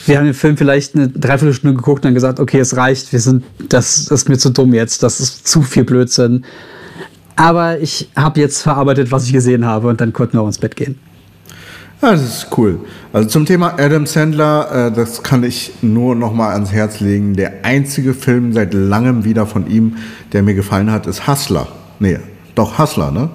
Wir 0.05 0.17
haben 0.17 0.25
den 0.25 0.33
Film 0.33 0.57
vielleicht 0.57 0.95
eine 0.95 1.09
Dreiviertelstunde 1.09 1.75
geguckt 1.75 1.99
und 1.99 2.05
dann 2.05 2.13
gesagt, 2.13 2.39
okay, 2.39 2.59
es 2.59 2.75
reicht, 2.75 3.11
wir 3.11 3.19
sind, 3.19 3.43
das 3.69 4.07
ist 4.07 4.29
mir 4.29 4.37
zu 4.37 4.49
dumm 4.49 4.73
jetzt, 4.73 5.03
das 5.03 5.19
ist 5.19 5.47
zu 5.47 5.61
viel 5.61 5.83
Blödsinn. 5.83 6.45
Aber 7.35 7.79
ich 7.79 8.09
habe 8.15 8.39
jetzt 8.39 8.61
verarbeitet, 8.61 9.11
was 9.11 9.25
ich 9.25 9.33
gesehen 9.33 9.65
habe 9.65 9.87
und 9.87 10.01
dann 10.01 10.13
konnten 10.13 10.33
wir 10.33 10.41
auch 10.41 10.47
ins 10.47 10.57
Bett 10.57 10.75
gehen. 10.75 10.99
Ja, 12.01 12.13
das 12.13 12.23
ist 12.23 12.47
cool. 12.57 12.79
Also 13.13 13.29
zum 13.29 13.45
Thema 13.45 13.75
Adam 13.77 14.07
Sandler, 14.07 14.87
äh, 14.87 14.91
das 14.91 15.21
kann 15.21 15.43
ich 15.43 15.71
nur 15.83 16.15
noch 16.15 16.33
mal 16.33 16.51
ans 16.53 16.71
Herz 16.71 16.99
legen. 16.99 17.35
Der 17.35 17.63
einzige 17.63 18.15
Film 18.15 18.53
seit 18.53 18.73
langem 18.73 19.23
wieder 19.23 19.45
von 19.45 19.69
ihm, 19.69 19.97
der 20.33 20.41
mir 20.41 20.55
gefallen 20.55 20.91
hat, 20.91 21.05
ist 21.05 21.27
Hustler. 21.27 21.67
Nee, 21.99 22.17
doch 22.55 22.79
Hustler, 22.79 23.11
ne? 23.11 23.29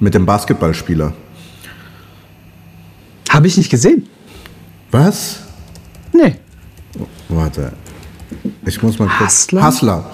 Mit 0.00 0.14
dem 0.14 0.24
Basketballspieler. 0.24 1.12
Habe 3.28 3.46
ich 3.46 3.58
nicht 3.58 3.70
gesehen. 3.70 4.06
Was? 4.90 5.45
Nee. 6.16 6.36
Warte. 7.28 7.72
Ich 8.64 8.82
muss 8.82 8.98
mal 8.98 9.08
kurz. 9.18 9.42
Hustler? 9.42 9.66
Hustler. 9.66 10.10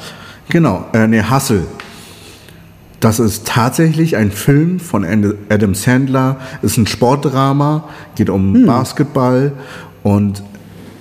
Genau. 0.48 0.86
Äh, 0.92 1.06
nee, 1.06 1.22
Hustle. 1.22 1.64
Das 3.00 3.18
ist 3.18 3.46
tatsächlich 3.46 4.16
ein 4.16 4.30
Film 4.30 4.78
von 4.78 5.04
Adam 5.48 5.74
Sandler. 5.74 6.38
Ist 6.62 6.76
ein 6.76 6.86
Sportdrama, 6.86 7.88
geht 8.14 8.30
um 8.30 8.64
Basketball 8.66 9.52
und 10.02 10.42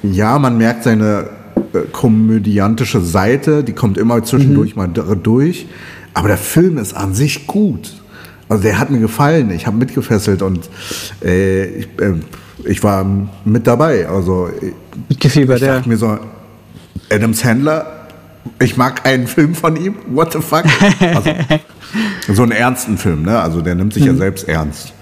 ja, 0.04 0.40
man 0.40 0.58
merkt 0.58 0.84
seine 0.84 1.30
äh, 1.74 1.80
komödiantische 1.92 3.02
Seite, 3.02 3.64
die 3.64 3.74
kommt 3.74 4.00
immer 4.00 4.24
zwischendurch 4.24 4.76
mal 4.76 4.88
d- 4.88 5.02
durch. 5.22 5.68
Aber 6.16 6.28
der 6.28 6.38
Film 6.38 6.80
ist 6.80 6.94
an 6.96 7.14
sich 7.14 7.46
gut. 7.46 8.01
Also 8.52 8.64
der 8.64 8.78
hat 8.80 8.90
mir 8.90 9.00
gefallen. 9.00 9.50
Ich 9.52 9.66
habe 9.66 9.78
mitgefesselt 9.78 10.42
und 10.42 10.70
äh, 11.24 11.68
ich, 11.68 11.86
äh, 12.02 12.16
ich 12.66 12.84
war 12.84 13.06
mit 13.46 13.66
dabei. 13.66 14.10
Also 14.10 14.50
ich, 15.08 15.18
Gefiebert, 15.18 15.62
ich 15.62 15.68
ja. 15.68 15.76
dachte 15.76 15.88
mir 15.88 15.96
so, 15.96 16.20
Adam 17.10 17.34
Sandler, 17.34 18.10
ich 18.60 18.76
mag 18.76 19.06
einen 19.06 19.28
Film 19.28 19.56
von 19.56 19.78
ihm, 19.78 19.96
what 20.08 20.34
the 20.34 20.42
fuck? 20.42 20.66
Also, 21.16 21.32
so 22.34 22.44
einen 22.44 22.52
ernsten 22.52 22.98
Film, 22.98 23.24
ne? 23.24 23.40
Also 23.40 23.62
der 23.62 23.76
nimmt 23.76 23.94
sich 23.94 24.04
ja 24.04 24.14
selbst 24.16 24.50
ernst. 24.50 24.94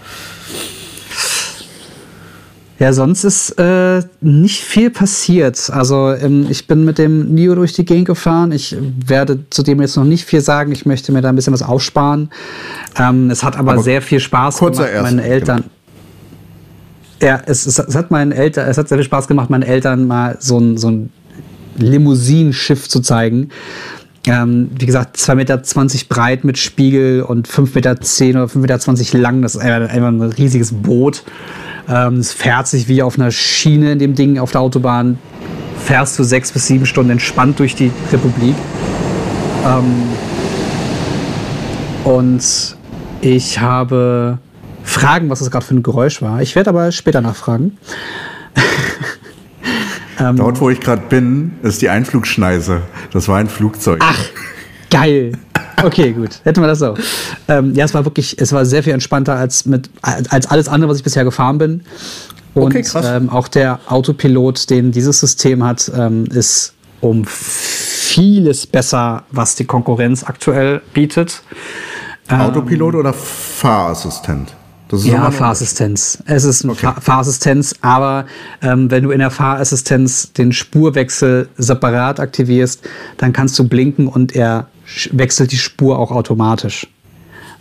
Ja, 2.80 2.94
sonst 2.94 3.26
ist 3.26 3.60
äh, 3.60 4.02
nicht 4.22 4.64
viel 4.64 4.90
passiert. 4.90 5.70
Also 5.70 6.14
ähm, 6.14 6.48
ich 6.50 6.66
bin 6.66 6.86
mit 6.86 6.98
dem 6.98 7.34
Nio 7.34 7.54
durch 7.54 7.74
die 7.74 7.84
Gegend 7.84 8.08
gefahren. 8.08 8.54
Ich 8.54 8.76
werde 9.06 9.40
zudem 9.50 9.82
jetzt 9.82 9.98
noch 9.98 10.06
nicht 10.06 10.24
viel 10.24 10.40
sagen. 10.40 10.72
Ich 10.72 10.86
möchte 10.86 11.12
mir 11.12 11.22
da 11.22 11.28
ein 11.28 11.36
bisschen 11.36 11.52
was 11.52 11.62
aufsparen. 11.62 12.30
Ähm, 12.98 13.30
es 13.30 13.44
hat 13.44 13.58
aber, 13.58 13.74
Aber 13.74 13.84
sehr 13.84 14.02
viel 14.02 14.22
Spaß 14.22 14.58
kurzer 14.58 14.88
gemacht. 14.88 15.04
Meine 15.04 15.28
Erstblick, 15.28 15.50
Eltern. 15.50 15.64
Ja, 17.22 17.42
es, 17.46 17.66
es, 17.66 17.80
es 17.80 17.96
hat 17.96 18.12
meinen 18.12 18.32
Eltern, 18.32 18.70
es 18.70 18.78
hat 18.78 18.88
sehr 18.88 18.98
viel 18.98 19.06
Spaß 19.06 19.28
gemacht, 19.28 19.50
meinen 19.50 19.64
Eltern 19.64 20.08
mal 20.08 20.38
so 20.40 20.58
ein, 20.58 20.78
so 20.78 20.90
ein 20.90 21.10
Limousinenschiff 21.78 22.88
zu 22.88 23.02
zeigen. 23.02 23.50
Ähm, 24.26 24.70
wie 24.80 24.86
gesagt, 24.86 25.18
2,20 25.18 25.36
Meter 25.36 25.62
breit 26.08 26.46
mit 26.46 26.58
Spiegel 26.58 27.24
und 27.24 27.50
5,10 27.50 28.26
Meter 28.26 28.44
oder 28.44 28.54
5,20 28.54 28.98
Meter 29.00 29.18
lang. 29.18 29.42
Das 29.42 29.56
ist 29.56 29.62
einfach 29.62 30.08
ein 30.08 30.22
riesiges 30.22 30.72
Boot. 30.72 31.24
Ähm, 31.90 32.18
es 32.18 32.32
fährt 32.32 32.68
sich 32.68 32.88
wie 32.88 33.02
auf 33.02 33.18
einer 33.18 33.32
Schiene 33.32 33.94
in 33.94 34.00
dem 34.00 34.16
Ding 34.16 34.38
auf 34.38 34.52
der 34.52 34.62
Autobahn. 34.62 35.18
Fährst 35.84 36.20
du 36.20 36.24
sechs 36.24 36.52
bis 36.52 36.68
sieben 36.68 36.86
Stunden 36.86 37.12
entspannt 37.12 37.60
durch 37.60 37.76
die 37.76 37.92
Republik. 38.12 38.56
Ähm, 39.66 40.04
und 42.04 42.76
ich 43.22 43.60
habe 43.60 44.38
Fragen, 44.84 45.30
was 45.30 45.40
das 45.40 45.50
gerade 45.52 45.66
für 45.66 45.76
ein 45.76 45.84
Geräusch 45.84 46.22
war. 46.22 46.42
Ich 46.42 46.56
werde 46.56 46.70
aber 46.70 46.92
später 46.92 47.22
nachfragen. 47.22 47.78
Dort, 50.36 50.60
wo 50.60 50.70
ich 50.70 50.82
gerade 50.82 51.02
bin, 51.08 51.54
ist 51.64 51.82
die 51.82 51.90
Einflugschneise. 51.90 52.82
Das 53.12 53.28
war 53.30 53.38
ein 53.38 53.48
Flugzeug. 53.48 54.00
Ach, 54.04 54.20
geil. 54.90 55.32
Okay, 55.84 56.12
gut. 56.14 56.40
Hätten 56.44 56.62
wir 56.62 56.68
das 56.68 56.80
so. 56.80 56.96
Ähm, 57.48 57.74
ja, 57.76 57.86
es 57.86 57.94
war 57.94 58.06
wirklich, 58.06 58.40
es 58.40 58.52
war 58.52 58.66
sehr 58.66 58.84
viel 58.84 58.94
entspannter 58.94 59.36
als 59.36 59.66
mit 59.66 59.90
als 60.02 60.48
alles 60.48 60.68
andere, 60.68 60.90
was 60.90 60.98
ich 60.98 61.04
bisher 61.04 61.24
gefahren 61.24 61.58
bin. 61.58 61.82
Und 62.54 62.64
Okay, 62.64 62.82
krass. 62.82 63.06
Ähm, 63.08 63.30
auch 63.30 63.48
der 63.48 63.80
Autopilot, 63.88 64.70
den 64.70 64.92
dieses 64.92 65.20
System 65.20 65.64
hat, 65.64 65.92
ähm, 65.96 66.26
ist 66.26 66.74
um 67.02 67.24
vieles 67.26 68.68
besser, 68.68 69.24
was 69.32 69.56
die 69.56 69.66
Konkurrenz 69.66 70.24
aktuell 70.24 70.82
bietet. 70.94 71.44
Autopilot 72.28 72.96
oder 72.96 73.14
Fahrassistent? 73.14 74.54
Das 74.90 75.02
ist 75.02 75.08
immer 75.08 75.18
Ja, 75.26 75.32
Fahrassistenz. 75.32 76.18
Es 76.26 76.44
ist 76.44 76.64
eine 76.64 76.74
Okay. 76.74 76.82
Fahr 76.82 77.00
Fahrassistenz, 77.00 77.76
aber 77.82 78.26
ähm, 78.62 78.90
wenn 78.90 79.04
du 79.04 79.12
in 79.12 79.20
der 79.20 79.30
Fahrassistenz 79.30 80.34
den 80.34 80.52
Spurwechsel 80.52 81.48
separat 81.58 82.20
aktivierst, 82.20 82.82
dann 83.18 83.32
kannst 83.32 83.58
du 83.60 83.68
blinken 83.68 84.08
und 84.08 84.36
er 84.36 84.68
wechselt 85.12 85.52
die 85.52 85.58
Spur 85.58 85.98
auch 86.00 86.12
automatisch. 86.12 86.88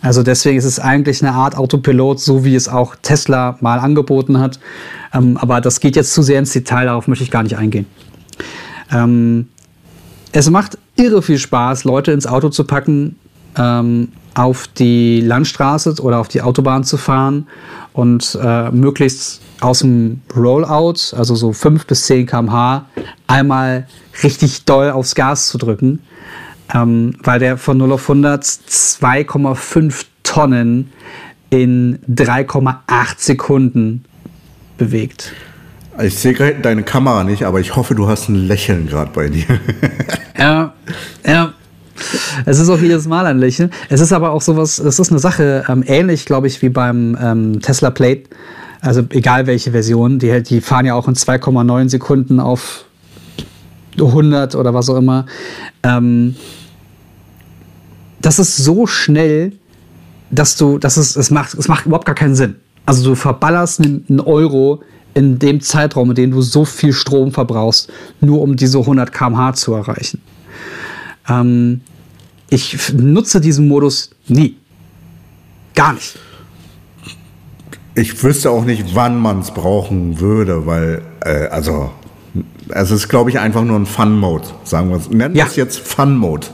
Also 0.01 0.23
deswegen 0.23 0.57
ist 0.57 0.65
es 0.65 0.79
eigentlich 0.79 1.21
eine 1.21 1.33
Art 1.33 1.57
Autopilot, 1.57 2.19
so 2.19 2.45
wie 2.45 2.55
es 2.55 2.69
auch 2.69 2.95
Tesla 3.01 3.57
mal 3.59 3.79
angeboten 3.79 4.39
hat. 4.39 4.59
Ähm, 5.13 5.37
aber 5.37 5.59
das 5.59 5.79
geht 5.79 5.95
jetzt 5.95 6.13
zu 6.13 6.21
sehr 6.21 6.39
ins 6.39 6.53
Detail, 6.53 6.85
darauf 6.85 7.07
möchte 7.07 7.23
ich 7.23 7.31
gar 7.31 7.43
nicht 7.43 7.57
eingehen. 7.57 7.85
Ähm, 8.91 9.49
es 10.31 10.49
macht 10.49 10.77
irre 10.95 11.21
viel 11.21 11.37
Spaß, 11.37 11.83
Leute 11.83 12.11
ins 12.11 12.27
Auto 12.27 12.49
zu 12.49 12.63
packen, 12.63 13.17
ähm, 13.57 14.09
auf 14.35 14.67
die 14.67 15.21
Landstraße 15.21 15.95
oder 16.01 16.19
auf 16.19 16.27
die 16.27 16.41
Autobahn 16.41 16.83
zu 16.83 16.97
fahren 16.97 17.47
und 17.93 18.37
äh, 18.41 18.69
möglichst 18.71 19.41
aus 19.59 19.79
dem 19.79 20.21
Rollout, 20.35 21.15
also 21.15 21.35
so 21.35 21.51
5 21.51 21.85
bis 21.85 22.05
10 22.05 22.27
km/h, 22.27 22.85
einmal 23.27 23.87
richtig 24.23 24.63
doll 24.65 24.91
aufs 24.91 25.15
Gas 25.15 25.49
zu 25.49 25.57
drücken, 25.57 25.99
ähm, 26.73 27.15
weil 27.23 27.39
der 27.39 27.57
von 27.57 27.77
0 27.77 27.91
auf 27.93 28.09
100 28.09 28.43
2,5 28.43 30.05
Tonnen 30.23 30.91
in 31.49 31.99
3,8 32.07 32.75
Sekunden 33.17 34.05
bewegt. 34.77 35.33
Ich 36.01 36.17
sehe 36.17 36.33
gerade 36.33 36.59
deine 36.61 36.83
Kamera 36.83 37.23
nicht, 37.23 37.43
aber 37.43 37.59
ich 37.59 37.75
hoffe, 37.75 37.95
du 37.95 38.07
hast 38.07 38.29
ein 38.29 38.35
Lächeln 38.35 38.87
gerade 38.87 39.11
bei 39.13 39.29
dir. 39.29 39.45
Ja, 40.37 40.73
ja. 41.27 41.53
Es 42.45 42.59
ist 42.59 42.69
auch 42.69 42.79
jedes 42.79 43.09
Mal 43.09 43.25
ein 43.25 43.39
Lächeln. 43.39 43.71
Es 43.89 43.99
ist 43.99 44.13
aber 44.13 44.31
auch 44.31 44.41
sowas, 44.41 44.79
es 44.79 44.97
ist 44.97 45.11
eine 45.11 45.19
Sache 45.19 45.65
ähm, 45.67 45.83
ähnlich, 45.85 46.25
glaube 46.25 46.47
ich, 46.47 46.61
wie 46.61 46.69
beim 46.69 47.17
ähm, 47.21 47.59
Tesla 47.61 47.89
Plate. 47.89 48.23
Also 48.79 49.03
egal 49.09 49.47
welche 49.47 49.71
Version, 49.71 50.17
die, 50.17 50.41
die 50.43 50.61
fahren 50.61 50.85
ja 50.85 50.93
auch 50.93 51.09
in 51.09 51.15
2,9 51.15 51.89
Sekunden 51.89 52.39
auf 52.39 52.85
100 53.97 54.55
oder 54.55 54.73
was 54.73 54.89
auch 54.89 54.95
immer. 54.95 55.25
Ähm, 55.83 56.35
das 58.21 58.39
ist 58.39 58.57
so 58.57 58.85
schnell, 58.87 59.53
dass 60.31 60.55
du, 60.57 60.77
dass 60.77 60.97
es, 60.97 61.15
es, 61.15 61.31
macht, 61.31 61.53
es 61.55 61.67
macht 61.67 61.85
überhaupt 61.85 62.05
gar 62.05 62.15
keinen 62.15 62.35
Sinn. 62.35 62.55
Also 62.85 63.03
du 63.09 63.15
verballerst 63.15 63.81
einen, 63.81 64.19
Euro 64.19 64.81
in 65.13 65.39
dem 65.39 65.59
Zeitraum, 65.61 66.09
in 66.09 66.15
dem 66.15 66.31
du 66.31 66.41
so 66.41 66.65
viel 66.65 66.93
Strom 66.93 67.31
verbrauchst, 67.31 67.91
nur 68.21 68.41
um 68.41 68.55
diese 68.55 68.79
100 68.79 69.11
km/h 69.11 69.53
zu 69.53 69.73
erreichen. 69.73 70.21
Ähm, 71.27 71.81
ich 72.49 72.93
nutze 72.93 73.41
diesen 73.41 73.67
Modus 73.67 74.11
nie. 74.27 74.55
Gar 75.75 75.93
nicht. 75.93 76.17
Ich 77.95 78.23
wüsste 78.23 78.49
auch 78.51 78.65
nicht, 78.65 78.95
wann 78.95 79.19
man 79.19 79.39
es 79.39 79.51
brauchen 79.51 80.19
würde, 80.19 80.65
weil, 80.65 81.01
äh, 81.21 81.47
also, 81.47 81.91
es 82.69 82.91
ist, 82.91 83.09
glaube 83.09 83.29
ich, 83.29 83.39
einfach 83.39 83.63
nur 83.63 83.77
ein 83.77 83.85
Fun-Mode, 83.85 84.47
sagen 84.63 84.89
wir 84.89 84.97
es. 84.97 85.09
Nennen 85.09 85.33
wir 85.33 85.39
Ja. 85.41 85.45
es 85.47 85.55
jetzt 85.55 85.79
Fun-Mode. 85.79 86.47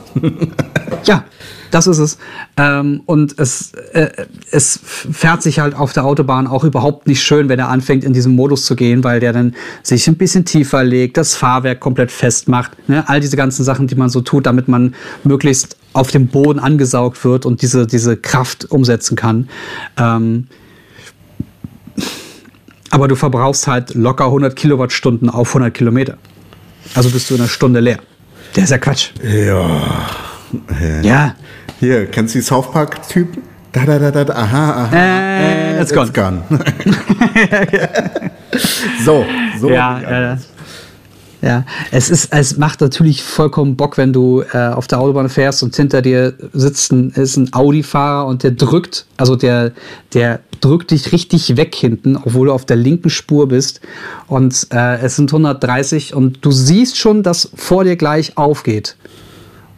Ja, 1.04 1.24
das 1.70 1.86
ist 1.86 1.98
es. 1.98 2.18
Ähm, 2.56 3.02
und 3.06 3.38
es, 3.38 3.72
äh, 3.92 4.08
es 4.50 4.80
fährt 4.82 5.42
sich 5.42 5.58
halt 5.58 5.74
auf 5.74 5.92
der 5.92 6.04
Autobahn 6.04 6.46
auch 6.46 6.64
überhaupt 6.64 7.06
nicht 7.06 7.22
schön, 7.22 7.48
wenn 7.48 7.58
er 7.58 7.68
anfängt, 7.68 8.04
in 8.04 8.12
diesen 8.12 8.34
Modus 8.34 8.64
zu 8.64 8.76
gehen, 8.76 9.04
weil 9.04 9.20
der 9.20 9.32
dann 9.32 9.54
sich 9.82 10.06
ein 10.08 10.16
bisschen 10.16 10.44
tiefer 10.44 10.84
legt, 10.84 11.16
das 11.16 11.34
Fahrwerk 11.34 11.80
komplett 11.80 12.10
festmacht. 12.10 12.72
Ne? 12.88 13.08
All 13.08 13.20
diese 13.20 13.36
ganzen 13.36 13.64
Sachen, 13.64 13.86
die 13.86 13.94
man 13.94 14.08
so 14.08 14.20
tut, 14.20 14.46
damit 14.46 14.68
man 14.68 14.94
möglichst 15.24 15.76
auf 15.92 16.10
dem 16.10 16.28
Boden 16.28 16.58
angesaugt 16.58 17.24
wird 17.24 17.46
und 17.46 17.62
diese, 17.62 17.86
diese 17.86 18.16
Kraft 18.16 18.70
umsetzen 18.70 19.16
kann. 19.16 19.48
Ähm, 19.96 20.46
aber 22.90 23.08
du 23.08 23.16
verbrauchst 23.16 23.66
halt 23.66 23.94
locker 23.94 24.26
100 24.26 24.54
Kilowattstunden 24.54 25.28
auf 25.28 25.48
100 25.48 25.74
Kilometer. 25.74 26.18
Also 26.94 27.10
bist 27.10 27.30
du 27.30 27.34
in 27.34 27.40
einer 27.40 27.48
Stunde 27.48 27.80
leer. 27.80 27.98
Der 28.54 28.64
ist 28.64 28.70
ja 28.70 28.78
Quatsch. 28.78 29.10
Ja. 29.22 30.06
Ja. 31.02 31.34
Hier, 31.80 32.06
kennst 32.06 32.34
du 32.34 32.38
die 32.38 32.44
South 32.44 32.72
Park-Typen? 32.72 33.42
Da, 33.72 33.84
da, 33.84 33.98
da, 33.98 34.24
da, 34.24 34.32
aha, 34.32 34.84
aha. 34.84 34.96
Äh, 34.96 35.82
it's 35.82 35.92
gone. 35.92 36.42
so, 39.04 39.26
so. 39.60 39.68
ja, 39.68 40.00
ja, 40.00 40.20
ja. 40.20 40.38
Ja, 41.42 41.64
es 41.90 42.08
ist, 42.08 42.32
es 42.32 42.56
macht 42.56 42.80
natürlich 42.80 43.22
vollkommen 43.22 43.76
Bock, 43.76 43.98
wenn 43.98 44.12
du 44.12 44.42
äh, 44.52 44.68
auf 44.68 44.86
der 44.86 44.98
Autobahn 44.98 45.28
fährst 45.28 45.62
und 45.62 45.76
hinter 45.76 46.00
dir 46.00 46.34
sitzt 46.54 46.92
ein, 46.92 47.10
ist 47.10 47.36
ein 47.36 47.52
Audi-Fahrer 47.52 48.26
und 48.26 48.42
der 48.42 48.52
drückt, 48.52 49.06
also 49.18 49.36
der, 49.36 49.72
der 50.14 50.40
drückt 50.60 50.90
dich 50.90 51.12
richtig 51.12 51.56
weg 51.56 51.74
hinten, 51.74 52.16
obwohl 52.16 52.46
du 52.46 52.52
auf 52.52 52.64
der 52.64 52.76
linken 52.76 53.10
Spur 53.10 53.48
bist 53.48 53.80
und 54.26 54.66
äh, 54.72 54.98
es 55.00 55.16
sind 55.16 55.30
130 55.30 56.14
und 56.14 56.44
du 56.44 56.50
siehst 56.50 56.96
schon, 56.96 57.22
dass 57.22 57.50
vor 57.54 57.84
dir 57.84 57.96
gleich 57.96 58.38
aufgeht. 58.38 58.96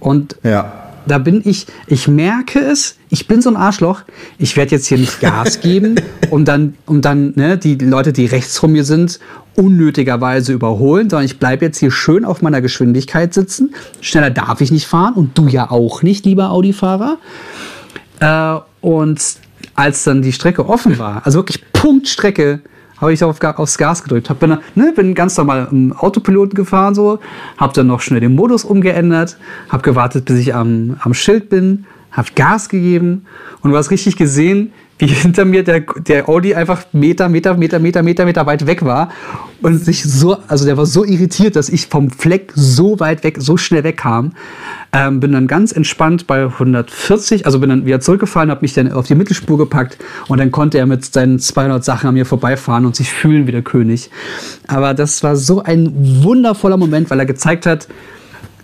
Und 0.00 0.36
Ja. 0.42 0.72
da 1.06 1.18
bin 1.18 1.42
ich, 1.44 1.66
ich 1.86 2.08
merke 2.08 2.60
es, 2.60 2.96
ich 3.08 3.26
bin 3.26 3.40
so 3.42 3.50
ein 3.50 3.56
Arschloch, 3.56 4.02
ich 4.38 4.56
werde 4.56 4.72
jetzt 4.72 4.86
hier 4.86 4.98
nicht 4.98 5.20
Gas 5.20 5.60
geben, 5.60 5.96
um 6.30 6.44
dann, 6.44 6.74
um 6.86 7.00
dann 7.00 7.32
ne, 7.36 7.58
die 7.58 7.76
Leute, 7.76 8.12
die 8.12 8.26
rechts 8.26 8.58
von 8.58 8.72
mir 8.72 8.84
sind, 8.84 9.18
unnötigerweise 9.56 10.52
überholen, 10.52 11.10
sondern 11.10 11.26
ich 11.26 11.38
bleibe 11.38 11.64
jetzt 11.64 11.78
hier 11.78 11.90
schön 11.90 12.24
auf 12.24 12.42
meiner 12.42 12.60
Geschwindigkeit 12.60 13.34
sitzen. 13.34 13.74
Schneller 14.00 14.30
darf 14.30 14.60
ich 14.60 14.70
nicht 14.70 14.86
fahren 14.86 15.14
und 15.14 15.36
du 15.36 15.48
ja 15.48 15.70
auch 15.70 16.02
nicht, 16.02 16.24
lieber 16.24 16.50
Audi-Fahrer. 16.50 17.18
Äh, 18.20 18.60
und 18.80 19.20
als 19.74 20.04
dann 20.04 20.22
die 20.22 20.32
Strecke 20.32 20.68
offen 20.68 20.98
war, 20.98 21.22
also 21.24 21.38
wirklich 21.38 21.64
Punktstrecke, 21.72 22.60
habe 23.00 23.12
ich 23.12 23.22
auf, 23.24 23.42
aufs 23.42 23.78
Gas 23.78 24.02
gedrückt. 24.02 24.30
Hab, 24.30 24.40
bin, 24.40 24.58
ne, 24.74 24.92
bin 24.94 25.14
ganz 25.14 25.36
normal 25.36 25.68
im 25.70 25.92
Autopiloten 25.92 26.54
gefahren, 26.54 26.94
so, 26.94 27.18
habe 27.56 27.72
dann 27.72 27.86
noch 27.86 28.00
schnell 28.00 28.20
den 28.20 28.34
Modus 28.34 28.64
umgeändert, 28.64 29.38
habe 29.68 29.82
gewartet, 29.82 30.24
bis 30.24 30.38
ich 30.38 30.54
am, 30.54 30.96
am 31.00 31.14
Schild 31.14 31.48
bin, 31.48 31.86
habe 32.12 32.28
Gas 32.34 32.68
gegeben. 32.68 33.26
Und 33.62 33.70
du 33.70 33.76
hast 33.76 33.90
richtig 33.90 34.16
gesehen, 34.16 34.72
wie 34.98 35.06
hinter 35.06 35.44
mir 35.44 35.62
der, 35.62 35.80
der 35.80 36.28
Audi 36.28 36.54
einfach 36.54 36.84
Meter, 36.92 37.28
Meter, 37.28 37.54
Meter, 37.54 37.78
Meter, 37.78 38.02
Meter, 38.02 38.24
Meter 38.24 38.46
weit 38.46 38.66
weg 38.66 38.84
war 38.84 39.10
und 39.62 39.84
sich 39.84 40.02
so, 40.02 40.36
also 40.48 40.64
der 40.64 40.76
war 40.76 40.86
so 40.86 41.04
irritiert, 41.04 41.56
dass 41.56 41.68
ich 41.68 41.86
vom 41.86 42.10
Fleck 42.10 42.52
so 42.54 42.98
weit 42.98 43.22
weg, 43.24 43.36
so 43.38 43.56
schnell 43.56 43.84
wegkam. 43.84 44.32
Ähm, 44.92 45.20
bin 45.20 45.32
dann 45.32 45.46
ganz 45.46 45.72
entspannt 45.72 46.26
bei 46.26 46.44
140, 46.44 47.46
also 47.46 47.60
bin 47.60 47.68
dann 47.68 47.86
wieder 47.86 48.00
zurückgefahren, 48.00 48.50
habe 48.50 48.62
mich 48.62 48.74
dann 48.74 48.90
auf 48.90 49.06
die 49.06 49.14
Mittelspur 49.14 49.58
gepackt 49.58 49.98
und 50.28 50.38
dann 50.38 50.50
konnte 50.50 50.78
er 50.78 50.86
mit 50.86 51.04
seinen 51.04 51.38
200 51.38 51.84
Sachen 51.84 52.08
an 52.08 52.14
mir 52.14 52.26
vorbeifahren 52.26 52.86
und 52.86 52.96
sich 52.96 53.10
fühlen 53.10 53.46
wie 53.46 53.52
der 53.52 53.62
König. 53.62 54.10
Aber 54.66 54.94
das 54.94 55.22
war 55.22 55.36
so 55.36 55.62
ein 55.62 55.92
wundervoller 56.24 56.76
Moment, 56.76 57.10
weil 57.10 57.20
er 57.20 57.26
gezeigt 57.26 57.66
hat, 57.66 57.88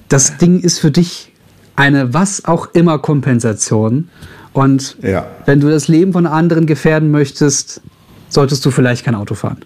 das 0.09 0.37
Ding 0.39 0.61
ist 0.61 0.79
für 0.79 0.91
dich 0.91 1.33
eine 1.77 2.15
was 2.15 2.45
auch 2.45 2.69
immer 2.73 2.99
Kompensation. 2.99 4.09
Und 4.55 4.97
ja. 5.03 5.27
wenn 5.45 5.61
du 5.61 5.69
das 5.69 5.89
Leben 5.89 6.15
von 6.15 6.27
anderen 6.27 6.65
gefährden 6.65 7.11
möchtest, 7.11 7.83
solltest 8.29 8.65
du 8.65 8.71
vielleicht 8.71 9.05
kein 9.05 9.15
Auto 9.15 9.35
fahren. 9.35 9.59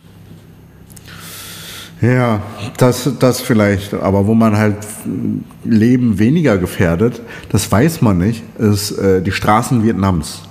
Ja, 2.00 2.42
das, 2.76 3.10
das 3.18 3.40
vielleicht. 3.40 3.94
Aber 3.94 4.26
wo 4.26 4.34
man 4.34 4.56
halt 4.56 4.76
Leben 5.64 6.18
weniger 6.18 6.56
gefährdet, 6.56 7.20
das 7.50 7.70
weiß 7.70 8.02
man 8.02 8.18
nicht, 8.18 8.42
ist 8.58 8.92
äh, 8.92 9.20
die 9.20 9.32
Straßen 9.32 9.84
Vietnams. 9.84 10.42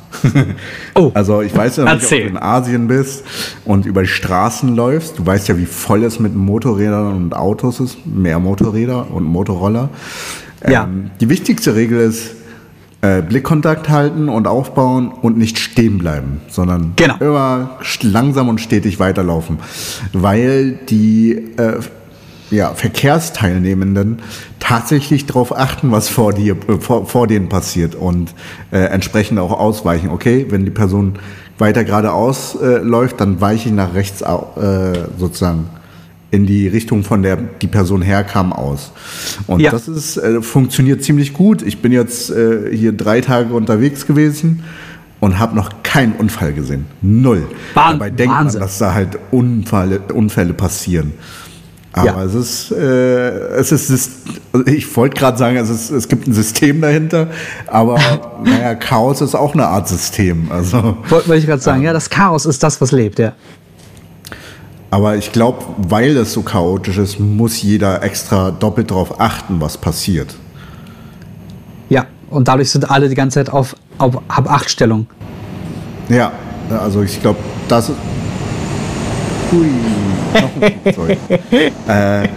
oh. 0.95 1.11
Also 1.15 1.41
ich 1.41 1.55
weiß 1.55 1.77
ja 1.77 1.83
nicht, 1.85 1.93
Erzähl. 1.93 2.19
ob 2.19 2.23
du 2.25 2.37
in 2.37 2.43
Asien 2.43 2.87
bist 2.87 3.23
und 3.65 3.85
über 3.85 4.01
die 4.01 4.07
Straßen 4.07 4.75
läufst. 4.75 5.17
Du 5.17 5.25
weißt 5.25 5.47
ja, 5.47 5.57
wie 5.57 5.65
voll 5.65 6.03
es 6.03 6.19
mit 6.19 6.35
Motorrädern 6.35 7.15
und 7.15 7.35
Autos 7.35 7.79
ist. 7.79 8.05
Mehr 8.05 8.39
Motorräder 8.39 9.09
und 9.09 9.23
Motorroller. 9.23 9.89
Ja. 10.67 10.83
Ähm, 10.83 11.11
die 11.21 11.29
wichtigste 11.29 11.75
Regel 11.75 11.99
ist, 11.99 12.36
äh, 13.01 13.21
Blickkontakt 13.21 13.89
halten 13.89 14.27
und 14.29 14.47
aufbauen 14.47 15.09
und 15.09 15.37
nicht 15.37 15.59
stehen 15.59 15.97
bleiben, 15.99 16.41
sondern 16.47 16.93
genau. 16.95 17.15
immer 17.19 17.77
langsam 18.01 18.49
und 18.49 18.59
stetig 18.59 18.99
weiterlaufen, 18.99 19.59
weil 20.13 20.79
die 20.89 21.33
äh, 21.57 21.79
ja, 22.49 22.73
Verkehrsteilnehmenden 22.73 24.19
tatsächlich 24.59 25.25
darauf 25.25 25.55
achten, 25.55 25.91
was 25.91 26.09
vor, 26.09 26.33
dir, 26.33 26.55
äh, 26.67 26.77
vor, 26.79 27.05
vor 27.05 27.27
denen 27.27 27.49
passiert 27.49 27.95
und 27.95 28.33
äh, 28.71 28.79
entsprechend 28.79 29.39
auch 29.39 29.51
ausweichen. 29.51 30.09
Okay, 30.09 30.47
wenn 30.49 30.65
die 30.65 30.71
Person 30.71 31.19
weiter 31.57 31.83
geradeaus 31.83 32.55
äh, 32.55 32.77
läuft, 32.77 33.19
dann 33.21 33.41
weiche 33.41 33.69
ich 33.69 33.75
nach 33.75 33.93
rechts 33.93 34.21
äh, 34.21 34.25
sozusagen 35.17 35.69
in 36.29 36.45
die 36.45 36.67
Richtung, 36.67 37.03
von 37.03 37.23
der 37.23 37.37
die 37.37 37.67
Person 37.67 38.01
herkam, 38.01 38.51
aus. 38.51 38.91
Und 39.47 39.61
ja. 39.61 39.71
das 39.71 39.87
ist, 39.87 40.17
äh, 40.17 40.41
funktioniert 40.41 41.03
ziemlich 41.03 41.33
gut. 41.33 41.61
Ich 41.61 41.81
bin 41.81 41.91
jetzt 41.91 42.29
äh, 42.29 42.75
hier 42.75 42.91
drei 42.91 43.21
Tage 43.21 43.53
unterwegs 43.53 44.05
gewesen 44.05 44.63
und 45.19 45.39
habe 45.39 45.55
noch 45.55 45.83
keinen 45.83 46.13
Unfall 46.13 46.53
gesehen. 46.53 46.85
Null. 47.01 47.47
Wahnsinn. 47.73 47.99
Dabei 47.99 48.09
denkt 48.09 48.33
man, 48.33 48.53
dass 48.53 48.77
da 48.77 48.93
halt 48.93 49.17
Unfälle, 49.31 50.01
Unfälle 50.13 50.53
passieren. 50.53 51.13
Aber 51.97 52.19
ja. 52.19 52.23
es 52.25 52.35
ist, 52.35 52.71
äh, 52.71 53.29
es 53.55 53.71
ist, 53.71 54.17
ich 54.65 54.95
wollte 54.95 55.17
gerade 55.17 55.37
sagen, 55.37 55.57
es, 55.57 55.69
ist, 55.69 55.89
es 55.89 56.07
gibt 56.07 56.27
ein 56.27 56.33
System 56.33 56.79
dahinter, 56.81 57.27
aber 57.65 57.97
naja, 58.43 58.75
Chaos 58.75 59.21
ist 59.21 59.33
auch 59.33 59.53
eine 59.53 59.65
Art 59.65 59.87
System. 59.87 60.51
Also, 60.51 60.97
wollte 61.09 61.35
ich 61.35 61.47
gerade 61.47 61.61
sagen, 61.61 61.81
ja, 61.81 61.93
das 61.93 62.09
Chaos 62.09 62.45
ist 62.45 62.61
das, 62.61 62.79
was 62.81 62.91
lebt, 62.91 63.17
ja. 63.17 63.33
Aber 64.89 65.17
ich 65.17 65.31
glaube, 65.31 65.65
weil 65.77 66.15
es 66.15 66.33
so 66.33 66.41
chaotisch 66.41 66.97
ist, 66.97 67.19
muss 67.19 67.61
jeder 67.61 68.03
extra 68.03 68.51
doppelt 68.51 68.91
darauf 68.91 69.19
achten, 69.19 69.59
was 69.59 69.77
passiert. 69.77 70.33
Ja, 71.89 72.05
und 72.29 72.47
dadurch 72.47 72.71
sind 72.71 72.89
alle 72.89 73.09
die 73.09 73.15
ganze 73.15 73.39
Zeit 73.39 73.49
auf, 73.49 73.75
auf 73.97 74.21
Hab-Acht-Stellung. 74.29 75.07
Ja, 76.09 76.31
also 76.69 77.01
ich 77.03 77.21
glaube, 77.21 77.39
das. 77.67 77.91
Hui, 79.51 79.67
noch 80.33 80.61
ein 80.61 80.73
Flugzeug. 80.83 81.17
äh, 81.87 82.27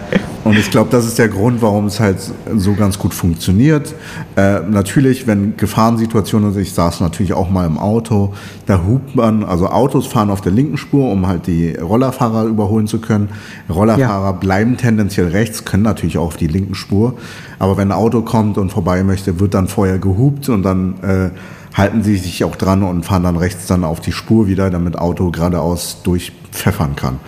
und 0.43 0.57
ich 0.57 0.71
glaube, 0.71 0.89
das 0.89 1.05
ist 1.05 1.19
der 1.19 1.27
Grund, 1.27 1.61
warum 1.61 1.85
es 1.85 1.99
halt 1.99 2.17
so 2.55 2.73
ganz 2.73 2.97
gut 2.97 3.13
funktioniert. 3.13 3.93
Äh, 4.35 4.61
natürlich, 4.61 5.27
wenn 5.27 5.57
Gefahrensituationen 5.57 6.53
sind, 6.53 6.61
ich 6.61 6.73
saß 6.73 7.01
natürlich 7.01 7.33
auch 7.33 7.49
mal 7.49 7.65
im 7.65 7.77
Auto, 7.77 8.33
da 8.65 8.81
hupt 8.87 9.15
man, 9.15 9.43
also 9.43 9.67
Autos 9.67 10.07
fahren 10.07 10.29
auf 10.29 10.41
der 10.41 10.53
linken 10.53 10.77
Spur, 10.77 11.11
um 11.11 11.27
halt 11.27 11.47
die 11.47 11.75
Rollerfahrer 11.75 12.45
überholen 12.45 12.87
zu 12.87 12.99
können. 12.99 13.29
Rollerfahrer 13.69 14.31
ja. 14.31 14.31
bleiben 14.31 14.77
tendenziell 14.77 15.27
rechts, 15.27 15.65
können 15.65 15.83
natürlich 15.83 16.17
auch 16.17 16.27
auf 16.27 16.37
die 16.37 16.47
linken 16.47 16.75
Spur. 16.75 17.15
Aber 17.59 17.77
wenn 17.77 17.89
ein 17.89 17.97
Auto 17.97 18.21
kommt 18.21 18.57
und 18.57 18.71
vorbei 18.71 19.03
möchte, 19.03 19.39
wird 19.39 19.53
dann 19.53 19.67
vorher 19.67 19.99
gehupt 19.99 20.49
und 20.49 20.63
dann 20.63 20.95
äh, 21.01 21.29
halten 21.73 22.03
sie 22.03 22.17
sich 22.17 22.43
auch 22.43 22.55
dran 22.55 22.83
und 22.83 23.03
fahren 23.03 23.23
dann 23.23 23.37
rechts 23.37 23.67
dann 23.67 23.83
auf 23.83 24.01
die 24.01 24.11
Spur 24.11 24.47
wieder, 24.47 24.69
damit 24.69 24.97
Auto 24.97 25.31
geradeaus 25.31 26.01
durchpfeffern 26.03 26.95
kann. 26.95 27.19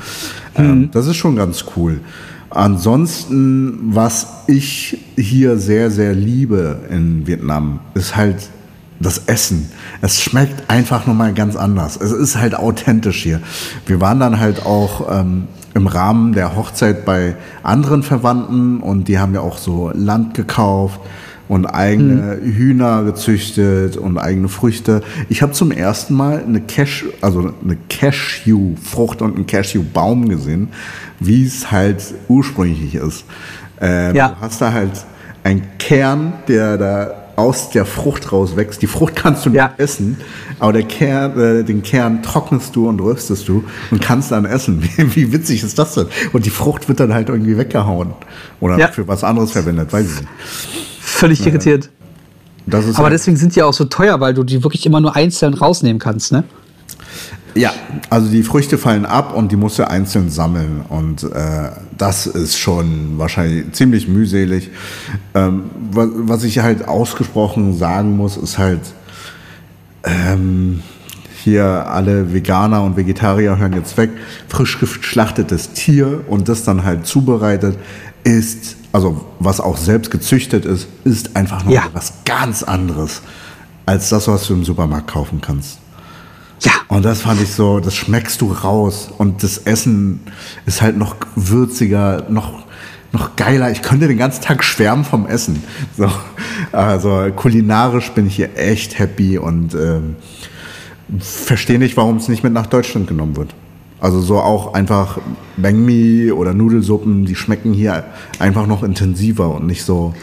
Mhm. 0.58 0.64
Ähm, 0.64 0.90
das 0.92 1.08
ist 1.08 1.16
schon 1.16 1.36
ganz 1.36 1.66
cool. 1.76 2.02
Ansonsten, 2.50 3.96
was 3.96 4.28
ich 4.48 5.00
hier 5.16 5.58
sehr, 5.58 5.90
sehr 5.90 6.14
liebe 6.14 6.82
in 6.90 7.26
Vietnam, 7.26 7.80
ist 7.96 8.16
halt 8.16 8.50
das 9.00 9.24
Essen. 9.26 9.70
Es 10.02 10.22
schmeckt 10.22 10.70
einfach 10.70 11.08
nochmal 11.08 11.34
ganz 11.34 11.56
anders. 11.56 11.98
Es 11.98 12.12
ist 12.12 12.38
halt 12.38 12.56
authentisch 12.56 13.24
hier. 13.24 13.42
Wir 13.88 14.00
waren 14.02 14.20
dann 14.20 14.40
halt 14.40 14.66
auch 14.66 15.20
ähm, 15.20 15.48
im 15.74 15.88
Rahmen 15.88 16.34
der 16.34 16.56
Hochzeit 16.56 17.06
bei 17.06 17.36
anderen 17.64 18.04
Verwandten 18.04 18.82
und 18.82 19.08
die 19.08 19.18
haben 19.18 19.34
ja 19.34 19.42
auch 19.42 19.58
so 19.58 19.92
Land 19.94 20.36
gekauft 20.36 21.02
und 21.48 21.66
eigene 21.66 22.40
mhm. 22.42 22.54
Hühner 22.54 23.04
gezüchtet 23.04 23.98
und 23.98 24.18
eigene 24.18 24.50
Früchte. 24.50 25.02
Ich 25.30 25.42
habe 25.42 25.52
zum 25.52 25.72
ersten 25.72 26.14
Mal 26.14 26.44
eine 26.46 26.62
Cash, 26.62 27.06
also 27.22 27.54
eine 27.64 27.78
Cashew-Frucht 27.90 29.22
und 29.22 29.36
einen 29.36 29.46
Cashew-Baum 29.46 30.30
gesehen, 30.30 30.70
wie 31.20 31.46
es 31.46 31.72
halt 31.72 32.02
ursprünglich 32.28 32.96
ist. 32.96 33.26
Äh, 33.82 34.16
ja. 34.16 34.30
Du 34.30 34.42
hast 34.42 34.62
da 34.62 34.72
halt 34.72 35.06
einen 35.44 35.64
Kern, 35.78 36.34
der 36.48 36.78
da 36.78 37.12
aus 37.36 37.72
der 37.72 37.86
Frucht 37.86 38.32
rauswächst. 38.32 38.82
Die 38.82 38.88
Frucht 38.88 39.16
kannst 39.16 39.46
du 39.46 39.50
nicht 39.50 39.58
ja. 39.58 39.74
essen, 39.78 40.18
aber 40.60 40.74
der 40.74 40.84
Kern, 40.84 41.40
äh, 41.40 41.64
den 41.64 41.82
Kern 41.82 42.22
trocknest 42.22 42.76
du 42.76 42.88
und 42.88 43.00
röstest 43.02 43.48
du 43.48 43.64
und 43.92 44.02
kannst 44.02 44.32
dann 44.32 44.46
essen. 44.46 44.84
Wie, 44.98 45.16
wie, 45.16 45.34
witzig 45.34 45.64
ist 45.64 45.80
das 45.80 45.96
denn? 45.96 46.08
Und 46.32 46.46
die 46.46 46.52
Frucht 46.52 46.88
wird 46.88 47.00
dann 47.00 47.14
halt 47.14 47.30
irgendwie 47.30 47.58
weggehauen 47.58 48.14
oder 48.60 48.78
ja. 48.78 48.88
für 48.88 49.08
was 49.08 49.24
anderes 49.24 49.52
verwendet, 49.52 49.92
weiß 49.92 50.06
ich 50.06 50.22
nicht. 50.22 50.93
Völlig 51.14 51.40
ja. 51.40 51.48
irritiert. 51.48 51.90
aber 52.68 52.98
halt 52.98 53.14
deswegen 53.14 53.38
sind 53.38 53.56
die 53.56 53.62
auch 53.62 53.74
so 53.74 53.86
teuer, 53.86 54.20
weil 54.20 54.34
du 54.34 54.44
die 54.44 54.64
wirklich 54.64 54.86
immer 54.86 55.00
nur 55.00 55.16
einzeln 55.16 55.54
rausnehmen 55.54 56.00
kannst, 56.00 56.32
ne? 56.32 56.44
Ja, 57.56 57.72
also 58.10 58.30
die 58.32 58.42
Früchte 58.42 58.80
fallen 58.80 59.06
ab 59.06 59.36
und 59.36 59.52
die 59.52 59.56
musst 59.56 59.78
du 59.78 59.88
einzeln 59.88 60.32
sammeln. 60.32 60.84
Und 60.90 61.24
äh, 61.24 61.70
das 61.96 62.26
ist 62.26 62.58
schon 62.58 63.20
wahrscheinlich 63.20 63.72
ziemlich 63.74 64.08
mühselig. 64.08 64.72
Ähm, 65.36 65.70
was, 65.92 66.10
was, 66.14 66.44
ich 66.46 66.60
halt 66.60 66.88
ausgesprochen 66.88 67.78
sagen 67.78 68.18
muss, 68.18 68.38
ist 68.38 68.58
halt, 68.58 68.82
ähm, 70.04 70.82
hier 71.44 71.66
alle 71.66 72.34
Veganer 72.34 72.84
und 72.84 72.96
Vegetarier 72.96 73.58
hören 73.58 73.74
jetzt 73.74 73.98
weg, 73.98 74.12
frisch 74.48 74.80
geschlachtetes 74.80 75.74
Tier 75.74 76.22
und 76.28 76.48
das 76.50 76.64
dann 76.64 76.84
halt 76.84 77.06
zubereitet, 77.06 77.78
ist, 78.24 78.78
also 78.92 79.26
was 79.40 79.60
auch 79.60 79.78
selbst 79.78 80.12
gezüchtet 80.12 80.66
ist, 80.66 80.88
ist 81.04 81.36
einfach 81.36 81.64
noch 81.66 81.72
ja. 81.72 81.84
was 81.94 82.14
ganz 82.26 82.64
anderes 82.64 83.22
als 83.86 84.10
das, 84.10 84.28
was 84.28 84.48
du 84.48 84.54
im 84.54 84.64
Supermarkt 84.64 85.08
kaufen 85.08 85.42
kannst. 85.42 85.80
Ja. 86.62 86.72
Und 86.88 87.04
das 87.04 87.22
fand 87.22 87.42
ich 87.42 87.52
so, 87.52 87.80
das 87.80 87.96
schmeckst 87.96 88.40
du 88.40 88.52
raus. 88.52 89.10
Und 89.18 89.44
das 89.44 89.58
Essen 89.58 90.22
ist 90.66 90.82
halt 90.82 90.98
noch 90.98 91.16
würziger, 91.36 92.26
noch, 92.30 92.64
noch 93.12 93.36
geiler. 93.36 93.72
Ich 93.72 93.82
könnte 93.82 94.08
den 94.08 94.18
ganzen 94.18 94.42
Tag 94.42 94.64
schwärmen 94.64 95.04
vom 95.04 95.28
Essen. 95.28 95.62
So. 95.98 96.10
Also 96.72 97.30
kulinarisch 97.36 98.12
bin 98.12 98.28
ich 98.28 98.38
hier 98.38 98.58
echt 98.58 98.98
happy 98.98 99.38
und 99.38 99.74
ähm, 99.74 100.16
verstehe 101.20 101.80
nicht, 101.80 101.98
warum 101.98 102.18
es 102.18 102.28
nicht 102.28 102.44
mit 102.44 102.54
nach 102.54 102.68
Deutschland 102.68 103.08
genommen 103.08 103.36
wird. 103.36 103.54
Also 104.00 104.20
so 104.20 104.40
auch 104.40 104.74
einfach 104.74 105.20
Beng 105.56 105.86
Mi 105.86 106.32
oder 106.32 106.54
Nudelsuppen, 106.54 107.26
die 107.26 107.36
schmecken 107.36 107.74
hier 107.74 108.04
einfach 108.40 108.68
noch 108.68 108.84
intensiver 108.84 109.56
und 109.56 109.66
nicht 109.66 109.84
so 109.84 110.14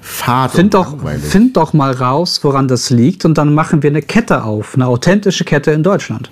fad 0.00 0.52
Find 0.52 0.72
doch, 0.74 0.96
find 1.20 1.56
doch 1.56 1.72
mal 1.72 1.92
raus, 1.92 2.40
woran 2.42 2.66
das 2.66 2.90
liegt, 2.90 3.24
und 3.24 3.36
dann 3.36 3.54
machen 3.54 3.82
wir 3.82 3.90
eine 3.90 4.02
Kette 4.02 4.44
auf, 4.44 4.74
eine 4.74 4.86
authentische 4.86 5.44
Kette 5.44 5.70
in 5.72 5.82
Deutschland. 5.82 6.30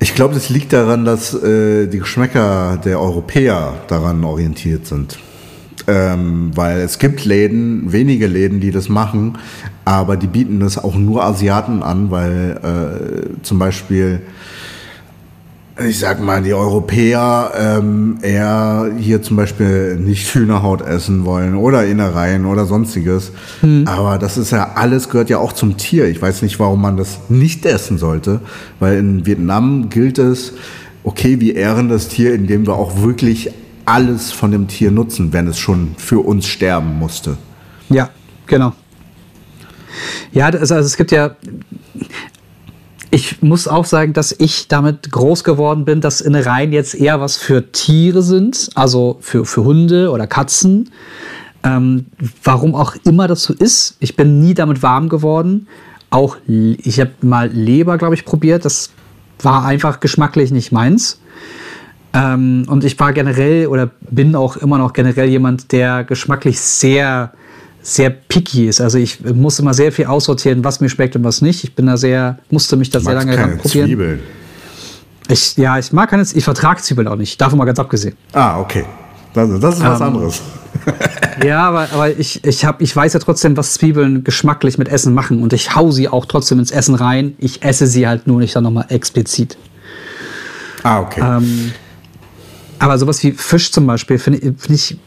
Ich 0.00 0.14
glaube, 0.14 0.34
das 0.34 0.48
liegt 0.48 0.72
daran, 0.72 1.04
dass 1.04 1.34
äh, 1.34 1.86
die 1.86 1.98
Geschmäcker 1.98 2.78
der 2.84 3.00
Europäer 3.00 3.74
daran 3.86 4.24
orientiert 4.24 4.86
sind. 4.86 5.18
Ähm, 5.86 6.50
weil 6.54 6.80
es 6.80 6.98
gibt 6.98 7.24
Läden, 7.24 7.92
wenige 7.92 8.26
Läden, 8.26 8.60
die 8.60 8.70
das 8.70 8.88
machen, 8.88 9.38
aber 9.84 10.16
die 10.16 10.26
bieten 10.26 10.60
das 10.60 10.78
auch 10.78 10.94
nur 10.94 11.24
Asiaten 11.24 11.82
an, 11.82 12.10
weil 12.10 12.60
äh, 12.62 13.42
zum 13.42 13.58
Beispiel, 13.58 14.20
ich 15.88 15.98
sag 15.98 16.22
mal, 16.22 16.42
die 16.42 16.52
Europäer 16.52 17.52
ähm, 17.56 18.18
eher 18.20 18.90
hier 18.98 19.22
zum 19.22 19.36
Beispiel 19.36 19.96
nicht 19.96 20.34
Hühnerhaut 20.34 20.82
essen 20.82 21.24
wollen 21.24 21.54
oder 21.54 21.86
Innereien 21.86 22.44
oder 22.44 22.66
sonstiges. 22.66 23.32
Aber 23.86 24.18
das 24.18 24.36
ist 24.36 24.50
ja 24.50 24.72
alles 24.74 25.08
gehört 25.08 25.30
ja 25.30 25.38
auch 25.38 25.54
zum 25.54 25.78
Tier. 25.78 26.06
Ich 26.06 26.20
weiß 26.20 26.42
nicht, 26.42 26.60
warum 26.60 26.82
man 26.82 26.98
das 26.98 27.18
nicht 27.30 27.64
essen 27.64 27.96
sollte, 27.96 28.40
weil 28.78 28.98
in 28.98 29.24
Vietnam 29.24 29.88
gilt 29.88 30.18
es, 30.18 30.52
okay, 31.04 31.40
wir 31.40 31.56
ehren 31.56 31.88
das 31.88 32.08
Tier, 32.08 32.34
indem 32.34 32.66
wir 32.66 32.74
auch 32.74 33.02
wirklich 33.02 33.50
alles 33.84 34.32
von 34.32 34.50
dem 34.50 34.68
Tier 34.68 34.90
nutzen, 34.90 35.32
wenn 35.32 35.46
es 35.46 35.58
schon 35.58 35.94
für 35.96 36.20
uns 36.20 36.46
sterben 36.46 36.98
musste. 36.98 37.36
Ja, 37.88 38.10
genau. 38.46 38.72
Ja, 40.32 40.46
also, 40.46 40.74
also 40.74 40.86
es 40.86 40.96
gibt 40.96 41.12
ja. 41.12 41.36
Ich 43.12 43.42
muss 43.42 43.66
auch 43.66 43.84
sagen, 43.84 44.12
dass 44.12 44.32
ich 44.38 44.68
damit 44.68 45.10
groß 45.10 45.42
geworden 45.42 45.84
bin, 45.84 46.00
dass 46.00 46.20
Innereien 46.20 46.72
jetzt 46.72 46.94
eher 46.94 47.20
was 47.20 47.36
für 47.36 47.72
Tiere 47.72 48.22
sind, 48.22 48.70
also 48.76 49.18
für, 49.20 49.44
für 49.44 49.64
Hunde 49.64 50.12
oder 50.12 50.28
Katzen. 50.28 50.90
Ähm, 51.64 52.06
warum 52.44 52.76
auch 52.76 52.94
immer 53.04 53.26
das 53.26 53.42
so 53.42 53.52
ist. 53.52 53.96
Ich 53.98 54.14
bin 54.14 54.40
nie 54.40 54.54
damit 54.54 54.84
warm 54.84 55.08
geworden. 55.08 55.66
Auch 56.10 56.36
ich 56.46 57.00
habe 57.00 57.10
mal 57.20 57.48
Leber, 57.48 57.98
glaube 57.98 58.14
ich, 58.14 58.24
probiert. 58.24 58.64
Das 58.64 58.90
war 59.42 59.64
einfach 59.64 59.98
geschmacklich 59.98 60.52
nicht 60.52 60.70
meins. 60.70 61.20
Ähm, 62.12 62.64
und 62.68 62.84
ich 62.84 62.98
war 62.98 63.12
generell 63.12 63.66
oder 63.66 63.90
bin 64.10 64.34
auch 64.34 64.56
immer 64.56 64.78
noch 64.78 64.92
generell 64.92 65.28
jemand, 65.28 65.70
der 65.72 66.04
geschmacklich 66.04 66.58
sehr, 66.60 67.32
sehr 67.82 68.10
picky 68.10 68.68
ist. 68.68 68.80
Also 68.80 68.98
ich 68.98 69.20
muss 69.20 69.58
immer 69.58 69.74
sehr 69.74 69.92
viel 69.92 70.06
aussortieren, 70.06 70.64
was 70.64 70.80
mir 70.80 70.88
schmeckt 70.88 71.14
und 71.16 71.24
was 71.24 71.40
nicht. 71.40 71.62
Ich 71.64 71.74
bin 71.74 71.86
da 71.86 71.96
sehr, 71.96 72.38
musste 72.50 72.76
mich 72.76 72.90
da 72.90 73.00
sehr 73.00 73.14
Magst 73.14 73.26
lange 73.26 73.36
keine 73.36 73.52
ranprobieren. 73.52 73.86
Zwiebeln. 73.88 74.20
Ich, 75.28 75.56
ja, 75.56 75.78
ich 75.78 75.92
mag 75.92 76.10
keine, 76.10 76.22
ich 76.22 76.44
vertrage 76.44 76.82
Zwiebeln 76.82 77.06
auch 77.06 77.16
nicht. 77.16 77.40
Davon 77.40 77.58
mal 77.58 77.64
ganz 77.64 77.78
abgesehen. 77.78 78.16
Ah, 78.32 78.58
okay. 78.58 78.84
Das, 79.32 79.48
das 79.60 79.76
ist 79.76 79.84
was 79.84 80.00
Ähm, 80.00 80.06
anderes. 80.06 80.42
Ja, 81.44 81.68
aber, 81.68 81.88
aber 81.92 82.10
ich, 82.10 82.44
ich, 82.44 82.64
hab, 82.64 82.82
ich 82.82 82.94
weiß 82.94 83.14
ja 83.14 83.20
trotzdem, 83.20 83.56
was 83.56 83.74
Zwiebeln 83.74 84.24
geschmacklich 84.24 84.76
mit 84.76 84.88
Essen 84.88 85.14
machen. 85.14 85.42
Und 85.42 85.52
ich 85.52 85.74
hau 85.74 85.90
sie 85.90 86.08
auch 86.08 86.26
trotzdem 86.26 86.58
ins 86.58 86.70
Essen 86.70 86.94
rein. 86.94 87.34
Ich 87.38 87.62
esse 87.62 87.86
sie 87.86 88.06
halt 88.06 88.26
nur 88.26 88.40
nicht 88.40 88.54
dann 88.56 88.64
nochmal 88.64 88.86
explizit. 88.88 89.56
Ah, 90.82 91.00
okay. 91.00 91.20
Ähm, 91.22 91.72
aber 92.80 92.98
sowas 92.98 93.22
wie 93.22 93.32
Fisch 93.32 93.70
zum 93.70 93.86
Beispiel, 93.86 94.18
finde 94.18 94.38
ich, 94.40 94.44
find 94.58 94.70
ich, 94.70 94.98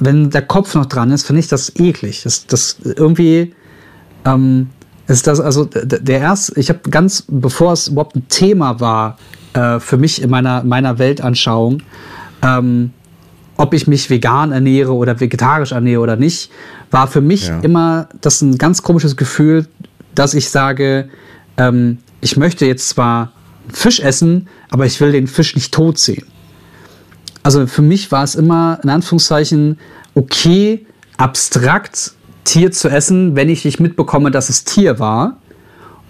wenn 0.00 0.30
der 0.30 0.42
Kopf 0.42 0.74
noch 0.74 0.86
dran 0.86 1.10
ist, 1.12 1.24
finde 1.26 1.40
ich 1.40 1.48
das 1.48 1.76
eklig. 1.76 2.22
Das, 2.24 2.46
das 2.46 2.78
irgendwie 2.82 3.54
ähm, 4.24 4.70
ist 5.06 5.26
das, 5.26 5.38
also 5.38 5.64
der 5.66 6.20
erste, 6.20 6.58
ich 6.58 6.70
habe 6.70 6.80
ganz, 6.90 7.24
bevor 7.28 7.74
es 7.74 7.88
überhaupt 7.88 8.16
ein 8.16 8.26
Thema 8.28 8.80
war, 8.80 9.18
äh, 9.52 9.78
für 9.78 9.98
mich 9.98 10.22
in 10.22 10.30
meiner, 10.30 10.64
meiner 10.64 10.98
Weltanschauung, 10.98 11.82
ähm, 12.42 12.92
ob 13.58 13.74
ich 13.74 13.86
mich 13.86 14.08
vegan 14.08 14.52
ernähre 14.52 14.94
oder 14.94 15.20
vegetarisch 15.20 15.72
ernähre 15.72 16.00
oder 16.00 16.16
nicht, 16.16 16.50
war 16.90 17.08
für 17.08 17.20
mich 17.20 17.48
Ja. 17.48 17.60
immer 17.60 18.08
das 18.22 18.40
ein 18.40 18.56
ganz 18.56 18.82
komisches 18.82 19.16
Gefühl, 19.16 19.66
dass 20.14 20.32
ich 20.32 20.48
sage, 20.48 21.10
ähm, 21.58 21.98
ich 22.22 22.38
möchte 22.38 22.64
jetzt 22.64 22.88
zwar 22.88 23.32
Fisch 23.70 24.00
essen, 24.00 24.48
aber 24.70 24.86
ich 24.86 24.98
will 25.00 25.12
den 25.12 25.26
Fisch 25.26 25.54
nicht 25.54 25.74
tot 25.74 25.98
sehen. 25.98 26.24
Also 27.48 27.66
für 27.66 27.80
mich 27.80 28.12
war 28.12 28.24
es 28.24 28.34
immer 28.34 28.78
in 28.82 28.90
Anführungszeichen 28.90 29.78
okay, 30.14 30.84
abstrakt 31.16 32.12
Tier 32.44 32.72
zu 32.72 32.90
essen, 32.90 33.36
wenn 33.36 33.48
ich 33.48 33.64
nicht 33.64 33.80
mitbekomme, 33.80 34.30
dass 34.30 34.50
es 34.50 34.64
Tier 34.64 34.98
war. 34.98 35.38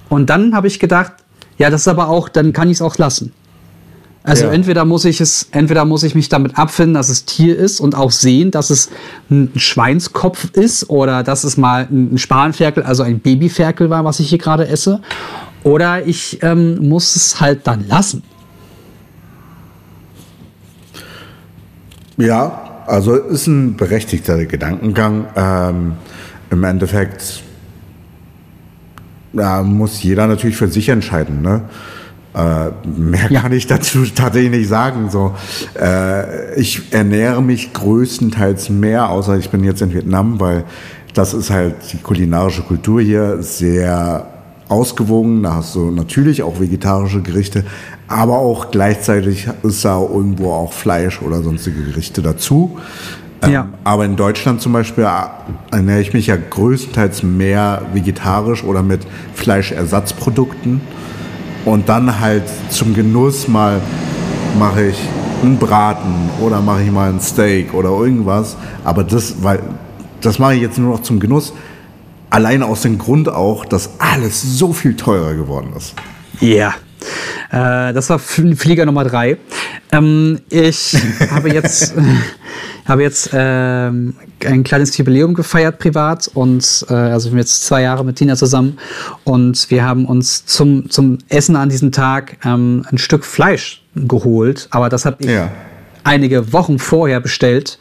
Und 0.09 0.30
dann 0.30 0.53
habe 0.57 0.66
ich 0.66 0.80
gedacht, 0.80 1.12
ja, 1.57 1.70
das 1.70 1.82
ist 1.82 1.86
aber 1.86 2.09
auch, 2.09 2.28
dann 2.28 2.53
kann 2.53 2.68
ich 2.70 2.78
es 2.78 2.82
auch 2.82 2.99
lassen. 2.99 3.32
Also 4.24 4.47
Ja. 4.47 4.53
entweder 4.53 4.84
muss 4.84 5.05
ich 5.05 5.20
es, 5.20 5.47
entweder 5.53 5.84
muss 5.84 6.03
ich 6.03 6.16
mich 6.16 6.28
damit 6.28 6.59
abfinden, 6.59 6.95
dass 6.95 7.09
es 7.09 7.24
Tier 7.24 7.57
ist 7.57 7.78
und 7.78 7.95
auch 7.95 8.11
sehen, 8.11 8.51
dass 8.51 8.70
es 8.70 8.91
ein 9.30 9.53
Schweinskopf 9.55 10.51
ist 10.55 10.91
oder 10.91 11.22
dass 11.22 11.45
es 11.45 11.57
mal 11.57 11.86
ein 11.89 12.18
Spanferkel, 12.18 12.82
also 12.82 13.05
ein 13.05 13.20
Babyferkel 13.20 13.91
war, 13.91 14.05
was 14.05 14.18
ich 14.18 14.30
hier 14.30 14.39
gerade 14.39 14.66
esse. 14.66 15.03
Oder 15.62 16.05
ich 16.05 16.41
ähm, 16.43 16.89
muss 16.89 17.14
es 17.14 17.41
halt 17.41 17.61
dann 17.68 17.86
lassen. 17.86 18.24
Ja, 22.18 22.84
also 22.86 23.14
ist 23.14 23.46
ein 23.46 23.76
berechtigter 23.76 24.44
Gedankengang. 24.44 25.26
Ähm, 25.36 25.92
Im 26.50 26.64
Endeffekt 26.64 27.44
ja, 29.32 29.62
muss 29.62 30.02
jeder 30.02 30.26
natürlich 30.26 30.56
für 30.56 30.68
sich 30.68 30.88
entscheiden. 30.88 31.42
Ne? 31.42 31.62
Äh, 32.34 32.70
mehr 32.88 33.28
kann 33.28 33.52
ich 33.52 33.68
dazu 33.68 34.04
tatsächlich 34.14 34.50
nicht 34.50 34.68
sagen. 34.68 35.10
So, 35.10 35.34
äh, 35.80 36.58
ich 36.60 36.92
ernähre 36.92 37.40
mich 37.40 37.72
größtenteils 37.72 38.68
mehr, 38.68 39.10
außer 39.10 39.36
ich 39.36 39.50
bin 39.50 39.62
jetzt 39.62 39.80
in 39.80 39.94
Vietnam, 39.94 40.40
weil 40.40 40.64
das 41.14 41.34
ist 41.34 41.50
halt 41.50 41.76
die 41.92 41.98
kulinarische 41.98 42.62
Kultur 42.62 43.00
hier 43.00 43.42
sehr 43.42 44.38
ausgewogen. 44.68 45.42
Da 45.42 45.54
hast 45.54 45.74
du 45.74 45.90
natürlich 45.90 46.42
auch 46.42 46.60
vegetarische 46.60 47.22
Gerichte, 47.22 47.64
aber 48.06 48.38
auch 48.38 48.70
gleichzeitig 48.70 49.48
ist 49.62 49.84
da 49.84 50.00
irgendwo 50.00 50.52
auch 50.52 50.72
Fleisch 50.72 51.22
oder 51.22 51.42
sonstige 51.42 51.82
Gerichte 51.84 52.22
dazu. 52.22 52.78
Ähm, 53.42 53.52
Ja. 53.52 53.68
Aber 53.84 54.04
in 54.04 54.16
Deutschland 54.16 54.60
zum 54.60 54.72
Beispiel 54.72 55.04
äh, 55.04 55.74
ernähre 55.74 56.00
ich 56.00 56.12
mich 56.12 56.26
ja 56.26 56.36
größtenteils 56.36 57.22
mehr 57.22 57.82
vegetarisch 57.92 58.64
oder 58.64 58.82
mit 58.82 59.06
Fleischersatzprodukten. 59.34 60.80
Und 61.64 61.88
dann 61.88 62.20
halt 62.20 62.44
zum 62.70 62.94
Genuss 62.94 63.48
mal 63.48 63.80
mache 64.58 64.86
ich 64.86 64.98
einen 65.42 65.58
Braten 65.58 66.30
oder 66.40 66.60
mache 66.60 66.82
ich 66.82 66.90
mal 66.90 67.10
ein 67.10 67.20
Steak 67.20 67.74
oder 67.74 67.90
irgendwas. 67.90 68.56
Aber 68.84 69.04
das, 69.04 69.42
weil 69.42 69.60
das 70.20 70.38
mache 70.38 70.54
ich 70.54 70.62
jetzt 70.62 70.78
nur 70.78 70.92
noch 70.94 71.02
zum 71.02 71.20
Genuss. 71.20 71.52
Allein 72.31 72.62
aus 72.62 72.83
dem 72.83 72.99
Grund 72.99 73.29
auch, 73.29 73.64
dass 73.64 73.91
alles 73.99 74.43
so 74.43 74.72
viel 74.72 74.97
teurer 74.97 75.35
geworden 75.35 75.72
ist. 75.76 75.95
Ja. 76.41 76.74
Äh, 77.51 77.93
das 77.95 78.11
war 78.11 78.18
Flieger 78.18 78.85
Nummer 78.85 79.05
drei. 79.05 79.39
Ähm, 79.93 80.41
ich 80.51 80.97
habe 81.31 81.49
jetzt, 81.51 81.95
habe 82.85 83.03
jetzt 83.03 83.31
ähm, 83.33 84.14
ein 84.45 84.62
kleines 84.64 84.97
Jubiläum 84.99 85.33
gefeiert 85.33 85.79
privat 85.79 86.29
und 86.35 86.85
äh, 86.91 86.95
also 86.95 87.26
wir 87.26 87.31
sind 87.31 87.39
jetzt 87.39 87.64
zwei 87.64 87.83
Jahre 87.83 88.05
mit 88.05 88.16
Tina 88.16 88.37
zusammen 88.37 88.79
und 89.24 89.70
wir 89.70 89.85
haben 89.85 90.05
uns 90.05 90.45
zum, 90.45 90.91
zum 90.91 91.18
Essen 91.31 91.57
an 91.57 91.70
diesem 91.70 91.93
Tag 91.93 92.37
ähm, 92.45 92.85
ein 92.91 92.99
Stück 92.99 93.24
Fleisch 93.24 93.83
geholt, 93.95 94.68
aber 94.70 94.91
das 94.91 95.07
habe 95.07 95.16
ich 95.20 95.31
Ja. 95.31 95.51
einige 96.05 96.53
Wochen 96.53 96.79
vorher 96.79 97.20
bestellt, 97.20 97.79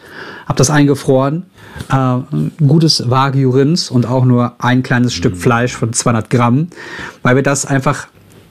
habe 0.47 0.57
das 0.57 0.69
eingefroren, 0.69 1.45
äh, 1.89 1.95
ein 1.95 2.51
gutes 2.65 3.09
Wagyu 3.09 3.49
Rind 3.49 3.89
und 3.91 4.05
auch 4.05 4.25
nur 4.25 4.53
ein 4.59 4.83
kleines 4.83 5.13
Stück 5.13 5.37
Fleisch 5.37 5.75
von 5.75 5.93
200 5.93 6.29
Gramm, 6.29 6.67
weil 7.23 7.35
wir 7.35 7.43
das 7.43 7.65
einfach 7.65 8.07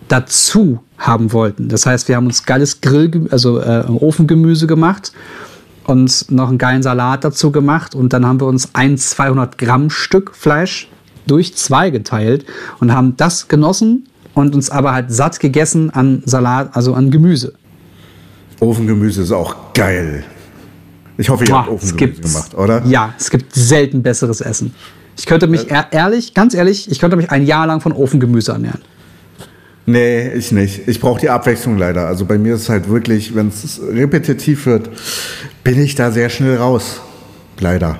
dazu 0.09 0.81
haben 0.99 1.33
wollten. 1.33 1.69
Das 1.69 1.87
heißt, 1.87 2.09
wir 2.09 2.17
haben 2.17 2.27
uns 2.27 2.45
geiles 2.45 2.81
Grill, 2.81 3.29
also 3.31 3.61
äh, 3.61 3.85
Ofengemüse 3.87 4.67
gemacht 4.67 5.13
und 5.85 6.31
noch 6.31 6.49
einen 6.49 6.59
geilen 6.59 6.83
Salat 6.83 7.25
dazu 7.25 7.53
gemacht 7.53 7.95
und 7.95 8.13
dann 8.13 8.27
haben 8.27 8.41
wir 8.41 8.47
uns 8.47 8.75
ein 8.75 8.97
200 8.99 9.59
Gramm 9.59 9.91
Stück 9.91 10.35
Fleisch 10.35 10.89
durch 11.27 11.57
zwei 11.57 11.91
geteilt 11.91 12.47
und 12.81 12.93
haben 12.93 13.17
das 13.17 13.49
genossen 13.49 14.09
und 14.35 14.55
uns 14.55 14.71
aber 14.71 14.93
halt 14.93 15.13
satt 15.13 15.41
gegessen 15.41 15.91
an 15.91 16.23
Salat, 16.25 16.77
also 16.77 16.95
an 16.95 17.11
Gemüse. 17.11 17.55
Ofengemüse 18.61 19.23
ist 19.23 19.33
auch 19.33 19.73
geil. 19.75 20.25
Ich 21.19 21.29
hoffe, 21.31 21.45
ihr 21.45 21.51
Boah, 21.51 21.67
habt 21.67 21.83
es 21.83 21.93
Ofengemüse 21.93 22.21
gemacht, 22.21 22.55
oder? 22.55 22.85
Ja, 22.87 23.15
es 23.19 23.31
gibt 23.31 23.55
selten 23.55 24.03
besseres 24.03 24.41
Essen. 24.41 24.75
Ich 25.17 25.25
könnte 25.27 25.47
mich 25.47 25.71
ehr- 25.71 25.87
ehrlich, 25.93 26.35
ganz 26.35 26.53
ehrlich, 26.55 26.91
ich 26.91 26.99
könnte 26.99 27.17
mich 27.17 27.31
ein 27.31 27.47
Jahr 27.47 27.67
lang 27.67 27.81
von 27.81 27.93
Ofengemüse 27.93 28.53
ernähren. 28.53 28.81
Nee, 29.87 30.33
ich 30.35 30.53
nicht. 30.53 30.89
Ich 30.89 31.01
brauche 31.01 31.21
die 31.21 31.31
Abwechslung 31.31 31.79
leider. 31.79 32.07
Also 32.07 32.25
bei 32.25 32.39
mir 32.39 32.57
ist 32.57 32.63
es 32.63 32.69
halt 32.69 32.89
wirklich, 32.89 33.35
wenn 33.35 33.49
es 33.49 33.81
repetitiv 33.89 34.67
wird, 34.67 34.91
bin 35.63 35.81
ich 35.81 35.95
da 35.95 36.11
sehr 36.11 36.29
schnell 36.29 36.57
raus. 36.57 37.01
Leider. 37.61 37.99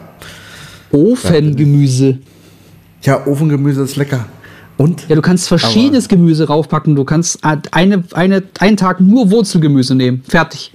Ofengemüse. 0.91 2.19
Ja, 3.03 3.27
Ofengemüse 3.27 3.83
ist 3.83 3.97
lecker. 3.97 4.27
Und? 4.77 5.09
Ja, 5.09 5.15
du 5.15 5.23
kannst 5.23 5.49
verschiedenes 5.49 6.09
Gemüse 6.09 6.49
raufpacken. 6.49 6.97
Du 6.97 7.05
kannst 7.05 7.39
eine, 7.45 8.05
eine, 8.13 8.43
einen 8.59 8.77
Tag 8.77 9.01
nur 9.01 9.31
Wurzelgemüse 9.31 9.95
nehmen. 9.95 10.23
Fertig. 10.29 10.73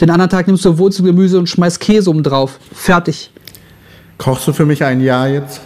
Den 0.00 0.10
anderen 0.10 0.30
Tag 0.30 0.46
nimmst 0.46 0.64
du 0.64 0.76
Wurzelgemüse 0.78 1.38
und 1.38 1.48
schmeißt 1.48 1.80
Käse 1.80 2.10
oben 2.10 2.22
drauf. 2.22 2.58
Fertig. 2.74 3.30
Kochst 4.18 4.46
du 4.46 4.52
für 4.52 4.66
mich 4.66 4.84
ein 4.84 5.00
Jahr 5.00 5.28
jetzt? 5.28 5.60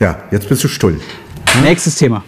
Ja, 0.00 0.18
jetzt 0.30 0.48
bist 0.48 0.64
du 0.64 0.68
stull. 0.68 1.00
Nächstes 1.62 1.96
Thema. 1.96 2.24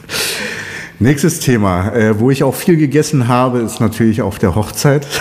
Nächstes 0.98 1.40
Thema, 1.40 1.92
äh, 1.94 2.18
wo 2.18 2.30
ich 2.30 2.42
auch 2.42 2.54
viel 2.54 2.76
gegessen 2.76 3.28
habe, 3.28 3.58
ist 3.60 3.80
natürlich 3.80 4.22
auf 4.22 4.38
der 4.38 4.54
Hochzeit. 4.54 5.06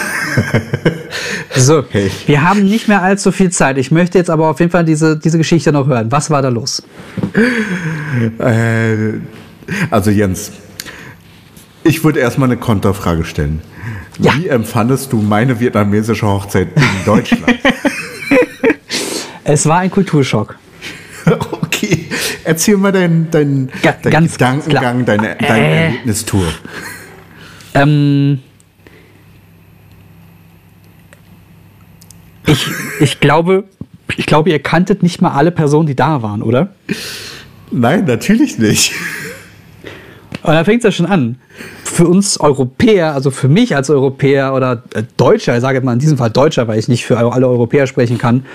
So, 1.55 1.83
Hey. 1.89 2.09
wir 2.27 2.43
haben 2.47 2.63
nicht 2.63 2.87
mehr 2.87 3.01
allzu 3.01 3.31
viel 3.33 3.49
Zeit. 3.49 3.77
Ich 3.77 3.91
möchte 3.91 4.17
jetzt 4.17 4.29
aber 4.29 4.47
auf 4.49 4.59
jeden 4.59 4.71
Fall 4.71 4.85
diese, 4.85 5.17
diese 5.17 5.37
Geschichte 5.37 5.73
noch 5.73 5.87
hören. 5.87 6.09
Was 6.11 6.29
war 6.29 6.41
da 6.41 6.47
los? 6.49 6.81
Äh, 8.39 9.19
also 9.89 10.09
Jens, 10.11 10.51
ich 11.89 12.03
würde 12.03 12.19
erstmal 12.19 12.47
eine 12.49 12.57
Konterfrage 12.59 13.25
stellen. 13.25 13.61
Ja. 14.19 14.33
Wie 14.37 14.47
empfandest 14.47 15.11
du 15.11 15.17
meine 15.21 15.59
vietnamesische 15.59 16.27
Hochzeit 16.27 16.67
in 16.75 16.83
Deutschland? 17.05 17.57
Es 19.43 19.65
war 19.65 19.79
ein 19.79 19.89
Kulturschock. 19.89 20.55
okay, 21.51 22.05
erzähl 22.43 22.77
mal 22.77 22.91
deinen 22.91 23.31
dein, 23.31 23.69
Ga- 23.81 23.95
dein 24.03 24.11
ganz 24.11 24.33
Gedankengang, 24.33 25.03
klar. 25.05 25.17
deine, 25.17 25.35
deine 25.37 25.65
Äh. 25.67 25.83
Erlebnistour. 25.85 26.47
Ähm, 27.73 28.39
ich, 32.45 32.67
ich 32.99 33.19
glaube, 33.19 33.63
ich 34.17 34.25
glaube, 34.27 34.49
ihr 34.51 34.59
kanntet 34.59 35.01
nicht 35.03 35.21
mal 35.21 35.31
alle 35.31 35.51
Personen, 35.51 35.87
die 35.87 35.95
da 35.95 36.21
waren, 36.21 36.41
oder? 36.43 36.73
Nein, 37.71 38.05
natürlich 38.05 38.57
nicht. 38.59 38.93
Und 40.43 40.53
da 40.53 40.63
fängt 40.63 40.79
es 40.79 40.83
ja 40.85 40.91
schon 40.91 41.05
an. 41.05 41.37
Für 41.83 42.07
uns 42.07 42.39
Europäer, 42.39 43.13
also 43.13 43.31
für 43.31 43.49
mich 43.49 43.75
als 43.75 43.89
Europäer 43.89 44.53
oder 44.53 44.83
äh, 44.93 45.03
Deutscher, 45.17 45.55
ich 45.55 45.61
sage 45.61 45.77
jetzt 45.77 45.85
mal 45.85 45.93
in 45.93 45.99
diesem 45.99 46.17
Fall 46.17 46.29
Deutscher, 46.29 46.67
weil 46.67 46.79
ich 46.79 46.87
nicht 46.87 47.05
für 47.05 47.17
alle 47.17 47.47
Europäer 47.47 47.87
sprechen 47.87 48.17
kann, 48.17 48.45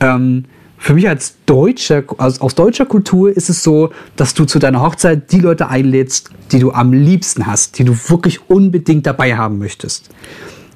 ähm, 0.00 0.44
für 0.78 0.94
mich 0.94 1.08
als 1.08 1.36
Deutscher, 1.46 2.04
also 2.18 2.42
aus 2.42 2.54
deutscher 2.54 2.86
Kultur 2.86 3.34
ist 3.34 3.48
es 3.48 3.62
so, 3.62 3.90
dass 4.14 4.34
du 4.34 4.44
zu 4.44 4.58
deiner 4.58 4.82
Hochzeit 4.82 5.32
die 5.32 5.40
Leute 5.40 5.68
einlädst, 5.68 6.30
die 6.52 6.58
du 6.58 6.70
am 6.72 6.92
liebsten 6.92 7.46
hast, 7.46 7.78
die 7.78 7.84
du 7.84 7.96
wirklich 8.08 8.48
unbedingt 8.48 9.06
dabei 9.06 9.36
haben 9.36 9.58
möchtest. 9.58 10.10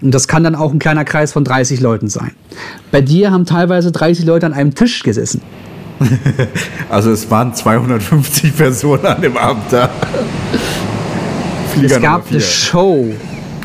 Und 0.02 0.14
das 0.14 0.26
kann 0.26 0.42
dann 0.42 0.54
auch 0.54 0.72
ein 0.72 0.78
kleiner 0.78 1.04
Kreis 1.04 1.32
von 1.32 1.44
30 1.44 1.80
Leuten 1.80 2.08
sein. 2.08 2.32
Bei 2.90 3.02
dir 3.02 3.30
haben 3.30 3.44
teilweise 3.44 3.92
30 3.92 4.24
Leute 4.24 4.46
an 4.46 4.54
einem 4.54 4.74
Tisch 4.74 5.02
gesessen. 5.02 5.42
Also 6.88 7.10
es 7.12 7.30
waren 7.30 7.54
250 7.54 8.56
Personen 8.56 9.06
an 9.06 9.20
dem 9.20 9.36
Abend 9.36 9.64
da. 9.70 9.90
Flieger 11.72 11.96
Es 11.96 12.02
gab 12.02 12.30
eine. 12.30 12.40
Show. 12.40 13.06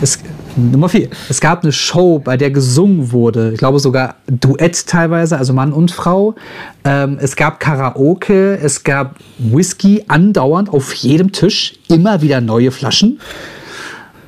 Es, 0.02 0.20
Nummer 0.56 0.88
vier. 0.88 1.10
Es 1.28 1.42
gab 1.42 1.64
eine 1.64 1.72
Show, 1.72 2.20
bei 2.20 2.38
der 2.38 2.52
gesungen 2.52 3.12
wurde. 3.12 3.52
Ich 3.54 3.60
glaube 3.60 3.80
sogar 3.80 4.16
Duett 4.28 4.88
teilweise, 4.88 5.38
also 5.38 5.54
Mann 5.54 5.74
und 5.74 5.92
Frau. 5.92 6.36
Ähm, 6.84 7.18
es 7.20 7.36
gab 7.36 7.60
Karaoke, 7.60 8.58
es 8.62 8.84
gab 8.84 9.16
Whisky 9.38 10.04
andauernd 10.08 10.70
auf 10.70 10.94
jedem 10.94 11.32
Tisch. 11.32 11.74
Immer 11.90 12.22
wieder 12.22 12.42
neue 12.42 12.72
Flaschen. 12.72 13.20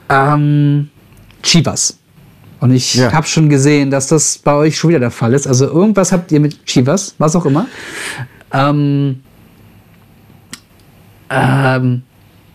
Ähm, 0.10 0.90
Chivas. 1.44 1.98
Und 2.60 2.72
ich 2.72 2.96
Ja. 2.96 3.12
habe 3.14 3.28
schon 3.28 3.50
gesehen, 3.50 3.92
dass 3.92 4.08
das 4.08 4.38
bei 4.40 4.54
euch 4.54 4.78
schon 4.78 4.90
wieder 4.90 5.00
der 5.00 5.12
Fall 5.12 5.34
ist. 5.34 5.48
Also 5.48 5.66
irgendwas 5.66 6.12
habt 6.12 6.32
ihr 6.32 6.40
mit 6.40 6.66
Chivas, 6.66 7.14
was 7.18 7.36
auch 7.36 7.46
immer. 7.46 7.68
Ähm, 8.52 9.22
ähm, 11.30 12.04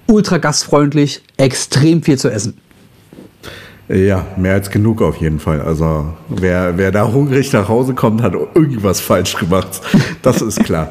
ultra 0.07 0.39
gastfreundlich, 0.39 1.23
extrem 1.37 2.03
viel 2.03 2.19
zu 2.19 2.31
essen. 2.31 2.59
Ja, 3.89 4.25
mehr 4.37 4.55
als 4.55 4.71
genug 4.71 5.03
auf 5.03 5.17
jeden 5.17 5.39
Fall. 5.39 5.61
Also 5.61 6.15
wer, 6.29 6.79
wer 6.79 6.91
da 6.93 7.07
hungrig 7.13 7.53
nach 7.53 7.69
Hause 7.69 7.95
kommt, 7.95 8.23
hat 8.23 8.33
irgendwas 8.55 9.01
falsch 9.01 9.37
gemacht. 9.37 9.81
Das 10.23 10.41
ist 10.41 10.65
klar. 10.65 10.89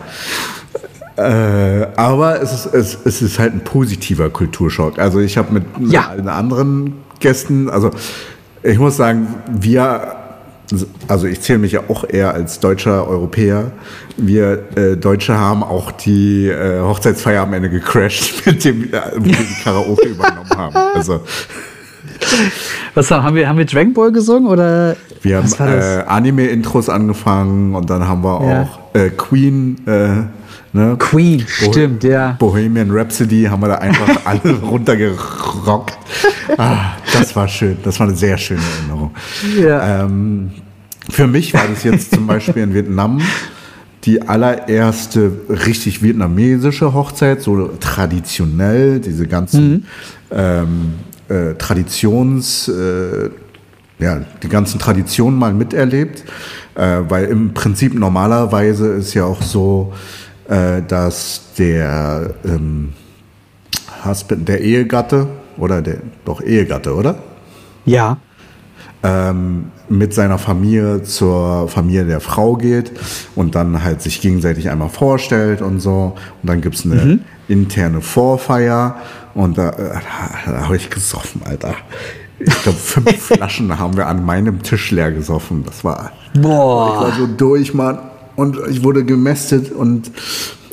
äh, 1.17 1.87
aber 1.95 2.41
es 2.41 2.53
ist, 2.53 2.73
es, 2.73 2.97
es 3.05 3.21
ist 3.21 3.39
halt 3.39 3.53
ein 3.53 3.63
positiver 3.63 4.29
Kulturschock. 4.29 4.99
Also 4.99 5.19
ich 5.19 5.37
habe 5.37 5.51
mit 5.53 5.63
Ja. 5.91 6.09
allen 6.09 6.27
anderen 6.27 6.93
Gästen, 7.19 7.69
also 7.69 7.91
ich 8.63 8.77
muss 8.77 8.97
sagen, 8.97 9.27
wir, 9.49 10.15
also 11.07 11.27
ich 11.27 11.41
zähle 11.41 11.59
mich 11.59 11.71
ja 11.73 11.81
auch 11.87 12.03
eher 12.07 12.33
als 12.33 12.59
deutscher 12.59 13.07
Europäer. 13.07 13.71
Wir 14.17 14.63
äh, 14.75 14.97
Deutsche 14.97 15.37
haben 15.37 15.63
auch 15.63 15.91
die 15.91 16.47
äh, 16.47 16.79
Hochzeitsfeier 16.81 17.43
am 17.43 17.53
Ende 17.53 17.69
gecrashed, 17.69 18.45
mit 18.45 18.63
dem 18.63 18.83
äh, 18.85 19.01
wir 19.17 19.35
die 19.35 19.63
Karaoke 19.63 20.07
übernommen 20.09 20.49
haben. 20.55 20.75
Also 20.95 21.21
Was 22.93 23.09
haben 23.11 23.35
wir? 23.35 23.47
Haben 23.47 23.57
wir 23.57 23.65
Dragon 23.65 23.93
Ball 23.93 24.11
gesungen 24.11 24.47
oder? 24.49 24.95
Wir 25.21 25.37
haben 25.37 25.51
äh, 25.59 26.03
Anime-Intros 26.07 26.89
angefangen 26.89 27.75
und 27.75 27.89
dann 27.89 28.07
haben 28.07 28.23
wir 28.23 28.41
Ja. 28.43 28.61
auch 28.63 28.95
äh, 28.95 29.09
Queen, 29.09 29.77
äh, 29.87 30.23
ne? 30.73 30.95
Queen, 30.97 31.45
stimmt, 31.47 32.03
ja. 32.03 32.35
Bohemian 32.39 32.91
Rhapsody 32.91 33.43
haben 33.43 33.61
wir 33.61 33.69
da 33.69 33.75
einfach 33.75 34.09
alle 34.25 34.59
runtergerockt. 34.59 35.97
Ah, 36.57 36.93
das 37.13 37.35
war 37.35 37.47
schön, 37.47 37.77
das 37.83 37.99
war 37.99 38.07
eine 38.07 38.15
sehr 38.15 38.37
schöne 38.37 38.61
Erinnerung. 38.79 39.11
Ja. 39.59 40.03
Ähm, 40.05 40.51
für 41.09 41.27
mich 41.27 41.53
war 41.53 41.67
das 41.67 41.83
jetzt 41.83 42.13
zum 42.13 42.27
Beispiel 42.27 42.63
in 42.63 42.73
Vietnam 42.73 43.21
die 44.03 44.21
allererste 44.21 45.31
richtig 45.49 46.01
vietnamesische 46.01 46.93
Hochzeit, 46.93 47.41
so 47.41 47.69
traditionell, 47.79 48.99
diese 48.99 49.27
ganzen 49.27 49.85
ähm, 50.31 50.93
äh, 51.29 51.53
Traditions, 51.55 52.67
äh, 52.67 53.29
ja, 53.99 54.21
die 54.41 54.49
ganzen 54.49 54.79
Traditionen 54.79 55.37
mal 55.37 55.53
miterlebt, 55.53 56.23
äh, 56.75 56.99
weil 57.07 57.25
im 57.25 57.53
Prinzip 57.53 57.93
normalerweise 57.93 58.87
ist 58.93 59.13
ja 59.13 59.25
auch 59.25 59.41
so, 59.41 59.93
äh, 60.51 60.81
dass 60.85 61.53
der 61.57 62.33
ähm, 62.43 62.89
Husband, 64.03 64.49
der 64.49 64.59
Ehegatte 64.59 65.27
oder 65.57 65.81
der 65.81 65.97
doch 66.25 66.41
Ehegatte, 66.41 66.93
oder? 66.93 67.15
Ja. 67.85 68.17
ähm, 69.01 69.71
mit 69.89 70.13
seiner 70.13 70.37
Familie 70.37 71.03
zur 71.03 71.67
Familie 71.67 72.05
der 72.05 72.19
Frau 72.19 72.55
geht 72.55 72.91
und 73.35 73.55
dann 73.55 73.83
halt 73.83 74.01
sich 74.01 74.21
gegenseitig 74.21 74.69
einmal 74.69 74.89
vorstellt 74.89 75.61
und 75.61 75.79
so. 75.79 76.15
Und 76.41 76.49
dann 76.49 76.61
gibt's 76.61 76.85
eine 76.85 77.19
interne 77.47 78.01
Vorfeier 78.01 78.97
und 79.33 79.57
da, 79.57 79.69
äh, 79.69 79.99
da, 80.45 80.65
habe 80.65 80.75
ich 80.75 80.89
gesoffen, 80.89 81.41
Alter. 81.45 81.75
Ich 82.39 82.61
glaube, 82.63 82.77
fünf 82.77 83.17
Flaschen 83.21 83.79
haben 83.79 83.95
wir 83.95 84.07
an 84.07 84.25
meinem 84.25 84.61
Tisch 84.61 84.91
leer 84.91 85.11
gesoffen. 85.11 85.63
Das 85.65 85.83
war, 85.83 86.11
ich 86.33 86.41
Boah. 86.41 87.01
war 87.01 87.11
so 87.13 87.25
durch, 87.25 87.73
Mann. 87.73 88.10
Und 88.41 88.57
ich 88.71 88.83
wurde 88.83 89.05
gemästet 89.05 89.71
und 89.71 90.09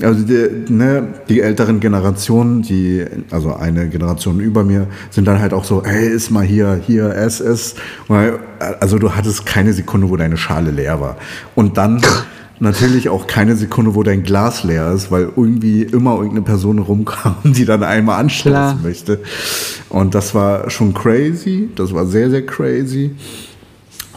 also 0.02 0.24
die, 0.24 0.72
ne, 0.72 1.08
die 1.28 1.42
älteren 1.42 1.80
Generationen, 1.80 2.62
die, 2.62 3.04
also 3.30 3.54
eine 3.54 3.90
Generation 3.90 4.40
über 4.40 4.64
mir, 4.64 4.86
sind 5.10 5.26
dann 5.26 5.38
halt 5.38 5.52
auch 5.52 5.64
so, 5.64 5.82
hey, 5.84 6.08
iss 6.08 6.30
mal 6.30 6.44
hier, 6.44 6.80
hier, 6.86 7.14
ess, 7.14 7.40
ess. 7.40 7.74
Also 8.80 8.98
du 8.98 9.12
hattest 9.14 9.44
keine 9.44 9.74
Sekunde, 9.74 10.08
wo 10.08 10.16
deine 10.16 10.38
Schale 10.38 10.70
leer 10.70 10.98
war. 10.98 11.18
Und 11.54 11.76
dann 11.76 12.00
natürlich 12.58 13.10
auch 13.10 13.26
keine 13.26 13.54
Sekunde, 13.54 13.94
wo 13.94 14.02
dein 14.02 14.22
Glas 14.22 14.64
leer 14.64 14.90
ist, 14.92 15.10
weil 15.10 15.30
irgendwie 15.36 15.82
immer 15.82 16.12
irgendeine 16.14 16.42
Person 16.42 16.78
rumkam, 16.78 17.36
die 17.44 17.66
dann 17.66 17.82
einmal 17.82 18.18
anstoßen 18.18 18.50
Klar. 18.50 18.78
möchte. 18.82 19.20
Und 19.90 20.14
das 20.14 20.34
war 20.34 20.70
schon 20.70 20.94
crazy, 20.94 21.68
das 21.76 21.92
war 21.92 22.06
sehr, 22.06 22.30
sehr 22.30 22.46
crazy. 22.46 23.10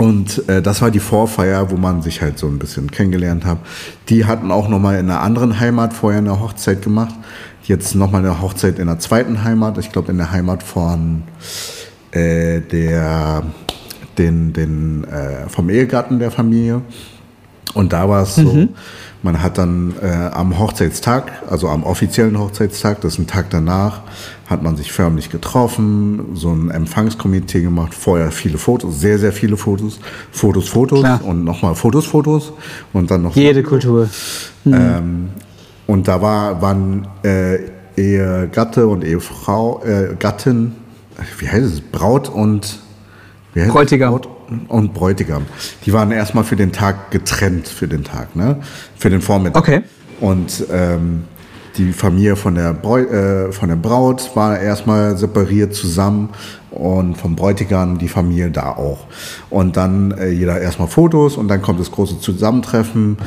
Und 0.01 0.49
äh, 0.49 0.63
das 0.63 0.81
war 0.81 0.89
die 0.89 0.99
Vorfeier, 0.99 1.69
wo 1.69 1.77
man 1.77 2.01
sich 2.01 2.23
halt 2.23 2.39
so 2.39 2.47
ein 2.47 2.57
bisschen 2.57 2.89
kennengelernt 2.89 3.45
hat. 3.45 3.59
Die 4.09 4.25
hatten 4.25 4.49
auch 4.49 4.67
nochmal 4.67 4.97
in 4.97 5.11
einer 5.11 5.21
anderen 5.21 5.59
Heimat 5.59 5.93
vorher 5.93 6.17
eine 6.17 6.39
Hochzeit 6.39 6.81
gemacht. 6.81 7.13
Jetzt 7.65 7.93
nochmal 7.93 8.25
eine 8.25 8.41
Hochzeit 8.41 8.79
in 8.79 8.87
der 8.87 8.97
zweiten 8.97 9.43
Heimat. 9.43 9.77
Ich 9.77 9.91
glaube 9.91 10.11
in 10.11 10.17
der 10.17 10.31
Heimat 10.31 10.63
von 10.63 11.21
äh, 12.09 12.61
der, 12.61 13.43
den, 14.17 14.53
den, 14.53 15.03
äh, 15.03 15.47
vom 15.47 15.69
Ehegatten 15.69 16.17
der 16.17 16.31
Familie. 16.31 16.81
Und 17.75 17.93
da 17.93 18.09
war 18.09 18.23
es 18.23 18.33
so, 18.33 18.69
man 19.23 19.41
hat 19.43 19.57
dann 19.57 19.93
äh, 20.01 20.07
am 20.07 20.57
Hochzeitstag, 20.57 21.43
also 21.49 21.69
am 21.69 21.83
offiziellen 21.83 22.39
Hochzeitstag, 22.39 23.01
das 23.01 23.13
ist 23.13 23.19
ein 23.19 23.27
Tag 23.27 23.49
danach, 23.51 24.01
hat 24.49 24.63
man 24.63 24.75
sich 24.75 24.91
förmlich 24.91 25.29
getroffen, 25.29 26.31
so 26.33 26.49
ein 26.49 26.71
Empfangskomitee 26.71 27.61
gemacht, 27.61 27.93
vorher 27.93 28.31
viele 28.31 28.57
Fotos, 28.57 28.99
sehr, 28.99 29.19
sehr 29.19 29.31
viele 29.31 29.57
Fotos, 29.57 29.99
Fotos, 30.31 30.69
Fotos 30.69 31.01
Klar. 31.01 31.23
und 31.23 31.43
nochmal 31.43 31.75
Fotos, 31.75 32.05
Fotos 32.05 32.51
und 32.93 33.11
dann 33.11 33.23
noch 33.23 33.35
Jede 33.35 33.61
Kultur. 33.61 34.09
ähm, 34.65 35.29
und 35.85 36.07
da 36.07 36.21
war, 36.21 36.61
waren 36.61 37.07
äh, 37.23 37.59
Ehegatte 37.95 38.87
und 38.87 39.03
Ehefrau, 39.03 39.83
äh, 39.83 40.15
Gattin, 40.17 40.75
wie 41.37 41.47
heißt 41.47 41.65
es, 41.65 41.81
Braut 41.81 42.29
und? 42.29 42.79
Bräutigam. 43.53 44.11
Braut 44.11 44.29
und 44.67 44.93
Bräutigam. 44.93 45.45
Die 45.85 45.93
waren 45.93 46.11
erstmal 46.11 46.43
für 46.43 46.55
den 46.55 46.71
Tag 46.71 47.11
getrennt 47.11 47.67
für 47.67 47.87
den 47.87 48.03
Tag, 48.03 48.35
ne? 48.35 48.57
Für 48.97 49.09
den 49.09 49.21
Vormittag. 49.21 49.61
Okay. 49.61 49.81
Und 50.19 50.65
ähm, 50.71 51.23
die 51.77 51.93
Familie 51.93 52.35
von 52.35 52.55
der, 52.55 52.73
Bräu 52.73 53.03
äh, 53.03 53.51
von 53.51 53.69
der 53.69 53.75
Braut 53.75 54.31
war 54.35 54.59
erstmal 54.59 55.17
separiert 55.17 55.73
zusammen 55.73 56.29
und 56.71 57.15
vom 57.15 57.35
Bräutigam 57.35 57.97
die 57.97 58.07
Familie 58.07 58.49
da 58.49 58.71
auch. 58.71 59.05
Und 59.49 59.77
dann 59.77 60.11
äh, 60.11 60.29
jeder 60.29 60.59
erstmal 60.59 60.87
Fotos 60.87 61.37
und 61.37 61.47
dann 61.47 61.61
kommt 61.61 61.79
das 61.79 61.91
große 61.91 62.19
Zusammentreffen. 62.19 63.17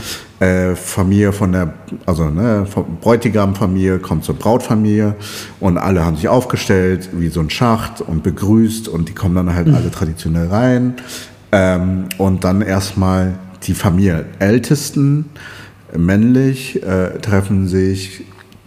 Äh, 0.41 0.75
Familie 0.75 1.33
von 1.33 1.53
der, 1.53 1.75
also 2.07 2.25
ne, 2.31 2.67
Bräutigam-Familie 3.01 3.99
kommt 3.99 4.25
zur 4.25 4.35
Brautfamilie 4.35 5.15
und 5.61 5.79
alle 5.79 6.05
haben 6.05 6.17
sich 6.17 6.29
aufgestellt 6.29 7.11
wie 7.13 7.29
so 7.29 7.41
ein 7.41 7.51
Schacht 7.51 8.01
und 8.01 8.23
begrüßt 8.23 8.89
und 8.89 9.09
die 9.09 9.15
kommen 9.15 9.35
dann 9.35 9.55
halt 9.55 9.69
mhm. 9.69 9.75
alle 9.75 9.91
traditionell 9.91 10.49
rein. 10.49 10.95
Ähm, 11.53 12.07
und 12.19 12.45
dann 12.45 12.63
erstmal 12.63 13.35
die 13.63 13.75
Familie 13.75 14.27
Ältesten, 14.39 15.27
männlich, 15.97 16.83
äh, 16.83 17.19
treffen 17.21 17.69
sich, 17.69 18.25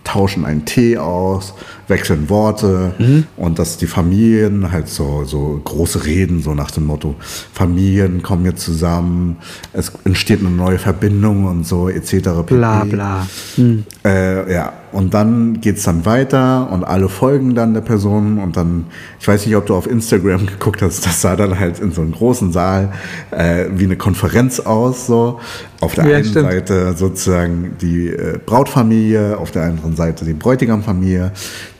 tauschen 0.08 0.46
einen 0.46 0.66
Tee 0.66 0.98
aus, 0.98 1.54
wechseln 1.88 2.30
Worte 2.30 2.94
mhm. 2.98 3.26
und 3.38 3.60
dass 3.60 3.78
die 3.78 3.88
Familien 3.88 4.72
halt 4.72 4.90
so, 4.90 5.24
so 5.26 5.60
große 5.64 6.06
Reden, 6.06 6.42
so 6.42 6.54
nach 6.54 6.72
dem 6.72 6.86
Motto, 6.86 7.16
Familien 7.54 8.24
kommen 8.24 8.46
jetzt 8.46 8.64
zusammen, 8.64 9.38
es 9.74 9.92
entsteht 10.04 10.42
eine 10.42 10.50
neue 10.50 10.80
Verbindung 10.80 11.46
und 11.46 11.66
so 11.66 11.90
etc. 11.90 12.30
Bla 12.46 12.84
bla. 12.84 13.28
Mhm. 13.56 13.86
Äh, 14.04 14.54
ja, 14.54 14.74
und 14.92 15.14
dann 15.14 15.60
geht 15.60 15.78
es 15.78 15.84
dann 15.84 16.06
weiter 16.06 16.72
und 16.72 16.84
alle 16.84 17.10
folgen 17.10 17.56
dann 17.56 17.74
der 17.74 17.82
Person 17.82 18.40
und 18.40 18.56
dann, 18.56 18.86
ich 19.20 19.28
weiß 19.28 19.46
nicht, 19.46 19.56
ob 19.56 19.66
du 19.66 19.76
auf 19.76 19.86
Instagram 19.86 20.46
geguckt 20.48 20.82
hast, 20.82 21.06
das 21.06 21.22
sah 21.22 21.36
dann 21.36 21.60
halt 21.60 21.80
in 21.80 21.92
so 21.92 22.02
einem 22.02 22.14
großen 22.14 22.52
Saal 22.52 22.94
äh, 23.32 23.66
wie 23.74 23.84
eine 23.84 23.98
Konferenz 23.98 24.60
aus, 24.60 25.08
so. 25.08 25.40
Auf 25.80 25.94
der 25.94 26.08
ja, 26.08 26.16
einen 26.16 26.26
stimmt. 26.26 26.50
Seite 26.50 26.94
sozusagen 26.96 27.76
die 27.80 28.08
äh, 28.08 28.40
Brautfamilie, 28.44 29.38
auf 29.38 29.52
der 29.52 29.64
anderen 29.64 29.96
Seite 29.96 30.26
die 30.26 30.34
Bräutigamfamilie, 30.34 31.32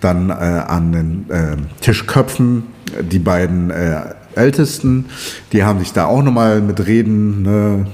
dann 0.02 0.30
äh, 0.30 0.34
an 0.34 0.92
den 0.92 1.30
äh, 1.30 1.58
Tischköpfen 1.82 2.64
die 3.02 3.20
beiden 3.20 3.70
äh, 3.70 4.02
Ältesten, 4.36 5.06
die 5.52 5.64
haben 5.64 5.80
sich 5.80 5.94
da 5.94 6.06
auch 6.06 6.22
nochmal 6.22 6.62
mit 6.62 6.86
Reden, 6.86 7.42
ne, 7.42 7.88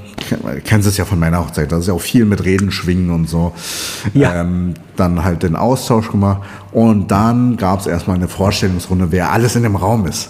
kennst 0.66 0.88
es 0.88 0.98
ja 0.98 1.06
von 1.06 1.18
meiner 1.18 1.40
Hochzeit, 1.40 1.72
da 1.72 1.78
ist 1.78 1.88
ja 1.88 1.94
auch 1.94 2.02
viel 2.02 2.26
mit 2.26 2.44
Reden 2.44 2.72
schwingen 2.72 3.10
und 3.12 3.30
so. 3.30 3.54
Ja. 4.14 4.42
Ähm, 4.42 4.74
dann 4.96 5.24
halt 5.24 5.44
den 5.44 5.56
Austausch 5.56 6.12
gemacht 6.12 6.42
und 6.72 7.10
dann 7.10 7.58
gab 7.58 7.80
es 7.80 7.88
erstmal 7.88 8.18
eine 8.18 8.28
Vorstellungsrunde, 8.28 9.08
wer 9.12 9.32
alles 9.32 9.56
in 9.56 9.64
dem 9.64 9.76
Raum 9.76 10.06
ist 10.06 10.30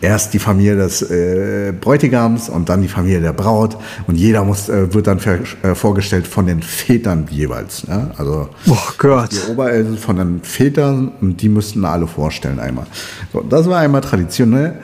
erst 0.00 0.34
die 0.34 0.38
Familie 0.38 0.76
des 0.76 1.02
äh, 1.02 1.72
Bräutigams 1.78 2.48
und 2.48 2.68
dann 2.68 2.82
die 2.82 2.88
Familie 2.88 3.20
der 3.20 3.32
Braut 3.32 3.76
und 4.06 4.16
jeder 4.16 4.44
muss, 4.44 4.68
äh, 4.68 4.92
wird 4.92 5.06
dann 5.06 5.18
äh, 5.18 5.74
vorgestellt 5.74 6.26
von 6.26 6.46
den 6.46 6.62
Vätern 6.62 7.26
jeweils. 7.30 7.86
Ne? 7.86 8.10
Also 8.16 8.48
oh 8.68 8.76
Gott. 8.98 9.30
die 9.32 9.50
Obereltern 9.50 9.98
von 9.98 10.16
den 10.16 10.40
Vätern 10.42 11.12
und 11.20 11.40
die 11.42 11.48
müssten 11.48 11.84
alle 11.84 12.06
vorstellen 12.06 12.60
einmal. 12.60 12.86
So, 13.32 13.40
das 13.40 13.68
war 13.68 13.78
einmal 13.78 14.00
traditionell. 14.00 14.80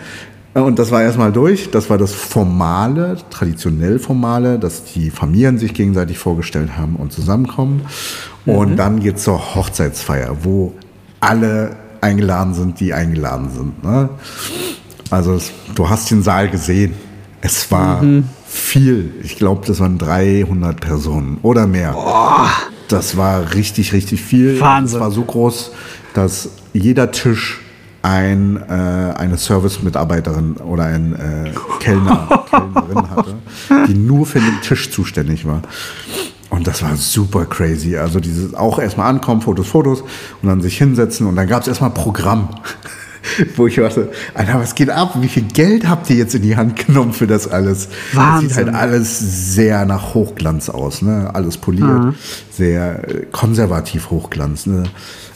Und 0.54 0.78
das 0.78 0.90
war 0.90 1.02
erstmal 1.02 1.32
durch. 1.32 1.70
Das 1.70 1.90
war 1.90 1.98
das 1.98 2.14
Formale, 2.14 3.18
traditionell 3.28 3.98
Formale, 3.98 4.58
dass 4.58 4.84
die 4.84 5.10
Familien 5.10 5.58
sich 5.58 5.74
gegenseitig 5.74 6.16
vorgestellt 6.16 6.78
haben 6.78 6.96
und 6.96 7.12
zusammenkommen. 7.12 7.82
Und 8.46 8.70
mhm. 8.70 8.76
dann 8.76 9.00
geht 9.00 9.16
es 9.16 9.24
zur 9.24 9.54
Hochzeitsfeier, 9.54 10.38
wo 10.44 10.72
alle 11.20 11.76
eingeladen 12.00 12.54
sind, 12.54 12.80
die 12.80 12.94
eingeladen 12.94 13.50
sind. 13.50 13.84
Ne? 13.84 14.08
Also 15.10 15.40
du 15.74 15.88
hast 15.88 16.10
den 16.10 16.22
Saal 16.22 16.48
gesehen. 16.50 16.94
Es 17.40 17.70
war 17.70 18.02
mhm. 18.02 18.24
viel. 18.46 19.14
Ich 19.22 19.36
glaube, 19.36 19.66
das 19.66 19.80
waren 19.80 19.98
300 19.98 20.80
Personen 20.80 21.38
oder 21.42 21.66
mehr. 21.66 21.92
Boah. 21.92 22.50
Das 22.88 23.16
war 23.16 23.54
richtig, 23.54 23.92
richtig 23.92 24.22
viel. 24.22 24.60
Wahnsinn. 24.60 24.96
Es 24.96 25.00
war 25.00 25.10
so 25.10 25.22
groß, 25.22 25.72
dass 26.14 26.50
jeder 26.72 27.10
Tisch 27.10 27.60
ein, 28.02 28.56
äh, 28.68 28.72
eine 29.16 29.36
Service-Mitarbeiterin 29.36 30.56
oder 30.58 30.84
ein 30.84 31.14
äh, 31.14 31.52
Kellner, 31.80 32.44
Kellnerin 32.50 33.10
hatte, 33.10 33.34
die 33.88 33.94
nur 33.94 34.26
für 34.26 34.38
den 34.38 34.60
Tisch 34.62 34.92
zuständig 34.92 35.44
war. 35.44 35.62
Und 36.50 36.68
das 36.68 36.82
war 36.82 36.94
super 36.96 37.44
crazy. 37.46 37.96
Also 37.96 38.20
dieses 38.20 38.54
auch 38.54 38.78
erstmal 38.78 39.10
ankommen, 39.10 39.40
Fotos, 39.40 39.66
Fotos 39.66 40.02
und 40.40 40.48
dann 40.48 40.62
sich 40.62 40.78
hinsetzen 40.78 41.26
und 41.26 41.34
dann 41.34 41.48
gab 41.48 41.62
es 41.62 41.68
erstmal 41.68 41.90
Programm. 41.90 42.48
Wo 43.56 43.66
ich 43.66 43.76
dachte, 43.76 44.10
Alter, 44.34 44.60
was 44.60 44.74
geht 44.74 44.90
ab? 44.90 45.16
Wie 45.20 45.28
viel 45.28 45.44
Geld 45.44 45.88
habt 45.88 46.08
ihr 46.10 46.16
jetzt 46.16 46.34
in 46.34 46.42
die 46.42 46.56
Hand 46.56 46.86
genommen 46.86 47.12
für 47.12 47.26
das 47.26 47.48
alles? 47.48 47.88
Wahnsinn. 48.12 48.48
Das 48.48 48.56
sieht 48.56 48.66
halt 48.66 48.76
alles 48.76 49.54
sehr 49.54 49.84
nach 49.86 50.14
Hochglanz 50.14 50.68
aus, 50.68 51.02
ne? 51.02 51.30
Alles 51.34 51.58
poliert, 51.58 52.04
mhm. 52.04 52.14
sehr 52.50 53.08
äh, 53.08 53.26
konservativ 53.32 54.10
Hochglanz, 54.10 54.66
ne? 54.66 54.84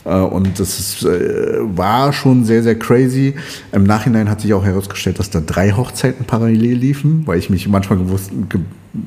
Äh, 0.05 0.11
und 0.11 0.59
das 0.59 0.79
ist, 0.79 1.05
äh, 1.05 1.59
war 1.77 2.13
schon 2.13 2.45
sehr, 2.45 2.63
sehr 2.63 2.79
crazy. 2.79 3.35
Im 3.73 3.85
Nachhinein 3.85 4.29
hat 4.29 4.41
sich 4.41 4.55
auch 4.55 4.65
herausgestellt, 4.65 5.19
dass 5.19 5.31
da 5.31 5.41
drei 5.41 5.73
Hochzeiten 5.73 6.25
parallel 6.25 6.75
liefen, 6.75 7.27
weil 7.27 7.39
ich 7.39 7.51
mich 7.51 7.69
manchmal 7.69 7.99
gewusst, 7.99 8.31
ge 8.49 8.61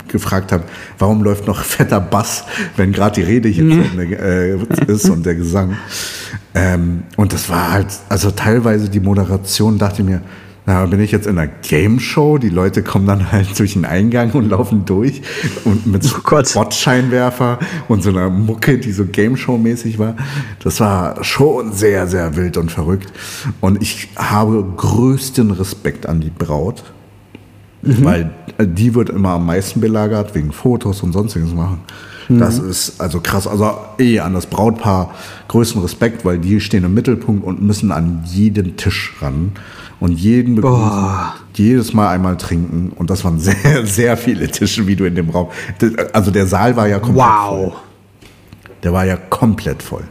gefragt 0.07 0.53
habe, 0.53 0.63
warum 0.97 1.23
läuft 1.23 1.45
noch 1.45 1.61
fetter 1.61 1.99
Bass, 1.99 2.45
wenn 2.77 2.93
gerade 2.93 3.15
die 3.15 3.23
Rede 3.23 3.49
hier 3.49 3.65
mhm. 3.65 3.99
äh, 4.13 4.55
ist 4.87 5.09
und 5.09 5.25
der 5.25 5.35
Gesang. 5.35 5.75
Ähm, 6.55 7.03
und 7.17 7.33
das 7.33 7.49
war 7.49 7.73
halt, 7.73 7.87
also 8.07 8.31
teilweise 8.31 8.87
die 8.87 9.01
Moderation, 9.01 9.77
dachte 9.77 10.01
ich 10.01 10.07
mir, 10.07 10.21
na, 10.65 10.85
bin 10.85 11.01
ich 11.01 11.11
jetzt 11.11 11.27
in 11.27 11.37
einer 11.37 11.51
Game 11.61 11.99
Show? 11.99 12.37
Die 12.37 12.49
Leute 12.49 12.83
kommen 12.83 13.05
dann 13.05 13.31
halt 13.31 13.47
durch 13.59 13.73
den 13.73 13.85
Eingang 13.85 14.31
und 14.31 14.49
laufen 14.49 14.85
durch 14.85 15.21
und 15.65 15.85
mit 15.85 16.03
so 16.03 16.17
oh 16.17 16.41
Botscheinwerfer 16.53 17.59
und 17.89 18.01
so 18.01 18.09
einer 18.09 18.29
Mucke, 18.29 18.77
die 18.77 18.93
so 18.93 19.05
Game 19.05 19.35
Show 19.35 19.57
mäßig 19.57 19.99
war. 19.99 20.15
Das 20.63 20.79
war 20.79 21.21
schon 21.23 21.73
sehr, 21.73 22.07
sehr 22.07 22.35
wild 22.37 22.55
und 22.57 22.71
verrückt. 22.71 23.11
Und 23.59 23.81
ich 23.81 24.09
habe 24.15 24.63
größten 24.77 25.51
Respekt 25.51 26.05
an 26.05 26.21
die 26.21 26.29
Braut, 26.31 26.83
mhm. 27.81 28.05
weil 28.05 28.31
die 28.59 28.95
wird 28.95 29.09
immer 29.09 29.31
am 29.31 29.45
meisten 29.45 29.81
belagert 29.81 30.33
wegen 30.33 30.53
Fotos 30.53 31.03
und 31.03 31.11
sonstiges 31.11 31.53
machen. 31.53 31.81
Mhm. 32.29 32.39
Das 32.39 32.59
ist 32.59 32.99
also 32.99 33.19
krass. 33.19 33.47
Also 33.47 33.75
eh 33.99 34.19
an 34.19 34.33
das 34.33 34.45
Brautpaar 34.45 35.13
größten 35.47 35.81
Respekt, 35.81 36.25
weil 36.25 36.39
die 36.39 36.59
stehen 36.59 36.83
im 36.83 36.93
Mittelpunkt 36.93 37.45
und 37.45 37.61
müssen 37.61 37.91
an 37.91 38.23
jeden 38.25 38.77
Tisch 38.77 39.13
ran 39.21 39.51
und 39.99 40.11
jeden 40.13 40.55
begrüßen, 40.55 41.09
jedes 41.55 41.93
Mal 41.93 42.09
einmal 42.09 42.37
trinken. 42.37 42.91
Und 42.95 43.09
das 43.09 43.23
waren 43.23 43.39
sehr, 43.41 43.85
sehr 43.85 44.17
viele 44.17 44.47
Tische, 44.49 44.85
wie 44.87 44.95
du 44.95 45.05
in 45.05 45.15
dem 45.15 45.29
Raum. 45.29 45.49
Also 46.11 46.31
der 46.31 46.47
Saal 46.47 46.75
war 46.75 46.87
ja 46.87 46.99
komplett 46.99 47.25
wow. 47.25 47.49
voll. 47.49 47.73
Der 48.83 48.91
war 48.91 49.05
ja 49.05 49.15
komplett 49.15 49.81
voll. 49.81 50.03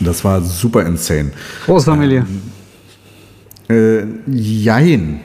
Das 0.00 0.24
war 0.24 0.40
super 0.42 0.84
insane. 0.84 1.30
Großfamilie. 1.64 2.26
Ähm, 3.68 4.18
äh, 4.26 4.30
jein. 4.30 5.20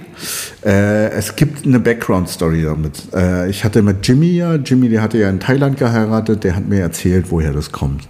Äh, 0.65 1.09
es 1.09 1.35
gibt 1.35 1.65
eine 1.65 1.79
Background-Story 1.79 2.63
damit. 2.63 3.13
Äh, 3.13 3.49
ich 3.49 3.63
hatte 3.63 3.81
mit 3.81 4.07
Jimmy 4.07 4.31
ja, 4.31 4.55
Jimmy, 4.55 4.89
der 4.89 5.01
hatte 5.01 5.17
ja 5.17 5.29
in 5.29 5.39
Thailand 5.39 5.77
geheiratet, 5.77 6.43
der 6.43 6.55
hat 6.55 6.67
mir 6.67 6.81
erzählt, 6.81 7.27
woher 7.29 7.53
das 7.53 7.71
kommt. 7.71 8.07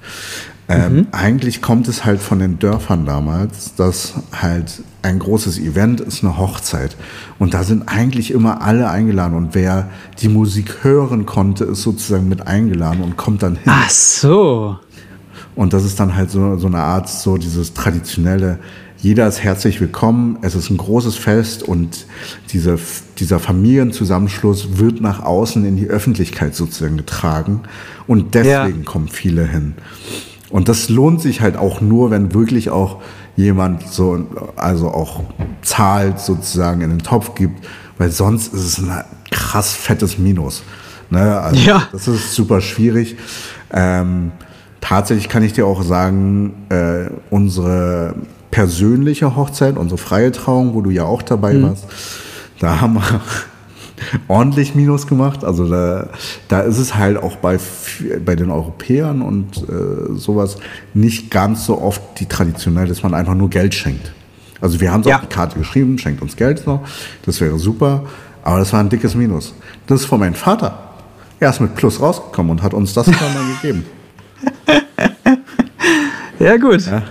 Ähm, 0.70 0.96
mhm. 0.96 1.08
Eigentlich 1.12 1.62
kommt 1.62 1.88
es 1.88 2.04
halt 2.04 2.20
von 2.20 2.40
den 2.40 2.60
Dörfern 2.60 3.06
damals, 3.06 3.76
dass 3.76 4.16
halt 4.34 4.82
ein 5.02 5.20
großes 5.20 5.60
Event 5.60 6.02
ist 6.02 6.24
eine 6.24 6.38
Hochzeit. 6.38 6.98
Und 7.40 7.54
da 7.54 7.64
sind 7.64 7.84
eigentlich 7.88 8.32
immer 8.32 8.62
alle 8.62 8.90
eingeladen. 8.90 9.36
Und 9.36 9.56
wer 9.56 9.90
die 10.20 10.28
Musik 10.28 10.84
hören 10.84 11.26
konnte, 11.26 11.64
ist 11.64 11.84
sozusagen 11.84 12.28
mit 12.28 12.48
eingeladen 12.48 13.02
und 13.02 13.16
kommt 13.16 13.44
dann 13.44 13.56
hin. 13.56 13.64
Ach 13.68 13.90
so. 13.90 14.78
Und 15.56 15.74
das 15.74 15.86
ist 15.86 16.00
dann 16.00 16.16
halt 16.16 16.30
so, 16.30 16.58
so 16.58 16.68
eine 16.68 16.80
Art, 16.80 17.08
so 17.08 17.38
dieses 17.38 17.74
traditionelle, 17.74 18.60
jeder 19.00 19.28
ist 19.28 19.44
herzlich 19.44 19.80
willkommen, 19.80 20.40
es 20.42 20.56
ist 20.56 20.72
ein 20.72 20.78
großes 20.78 21.16
Fest 21.16 21.62
und 21.62 22.08
diese, 22.50 22.80
dieser 23.20 23.40
Familienzusammenschluss 23.40 24.80
wird 24.80 25.02
nach 25.02 25.24
außen 25.24 25.66
in 25.66 25.78
die 25.78 25.88
Öffentlichkeit 25.88 26.56
sozusagen 26.56 26.98
getragen. 26.98 27.62
Und 28.08 28.34
deswegen 28.34 28.80
ja. 28.80 28.86
kommen 28.86 29.08
viele 29.08 29.46
hin. 29.46 29.76
Und 30.50 30.68
das 30.68 30.90
lohnt 30.90 31.22
sich 31.22 31.42
halt 31.42 31.58
auch 31.58 31.80
nur, 31.80 32.10
wenn 32.10 32.34
wirklich 32.34 32.72
auch 32.72 33.02
jemand 33.36 33.88
so, 33.88 34.26
also 34.56 34.90
auch 34.90 35.22
zahlt 35.62 36.20
sozusagen 36.20 36.82
in 36.82 36.90
den 36.90 37.00
Topf 37.00 37.36
gibt, 37.36 37.68
weil 38.00 38.10
sonst 38.10 38.54
ist 38.54 38.66
es 38.66 38.80
ein 38.80 39.04
krass 39.30 39.74
fettes 39.74 40.18
Minus. 40.18 40.64
Ne? 41.12 41.40
Also 41.40 41.62
ja. 41.62 41.88
Das 41.92 42.08
ist 42.08 42.34
super 42.34 42.62
schwierig. 42.62 43.16
Ähm, 43.72 44.32
tatsächlich 44.82 45.30
kann 45.30 45.44
ich 45.44 45.54
dir 45.54 45.68
auch 45.68 45.84
sagen, 45.84 46.66
äh, 46.70 47.12
unsere 47.30 48.16
persönliche 48.58 49.36
Hochzeit, 49.36 49.78
unsere 49.78 50.00
freie 50.00 50.32
Trauung, 50.32 50.74
wo 50.74 50.82
du 50.82 50.90
ja 50.90 51.04
auch 51.04 51.22
dabei 51.22 51.54
mhm. 51.54 51.62
warst, 51.62 51.86
da 52.60 52.82
haben 52.82 52.96
wir 52.96 53.22
ordentlich 54.28 54.74
Minus 54.74 55.06
gemacht. 55.06 55.44
Also 55.44 55.70
da, 55.70 56.10
da 56.48 56.62
ist 56.62 56.80
es 56.80 56.96
halt 56.96 57.18
auch 57.18 57.36
bei, 57.36 57.60
bei 58.26 58.36
den 58.36 58.50
Europäern 58.50 59.22
und 59.22 59.58
äh, 59.58 60.18
sowas 60.18 60.58
nicht 60.96 61.30
ganz 61.30 61.68
so 61.68 61.80
oft 61.80 62.02
die 62.20 62.26
traditionell, 62.26 62.88
dass 62.88 63.04
man 63.04 63.14
einfach 63.14 63.36
nur 63.36 63.52
Geld 63.52 63.76
schenkt. 63.76 64.12
Also 64.60 64.82
wir 64.82 64.92
haben 64.92 65.02
es 65.02 65.08
ja. 65.08 65.18
auf 65.18 65.22
die 65.22 65.28
Karte 65.28 65.60
geschrieben, 65.60 66.00
schenkt 66.00 66.24
uns 66.24 66.36
Geld 66.36 66.66
noch, 66.66 66.82
das 67.28 67.40
wäre 67.40 67.60
super, 67.60 68.06
aber 68.42 68.58
das 68.58 68.74
war 68.74 68.80
ein 68.80 68.90
dickes 68.90 69.14
Minus. 69.14 69.54
Das 69.86 70.02
ist 70.02 70.08
von 70.08 70.20
meinem 70.20 70.34
Vater. 70.34 70.80
Er 71.40 71.52
ist 71.52 71.62
mit 71.62 71.76
Plus 71.76 72.02
rausgekommen 72.02 72.54
und 72.54 72.64
hat 72.64 72.74
uns 72.74 72.92
das 72.96 73.06
dann 73.06 73.14
mal 73.36 73.46
gegeben. 73.62 73.86
Sehr 76.40 76.58
gut. 76.58 76.82
Ja. 76.88 77.04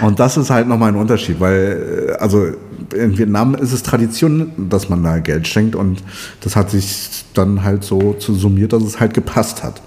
Und 0.00 0.20
das 0.20 0.36
ist 0.36 0.50
halt 0.50 0.68
nochmal 0.68 0.92
ein 0.92 0.96
Unterschied, 0.96 1.40
weil, 1.40 2.08
äh, 2.10 2.12
also 2.14 2.46
in 2.94 3.18
Vietnam 3.18 3.54
ist 3.54 3.72
es 3.72 3.82
Tradition, 3.82 4.52
dass 4.70 4.88
man 4.88 5.02
da 5.02 5.18
Geld 5.18 5.46
schenkt 5.46 5.74
und 5.74 6.02
das 6.40 6.56
hat 6.56 6.70
sich 6.70 7.24
dann 7.34 7.62
halt 7.64 7.84
so 7.84 8.14
zu 8.14 8.34
summiert, 8.34 8.72
dass 8.72 8.82
es 8.82 9.00
halt 9.00 9.14
gepasst 9.14 9.62
hat. 9.62 9.82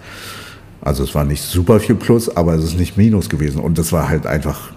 Also 0.82 1.03
es 1.03 1.14
war 1.14 1.24
nicht 1.24 1.41
super 1.41 1.80
viel 1.80 1.95
Plus, 1.95 2.36
aber 2.36 2.55
es 2.55 2.64
ist 2.64 2.78
nicht 2.78 2.97
Minus 2.97 3.30
gewesen 3.30 3.62
und 3.62 3.78
es 3.78 3.91
war 3.91 4.09
halt 4.09 4.26
einfach 4.26 4.72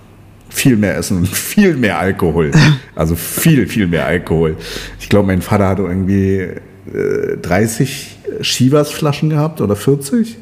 viel 0.50 0.76
mehr 0.76 0.96
Essen 0.96 1.18
und 1.18 1.28
viel 1.36 1.76
mehr 1.76 1.98
Alkohol. 1.98 2.50
Also 2.96 3.16
viel, 3.16 3.66
viel 3.66 3.88
mehr 3.88 4.06
Alkohol. 4.06 4.56
Ich 5.00 5.08
glaube, 5.08 5.26
mein 5.26 5.42
Vater 5.42 5.68
hatte 5.68 5.82
irgendwie 5.82 6.38
äh, 6.38 7.36
30 7.42 8.18
Chivas-Flaschen 8.40 9.30
gehabt 9.30 9.60
oder 9.60 9.74
40. 9.74 10.36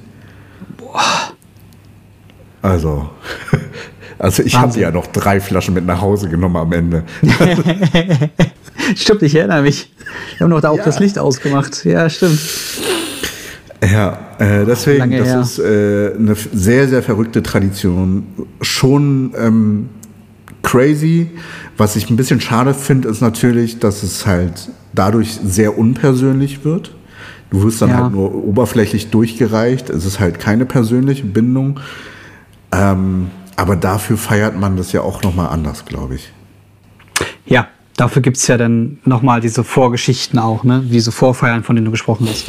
Boah. 0.76 1.32
Also, 2.60 3.08
also 4.22 4.44
ich 4.44 4.56
habe 4.56 4.78
ja 4.78 4.92
noch 4.92 5.08
drei 5.08 5.40
Flaschen 5.40 5.74
mit 5.74 5.84
nach 5.84 6.00
Hause 6.00 6.28
genommen 6.28 6.56
am 6.56 6.72
Ende. 6.72 7.02
stimmt, 8.94 9.22
ich 9.22 9.34
erinnere 9.34 9.62
mich. 9.62 9.92
Wir 10.36 10.44
haben 10.44 10.50
noch 10.50 10.60
da 10.60 10.70
auch 10.70 10.78
ja. 10.78 10.84
das 10.84 11.00
Licht 11.00 11.18
ausgemacht. 11.18 11.84
Ja, 11.84 12.08
stimmt. 12.08 12.38
Ja, 13.82 14.20
äh, 14.38 14.64
deswegen, 14.64 15.00
Lange 15.00 15.18
das 15.18 15.28
her. 15.28 15.40
ist 15.40 15.58
äh, 15.58 16.14
eine 16.16 16.36
sehr, 16.54 16.86
sehr 16.86 17.02
verrückte 17.02 17.42
Tradition. 17.42 18.24
Schon 18.60 19.34
ähm, 19.36 19.88
crazy. 20.62 21.30
Was 21.76 21.96
ich 21.96 22.08
ein 22.08 22.14
bisschen 22.14 22.40
schade 22.40 22.74
finde, 22.74 23.08
ist 23.08 23.22
natürlich, 23.22 23.80
dass 23.80 24.04
es 24.04 24.24
halt 24.24 24.70
dadurch 24.92 25.32
sehr 25.44 25.76
unpersönlich 25.76 26.64
wird. 26.64 26.94
Du 27.50 27.64
wirst 27.64 27.82
dann 27.82 27.90
ja. 27.90 28.04
halt 28.04 28.12
nur 28.12 28.32
oberflächlich 28.32 29.10
durchgereicht. 29.10 29.90
Es 29.90 30.04
ist 30.04 30.20
halt 30.20 30.38
keine 30.38 30.64
persönliche 30.64 31.24
Bindung. 31.24 31.80
Ähm, 32.70 33.30
aber 33.56 33.76
dafür 33.76 34.16
feiert 34.16 34.58
man 34.58 34.76
das 34.76 34.92
ja 34.92 35.02
auch 35.02 35.22
nochmal 35.22 35.48
anders, 35.48 35.84
glaube 35.84 36.16
ich. 36.16 36.32
Ja, 37.46 37.68
dafür 37.96 38.22
gibt 38.22 38.36
es 38.36 38.46
ja 38.46 38.56
dann 38.56 38.98
nochmal 39.04 39.40
diese 39.40 39.64
Vorgeschichten 39.64 40.38
auch, 40.38 40.64
ne? 40.64 40.82
diese 40.84 41.12
Vorfeiern, 41.12 41.62
von 41.62 41.76
denen 41.76 41.86
du 41.86 41.90
gesprochen 41.90 42.28
hast. 42.28 42.46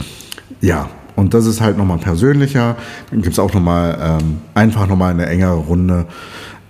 Ja, 0.61 0.89
und 1.15 1.33
das 1.33 1.45
ist 1.45 1.61
halt 1.61 1.77
nochmal 1.77 1.97
persönlicher. 1.97 2.75
Dann 3.11 3.21
gibt 3.21 3.33
es 3.33 3.39
auch 3.39 3.53
nochmal 3.53 4.19
ähm, 4.21 4.41
einfach 4.53 4.87
nochmal 4.87 5.11
eine 5.11 5.25
engere 5.25 5.55
Runde. 5.55 6.07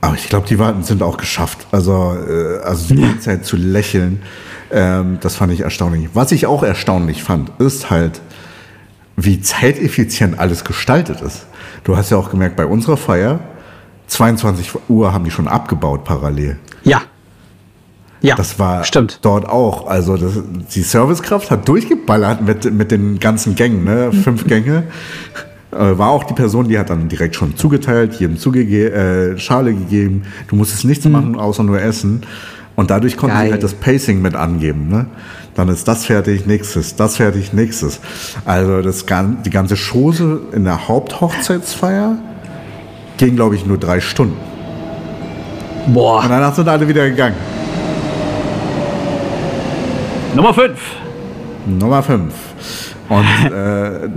Aber 0.01 0.15
ich 0.15 0.27
glaube, 0.27 0.47
die 0.47 0.59
Warten 0.59 0.83
sind 0.83 1.01
auch 1.01 1.17
geschafft. 1.17 1.67
Also, 1.71 2.17
äh, 2.27 2.59
also 2.63 2.93
die 2.93 3.01
ganze 3.01 3.19
Zeit 3.19 3.45
zu 3.45 3.55
lächeln, 3.55 4.21
ähm, 4.71 5.17
das 5.21 5.35
fand 5.35 5.53
ich 5.53 5.61
erstaunlich. 5.61 6.09
Was 6.13 6.31
ich 6.31 6.45
auch 6.45 6.63
erstaunlich 6.63 7.23
fand, 7.23 7.51
ist 7.59 7.89
halt, 7.89 8.19
wie 9.15 9.39
zeiteffizient 9.39 10.39
alles 10.39 10.65
gestaltet 10.65 11.21
ist. 11.21 11.45
Du 11.83 11.95
hast 11.95 12.09
ja 12.09 12.17
auch 12.17 12.29
gemerkt, 12.31 12.55
bei 12.55 12.65
unserer 12.65 12.97
Feier, 12.97 13.39
22 14.07 14.71
Uhr 14.89 15.13
haben 15.13 15.23
die 15.23 15.31
schon 15.31 15.47
abgebaut 15.47 16.03
parallel. 16.03 16.57
Ja. 16.83 17.01
Ja, 18.21 18.35
das 18.35 18.57
war 18.57 18.85
stimmt. 18.85 19.19
dort 19.21 19.49
auch. 19.49 19.85
Also 19.87 20.15
das, 20.15 20.31
die 20.73 20.81
Servicekraft 20.81 21.51
hat 21.51 21.67
durchgeballert 21.67 22.41
mit, 22.41 22.73
mit 22.73 22.89
den 22.89 23.19
ganzen 23.19 23.55
Gängen, 23.55 23.83
ne? 23.83 24.13
fünf 24.13 24.47
Gänge. 24.47 24.83
Äh, 25.73 25.97
war 25.97 26.09
auch 26.09 26.23
die 26.23 26.33
Person, 26.33 26.69
die 26.69 26.79
hat 26.79 26.89
dann 26.89 27.09
direkt 27.09 27.35
schon 27.35 27.57
zugeteilt, 27.57 28.13
jedem 28.21 28.37
zugege 28.37 28.91
äh, 28.93 29.37
Schale 29.37 29.73
gegeben. 29.73 30.23
Du 30.47 30.55
musstest 30.55 30.85
nichts 30.85 31.03
mhm. 31.03 31.11
machen, 31.11 31.35
außer 31.35 31.63
nur 31.63 31.81
essen. 31.81 32.21
Und 32.75 32.89
dadurch 32.91 33.17
konnten 33.17 33.37
sie 33.37 33.51
halt 33.51 33.61
das 33.61 33.73
Pacing 33.73 34.21
mit 34.21 34.35
angeben. 34.35 34.87
Ne? 34.87 35.05
Dann 35.53 35.67
ist 35.67 35.87
das 35.87 36.05
fertig, 36.05 36.45
nächstes, 36.45 36.95
das 36.95 37.17
fertig, 37.17 37.53
nächstes. 37.53 37.99
Also 38.45 38.81
das, 38.81 39.05
die 39.45 39.49
ganze 39.49 39.75
Chose 39.75 40.41
in 40.53 40.63
der 40.63 40.87
Haupthochzeitsfeier 40.87 42.17
ging, 43.25 43.35
glaube 43.35 43.55
ich, 43.55 43.65
nur 43.65 43.77
drei 43.77 43.99
Stunden. 43.99 44.37
Boah. 45.87 46.23
Und 46.23 46.29
danach 46.29 46.53
sind 46.53 46.67
alle 46.67 46.87
wieder 46.87 47.09
gegangen. 47.09 47.35
Nummer 50.35 50.53
5. 50.53 50.71
Nummer 51.79 52.03
5. 52.03 52.33
Und 53.09 53.51
äh, 53.51 54.09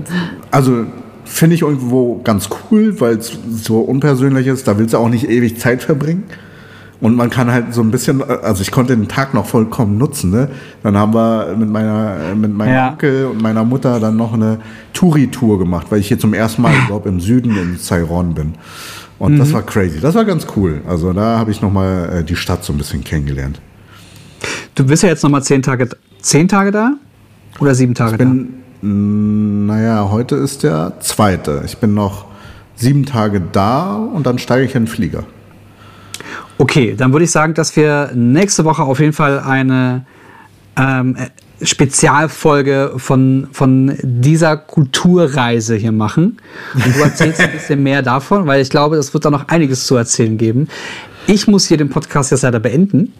also 0.50 0.86
finde 1.24 1.54
ich 1.54 1.62
irgendwo 1.62 2.20
ganz 2.22 2.48
cool, 2.70 3.00
weil 3.00 3.16
es 3.16 3.36
so 3.50 3.80
unpersönlich 3.80 4.46
ist. 4.46 4.66
Da 4.66 4.78
willst 4.78 4.94
du 4.94 4.98
auch 4.98 5.08
nicht 5.08 5.28
ewig 5.28 5.58
Zeit 5.58 5.82
verbringen. 5.82 6.24
Und 7.00 7.14
man 7.14 7.28
kann 7.28 7.50
halt 7.50 7.74
so 7.74 7.82
ein 7.82 7.90
bisschen, 7.90 8.22
also 8.22 8.62
ich 8.62 8.70
konnte 8.70 8.96
den 8.96 9.08
Tag 9.08 9.34
noch 9.34 9.46
vollkommen 9.46 9.98
nutzen. 9.98 10.30
Ne? 10.30 10.48
Dann 10.82 10.96
haben 10.96 11.12
wir 11.12 11.54
mit 11.56 11.68
meiner, 11.68 12.34
mit 12.34 12.54
meinem 12.54 12.72
ja. 12.72 12.90
Onkel 12.92 13.26
und 13.26 13.42
meiner 13.42 13.64
Mutter 13.64 14.00
dann 14.00 14.16
noch 14.16 14.32
eine 14.32 14.58
Touri-Tour 14.94 15.58
gemacht, 15.58 15.88
weil 15.90 16.00
ich 16.00 16.08
hier 16.08 16.18
zum 16.18 16.32
ersten 16.32 16.62
Mal 16.62 16.72
überhaupt 16.86 17.06
im 17.06 17.20
Süden 17.20 17.56
in 17.56 17.76
Sairon 17.76 18.34
bin. 18.34 18.54
Und 19.18 19.34
mhm. 19.34 19.38
das 19.38 19.52
war 19.52 19.62
crazy. 19.62 20.00
Das 20.00 20.14
war 20.14 20.24
ganz 20.24 20.46
cool. 20.56 20.80
Also 20.88 21.12
da 21.12 21.38
habe 21.38 21.50
ich 21.50 21.60
nochmal 21.60 22.20
äh, 22.20 22.24
die 22.24 22.36
Stadt 22.36 22.64
so 22.64 22.72
ein 22.72 22.78
bisschen 22.78 23.04
kennengelernt. 23.04 23.60
Du 24.74 24.84
bist 24.86 25.02
ja 25.02 25.10
jetzt 25.10 25.22
nochmal 25.22 25.42
zehn 25.42 25.62
Tage, 25.62 25.88
zehn 26.20 26.48
Tage 26.48 26.70
da? 26.70 26.94
Oder 27.58 27.74
sieben 27.74 27.94
Tage 27.94 28.12
ich 28.12 28.18
bin, 28.18 28.54
da? 28.80 28.88
Naja, 28.88 30.08
heute 30.10 30.36
ist 30.36 30.62
der 30.62 30.94
zweite. 31.00 31.62
Ich 31.64 31.78
bin 31.78 31.94
noch 31.94 32.26
sieben 32.74 33.06
Tage 33.06 33.40
da 33.40 33.96
und 33.96 34.26
dann 34.26 34.38
steige 34.38 34.64
ich 34.64 34.74
in 34.74 34.82
den 34.84 34.88
Flieger. 34.88 35.24
Okay, 36.58 36.94
dann 36.96 37.12
würde 37.12 37.24
ich 37.24 37.30
sagen, 37.30 37.54
dass 37.54 37.76
wir 37.76 38.10
nächste 38.14 38.64
Woche 38.64 38.82
auf 38.82 38.98
jeden 38.98 39.12
Fall 39.12 39.40
eine 39.40 40.06
ähm, 40.76 41.16
Spezialfolge 41.60 42.94
von, 42.96 43.48
von 43.52 43.96
dieser 44.02 44.56
Kulturreise 44.56 45.76
hier 45.76 45.92
machen. 45.92 46.38
Und 46.74 46.96
du 46.96 47.00
erzählst 47.00 47.40
ein 47.40 47.52
bisschen 47.52 47.82
mehr 47.82 48.02
davon, 48.02 48.46
weil 48.46 48.60
ich 48.60 48.70
glaube, 48.70 48.96
es 48.96 49.12
wird 49.14 49.24
da 49.24 49.30
noch 49.30 49.48
einiges 49.48 49.86
zu 49.86 49.96
erzählen 49.96 50.36
geben. 50.36 50.68
Ich 51.26 51.46
muss 51.46 51.66
hier 51.66 51.76
den 51.76 51.88
Podcast 51.88 52.30
jetzt 52.30 52.42
leider 52.42 52.60
beenden, 52.60 53.12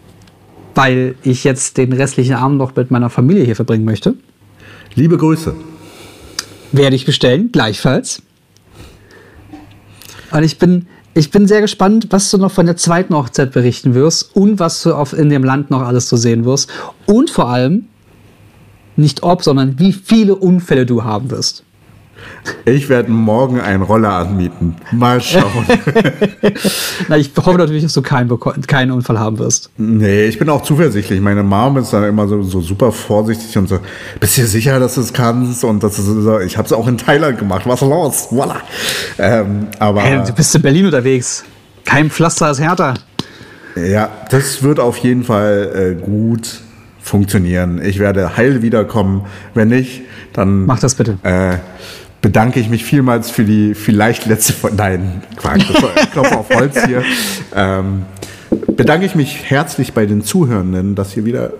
weil 0.75 1.15
ich 1.23 1.43
jetzt 1.43 1.77
den 1.77 1.93
restlichen 1.93 2.35
Abend 2.35 2.57
noch 2.57 2.75
mit 2.75 2.91
meiner 2.91 3.09
Familie 3.09 3.43
hier 3.43 3.55
verbringen 3.55 3.85
möchte. 3.85 4.15
Liebe 4.95 5.17
Grüße. 5.17 5.53
Werde 6.71 6.95
ich 6.95 7.05
bestellen, 7.05 7.51
gleichfalls. 7.51 8.21
Und 10.31 10.43
ich 10.43 10.59
bin, 10.59 10.87
ich 11.17 11.31
bin 11.31 11.47
sehr 11.47 11.61
gespannt, 11.61 12.07
was 12.11 12.29
du 12.29 12.37
noch 12.37 12.51
von 12.51 12.67
der 12.67 12.77
zweiten 12.77 13.15
Hochzeit 13.15 13.51
berichten 13.51 13.95
wirst 13.95 14.35
und 14.35 14.59
was 14.59 14.83
du 14.83 14.93
auf, 14.93 15.13
in 15.13 15.29
dem 15.29 15.43
Land 15.43 15.71
noch 15.71 15.81
alles 15.81 16.07
zu 16.07 16.15
sehen 16.15 16.45
wirst. 16.45 16.69
Und 17.07 17.31
vor 17.31 17.49
allem, 17.49 17.87
nicht 18.95 19.23
ob, 19.23 19.43
sondern 19.43 19.79
wie 19.79 19.93
viele 19.93 20.35
Unfälle 20.35 20.85
du 20.85 21.03
haben 21.03 21.31
wirst. 21.31 21.63
Ich 22.65 22.89
werde 22.89 23.11
morgen 23.11 23.59
einen 23.59 23.81
Roller 23.81 24.11
anmieten. 24.11 24.75
Mal 24.91 25.21
schauen. 25.21 25.65
Na, 27.07 27.17
ich 27.17 27.31
hoffe 27.35 27.57
natürlich, 27.57 27.83
dass 27.83 27.93
du 27.93 28.01
keinen, 28.01 28.29
keinen 28.67 28.91
Unfall 28.91 29.19
haben 29.19 29.39
wirst. 29.39 29.69
Nee, 29.77 30.25
ich 30.25 30.39
bin 30.39 30.49
auch 30.49 30.61
zuversichtlich. 30.63 31.19
Meine 31.21 31.43
Mom 31.43 31.77
ist 31.77 31.93
dann 31.93 32.03
immer 32.03 32.27
so, 32.27 32.43
so 32.43 32.61
super 32.61 32.91
vorsichtig 32.91 33.57
und 33.57 33.67
so, 33.67 33.79
bist 34.19 34.37
du 34.37 34.45
sicher, 34.45 34.79
dass 34.79 34.95
du 34.95 35.01
es 35.01 35.13
kannst? 35.13 35.63
Und 35.63 35.83
das 35.83 35.97
ist 35.99 36.05
so, 36.05 36.39
ich 36.39 36.57
habe 36.57 36.65
es 36.65 36.73
auch 36.73 36.87
in 36.87 36.97
Thailand 36.97 37.39
gemacht. 37.39 37.63
Was 37.65 37.81
los? 37.81 38.27
Voila. 38.31 38.61
Ähm, 39.17 39.67
aber, 39.79 40.01
hey, 40.01 40.21
du 40.25 40.33
bist 40.33 40.53
in 40.55 40.61
Berlin 40.61 40.85
unterwegs. 40.85 41.43
Kein 41.85 42.09
Pflaster 42.09 42.51
ist 42.51 42.59
härter. 42.59 42.95
Ja, 43.75 44.09
das 44.29 44.63
wird 44.63 44.79
auf 44.79 44.97
jeden 44.97 45.23
Fall 45.23 45.97
äh, 45.99 46.03
gut 46.03 46.61
funktionieren. 46.99 47.81
Ich 47.81 47.99
werde 47.99 48.35
heil 48.37 48.61
wiederkommen. 48.61 49.25
Wenn 49.53 49.69
nicht, 49.69 50.01
dann. 50.33 50.65
Mach 50.65 50.79
das 50.79 50.95
bitte. 50.95 51.17
Äh, 51.23 51.57
bedanke 52.21 52.59
ich 52.59 52.69
mich 52.69 52.83
vielmals 52.83 53.29
für 53.29 53.43
die 53.43 53.73
vielleicht 53.73 54.25
letzte 54.25 54.53
von 54.53 54.75
nein, 54.75 55.21
Quark, 55.35 55.57
ich 55.59 56.11
klopfe 56.11 56.37
auf 56.37 56.49
Holz 56.49 56.85
hier. 56.85 57.03
Ähm, 57.55 58.05
bedanke 58.75 59.05
ich 59.05 59.15
mich 59.15 59.49
herzlich 59.49 59.93
bei 59.93 60.05
den 60.05 60.21
Zuhörenden, 60.23 60.95
dass 60.95 61.15
ihr 61.17 61.25
wieder 61.25 61.53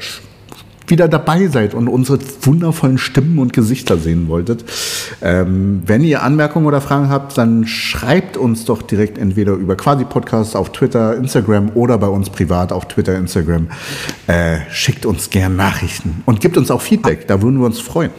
wieder 0.88 1.08
dabei 1.08 1.48
seid 1.48 1.74
und 1.74 1.88
unsere 1.88 2.20
wundervollen 2.42 2.98
Stimmen 2.98 3.40
und 3.40 3.54
Gesichter 3.54 3.98
sehen 3.98 4.28
wolltet. 4.28 4.64
Ähm, 5.22 5.84
wenn 5.86 6.04
ihr 6.04 6.24
Anmerkungen 6.24 6.66
oder 6.66 6.82
Fragen 6.82 7.10
habt, 7.10 7.38
dann 7.38 7.68
schreibt 7.68 8.38
uns 8.38 8.66
doch 8.66 8.82
direkt 8.82 9.18
entweder 9.18 9.54
über 9.54 9.76
Quasi 9.76 10.06
Podcast 10.06 10.56
auf 10.56 10.72
Twitter, 10.72 11.16
Instagram 11.18 11.72
oder 11.76 11.98
bei 11.98 12.08
uns 12.08 12.30
privat 12.30 12.72
auf 12.72 12.88
Twitter, 12.88 13.18
Instagram. 13.18 13.68
Äh, 14.28 14.60
schickt 14.72 15.06
uns 15.06 15.30
gern 15.30 15.56
Nachrichten 15.56 16.24
und 16.26 16.40
gibt 16.40 16.58
uns 16.58 16.72
auch 16.72 16.82
Feedback, 16.82 17.28
da 17.28 17.42
würden 17.42 17.60
wir 17.60 17.66
uns 17.66 17.80
freuen. 17.80 18.12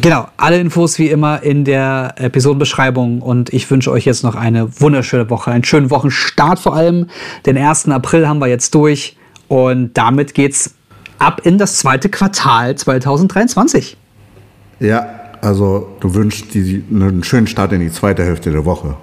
Genau, 0.00 0.26
alle 0.36 0.58
Infos 0.58 0.98
wie 0.98 1.08
immer 1.08 1.42
in 1.42 1.64
der 1.64 2.14
Episodenbeschreibung 2.16 3.22
und 3.22 3.52
ich 3.52 3.70
wünsche 3.70 3.92
euch 3.92 4.04
jetzt 4.04 4.24
noch 4.24 4.34
eine 4.34 4.80
wunderschöne 4.80 5.30
Woche, 5.30 5.52
einen 5.52 5.62
schönen 5.62 5.90
Wochenstart 5.90 6.58
vor 6.58 6.74
allem. 6.74 7.06
Den 7.46 7.56
1. 7.56 7.88
April 7.88 8.26
haben 8.26 8.40
wir 8.40 8.48
jetzt 8.48 8.74
durch 8.74 9.16
und 9.46 9.94
damit 9.94 10.34
geht's 10.34 10.74
ab 11.18 11.42
in 11.44 11.58
das 11.58 11.78
zweite 11.78 12.08
Quartal 12.08 12.74
2023. 12.74 13.96
Ja, 14.80 15.06
also 15.40 15.96
du 16.00 16.14
wünschst 16.14 16.54
die, 16.54 16.82
einen 16.90 17.22
schönen 17.22 17.46
Start 17.46 17.72
in 17.72 17.80
die 17.80 17.92
zweite 17.92 18.24
Hälfte 18.24 18.50
der 18.50 18.64
Woche. 18.64 18.96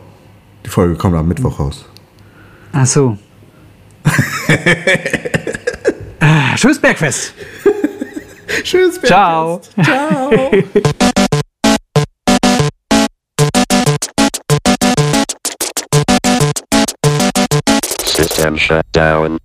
Die 0.65 0.69
Folge 0.69 0.95
kommt 0.95 1.15
am 1.15 1.27
Mittwoch 1.27 1.59
raus. 1.59 1.85
Ach 2.73 2.85
so. 2.85 3.17
ah, 6.19 6.57
schönes 6.57 6.79
Bergfest. 6.79 7.33
Schönes 8.63 8.99
Ciao. 9.01 9.61
Ciao. 9.83 10.29
System 18.05 18.57
shut 18.57 18.85
down. 18.91 19.39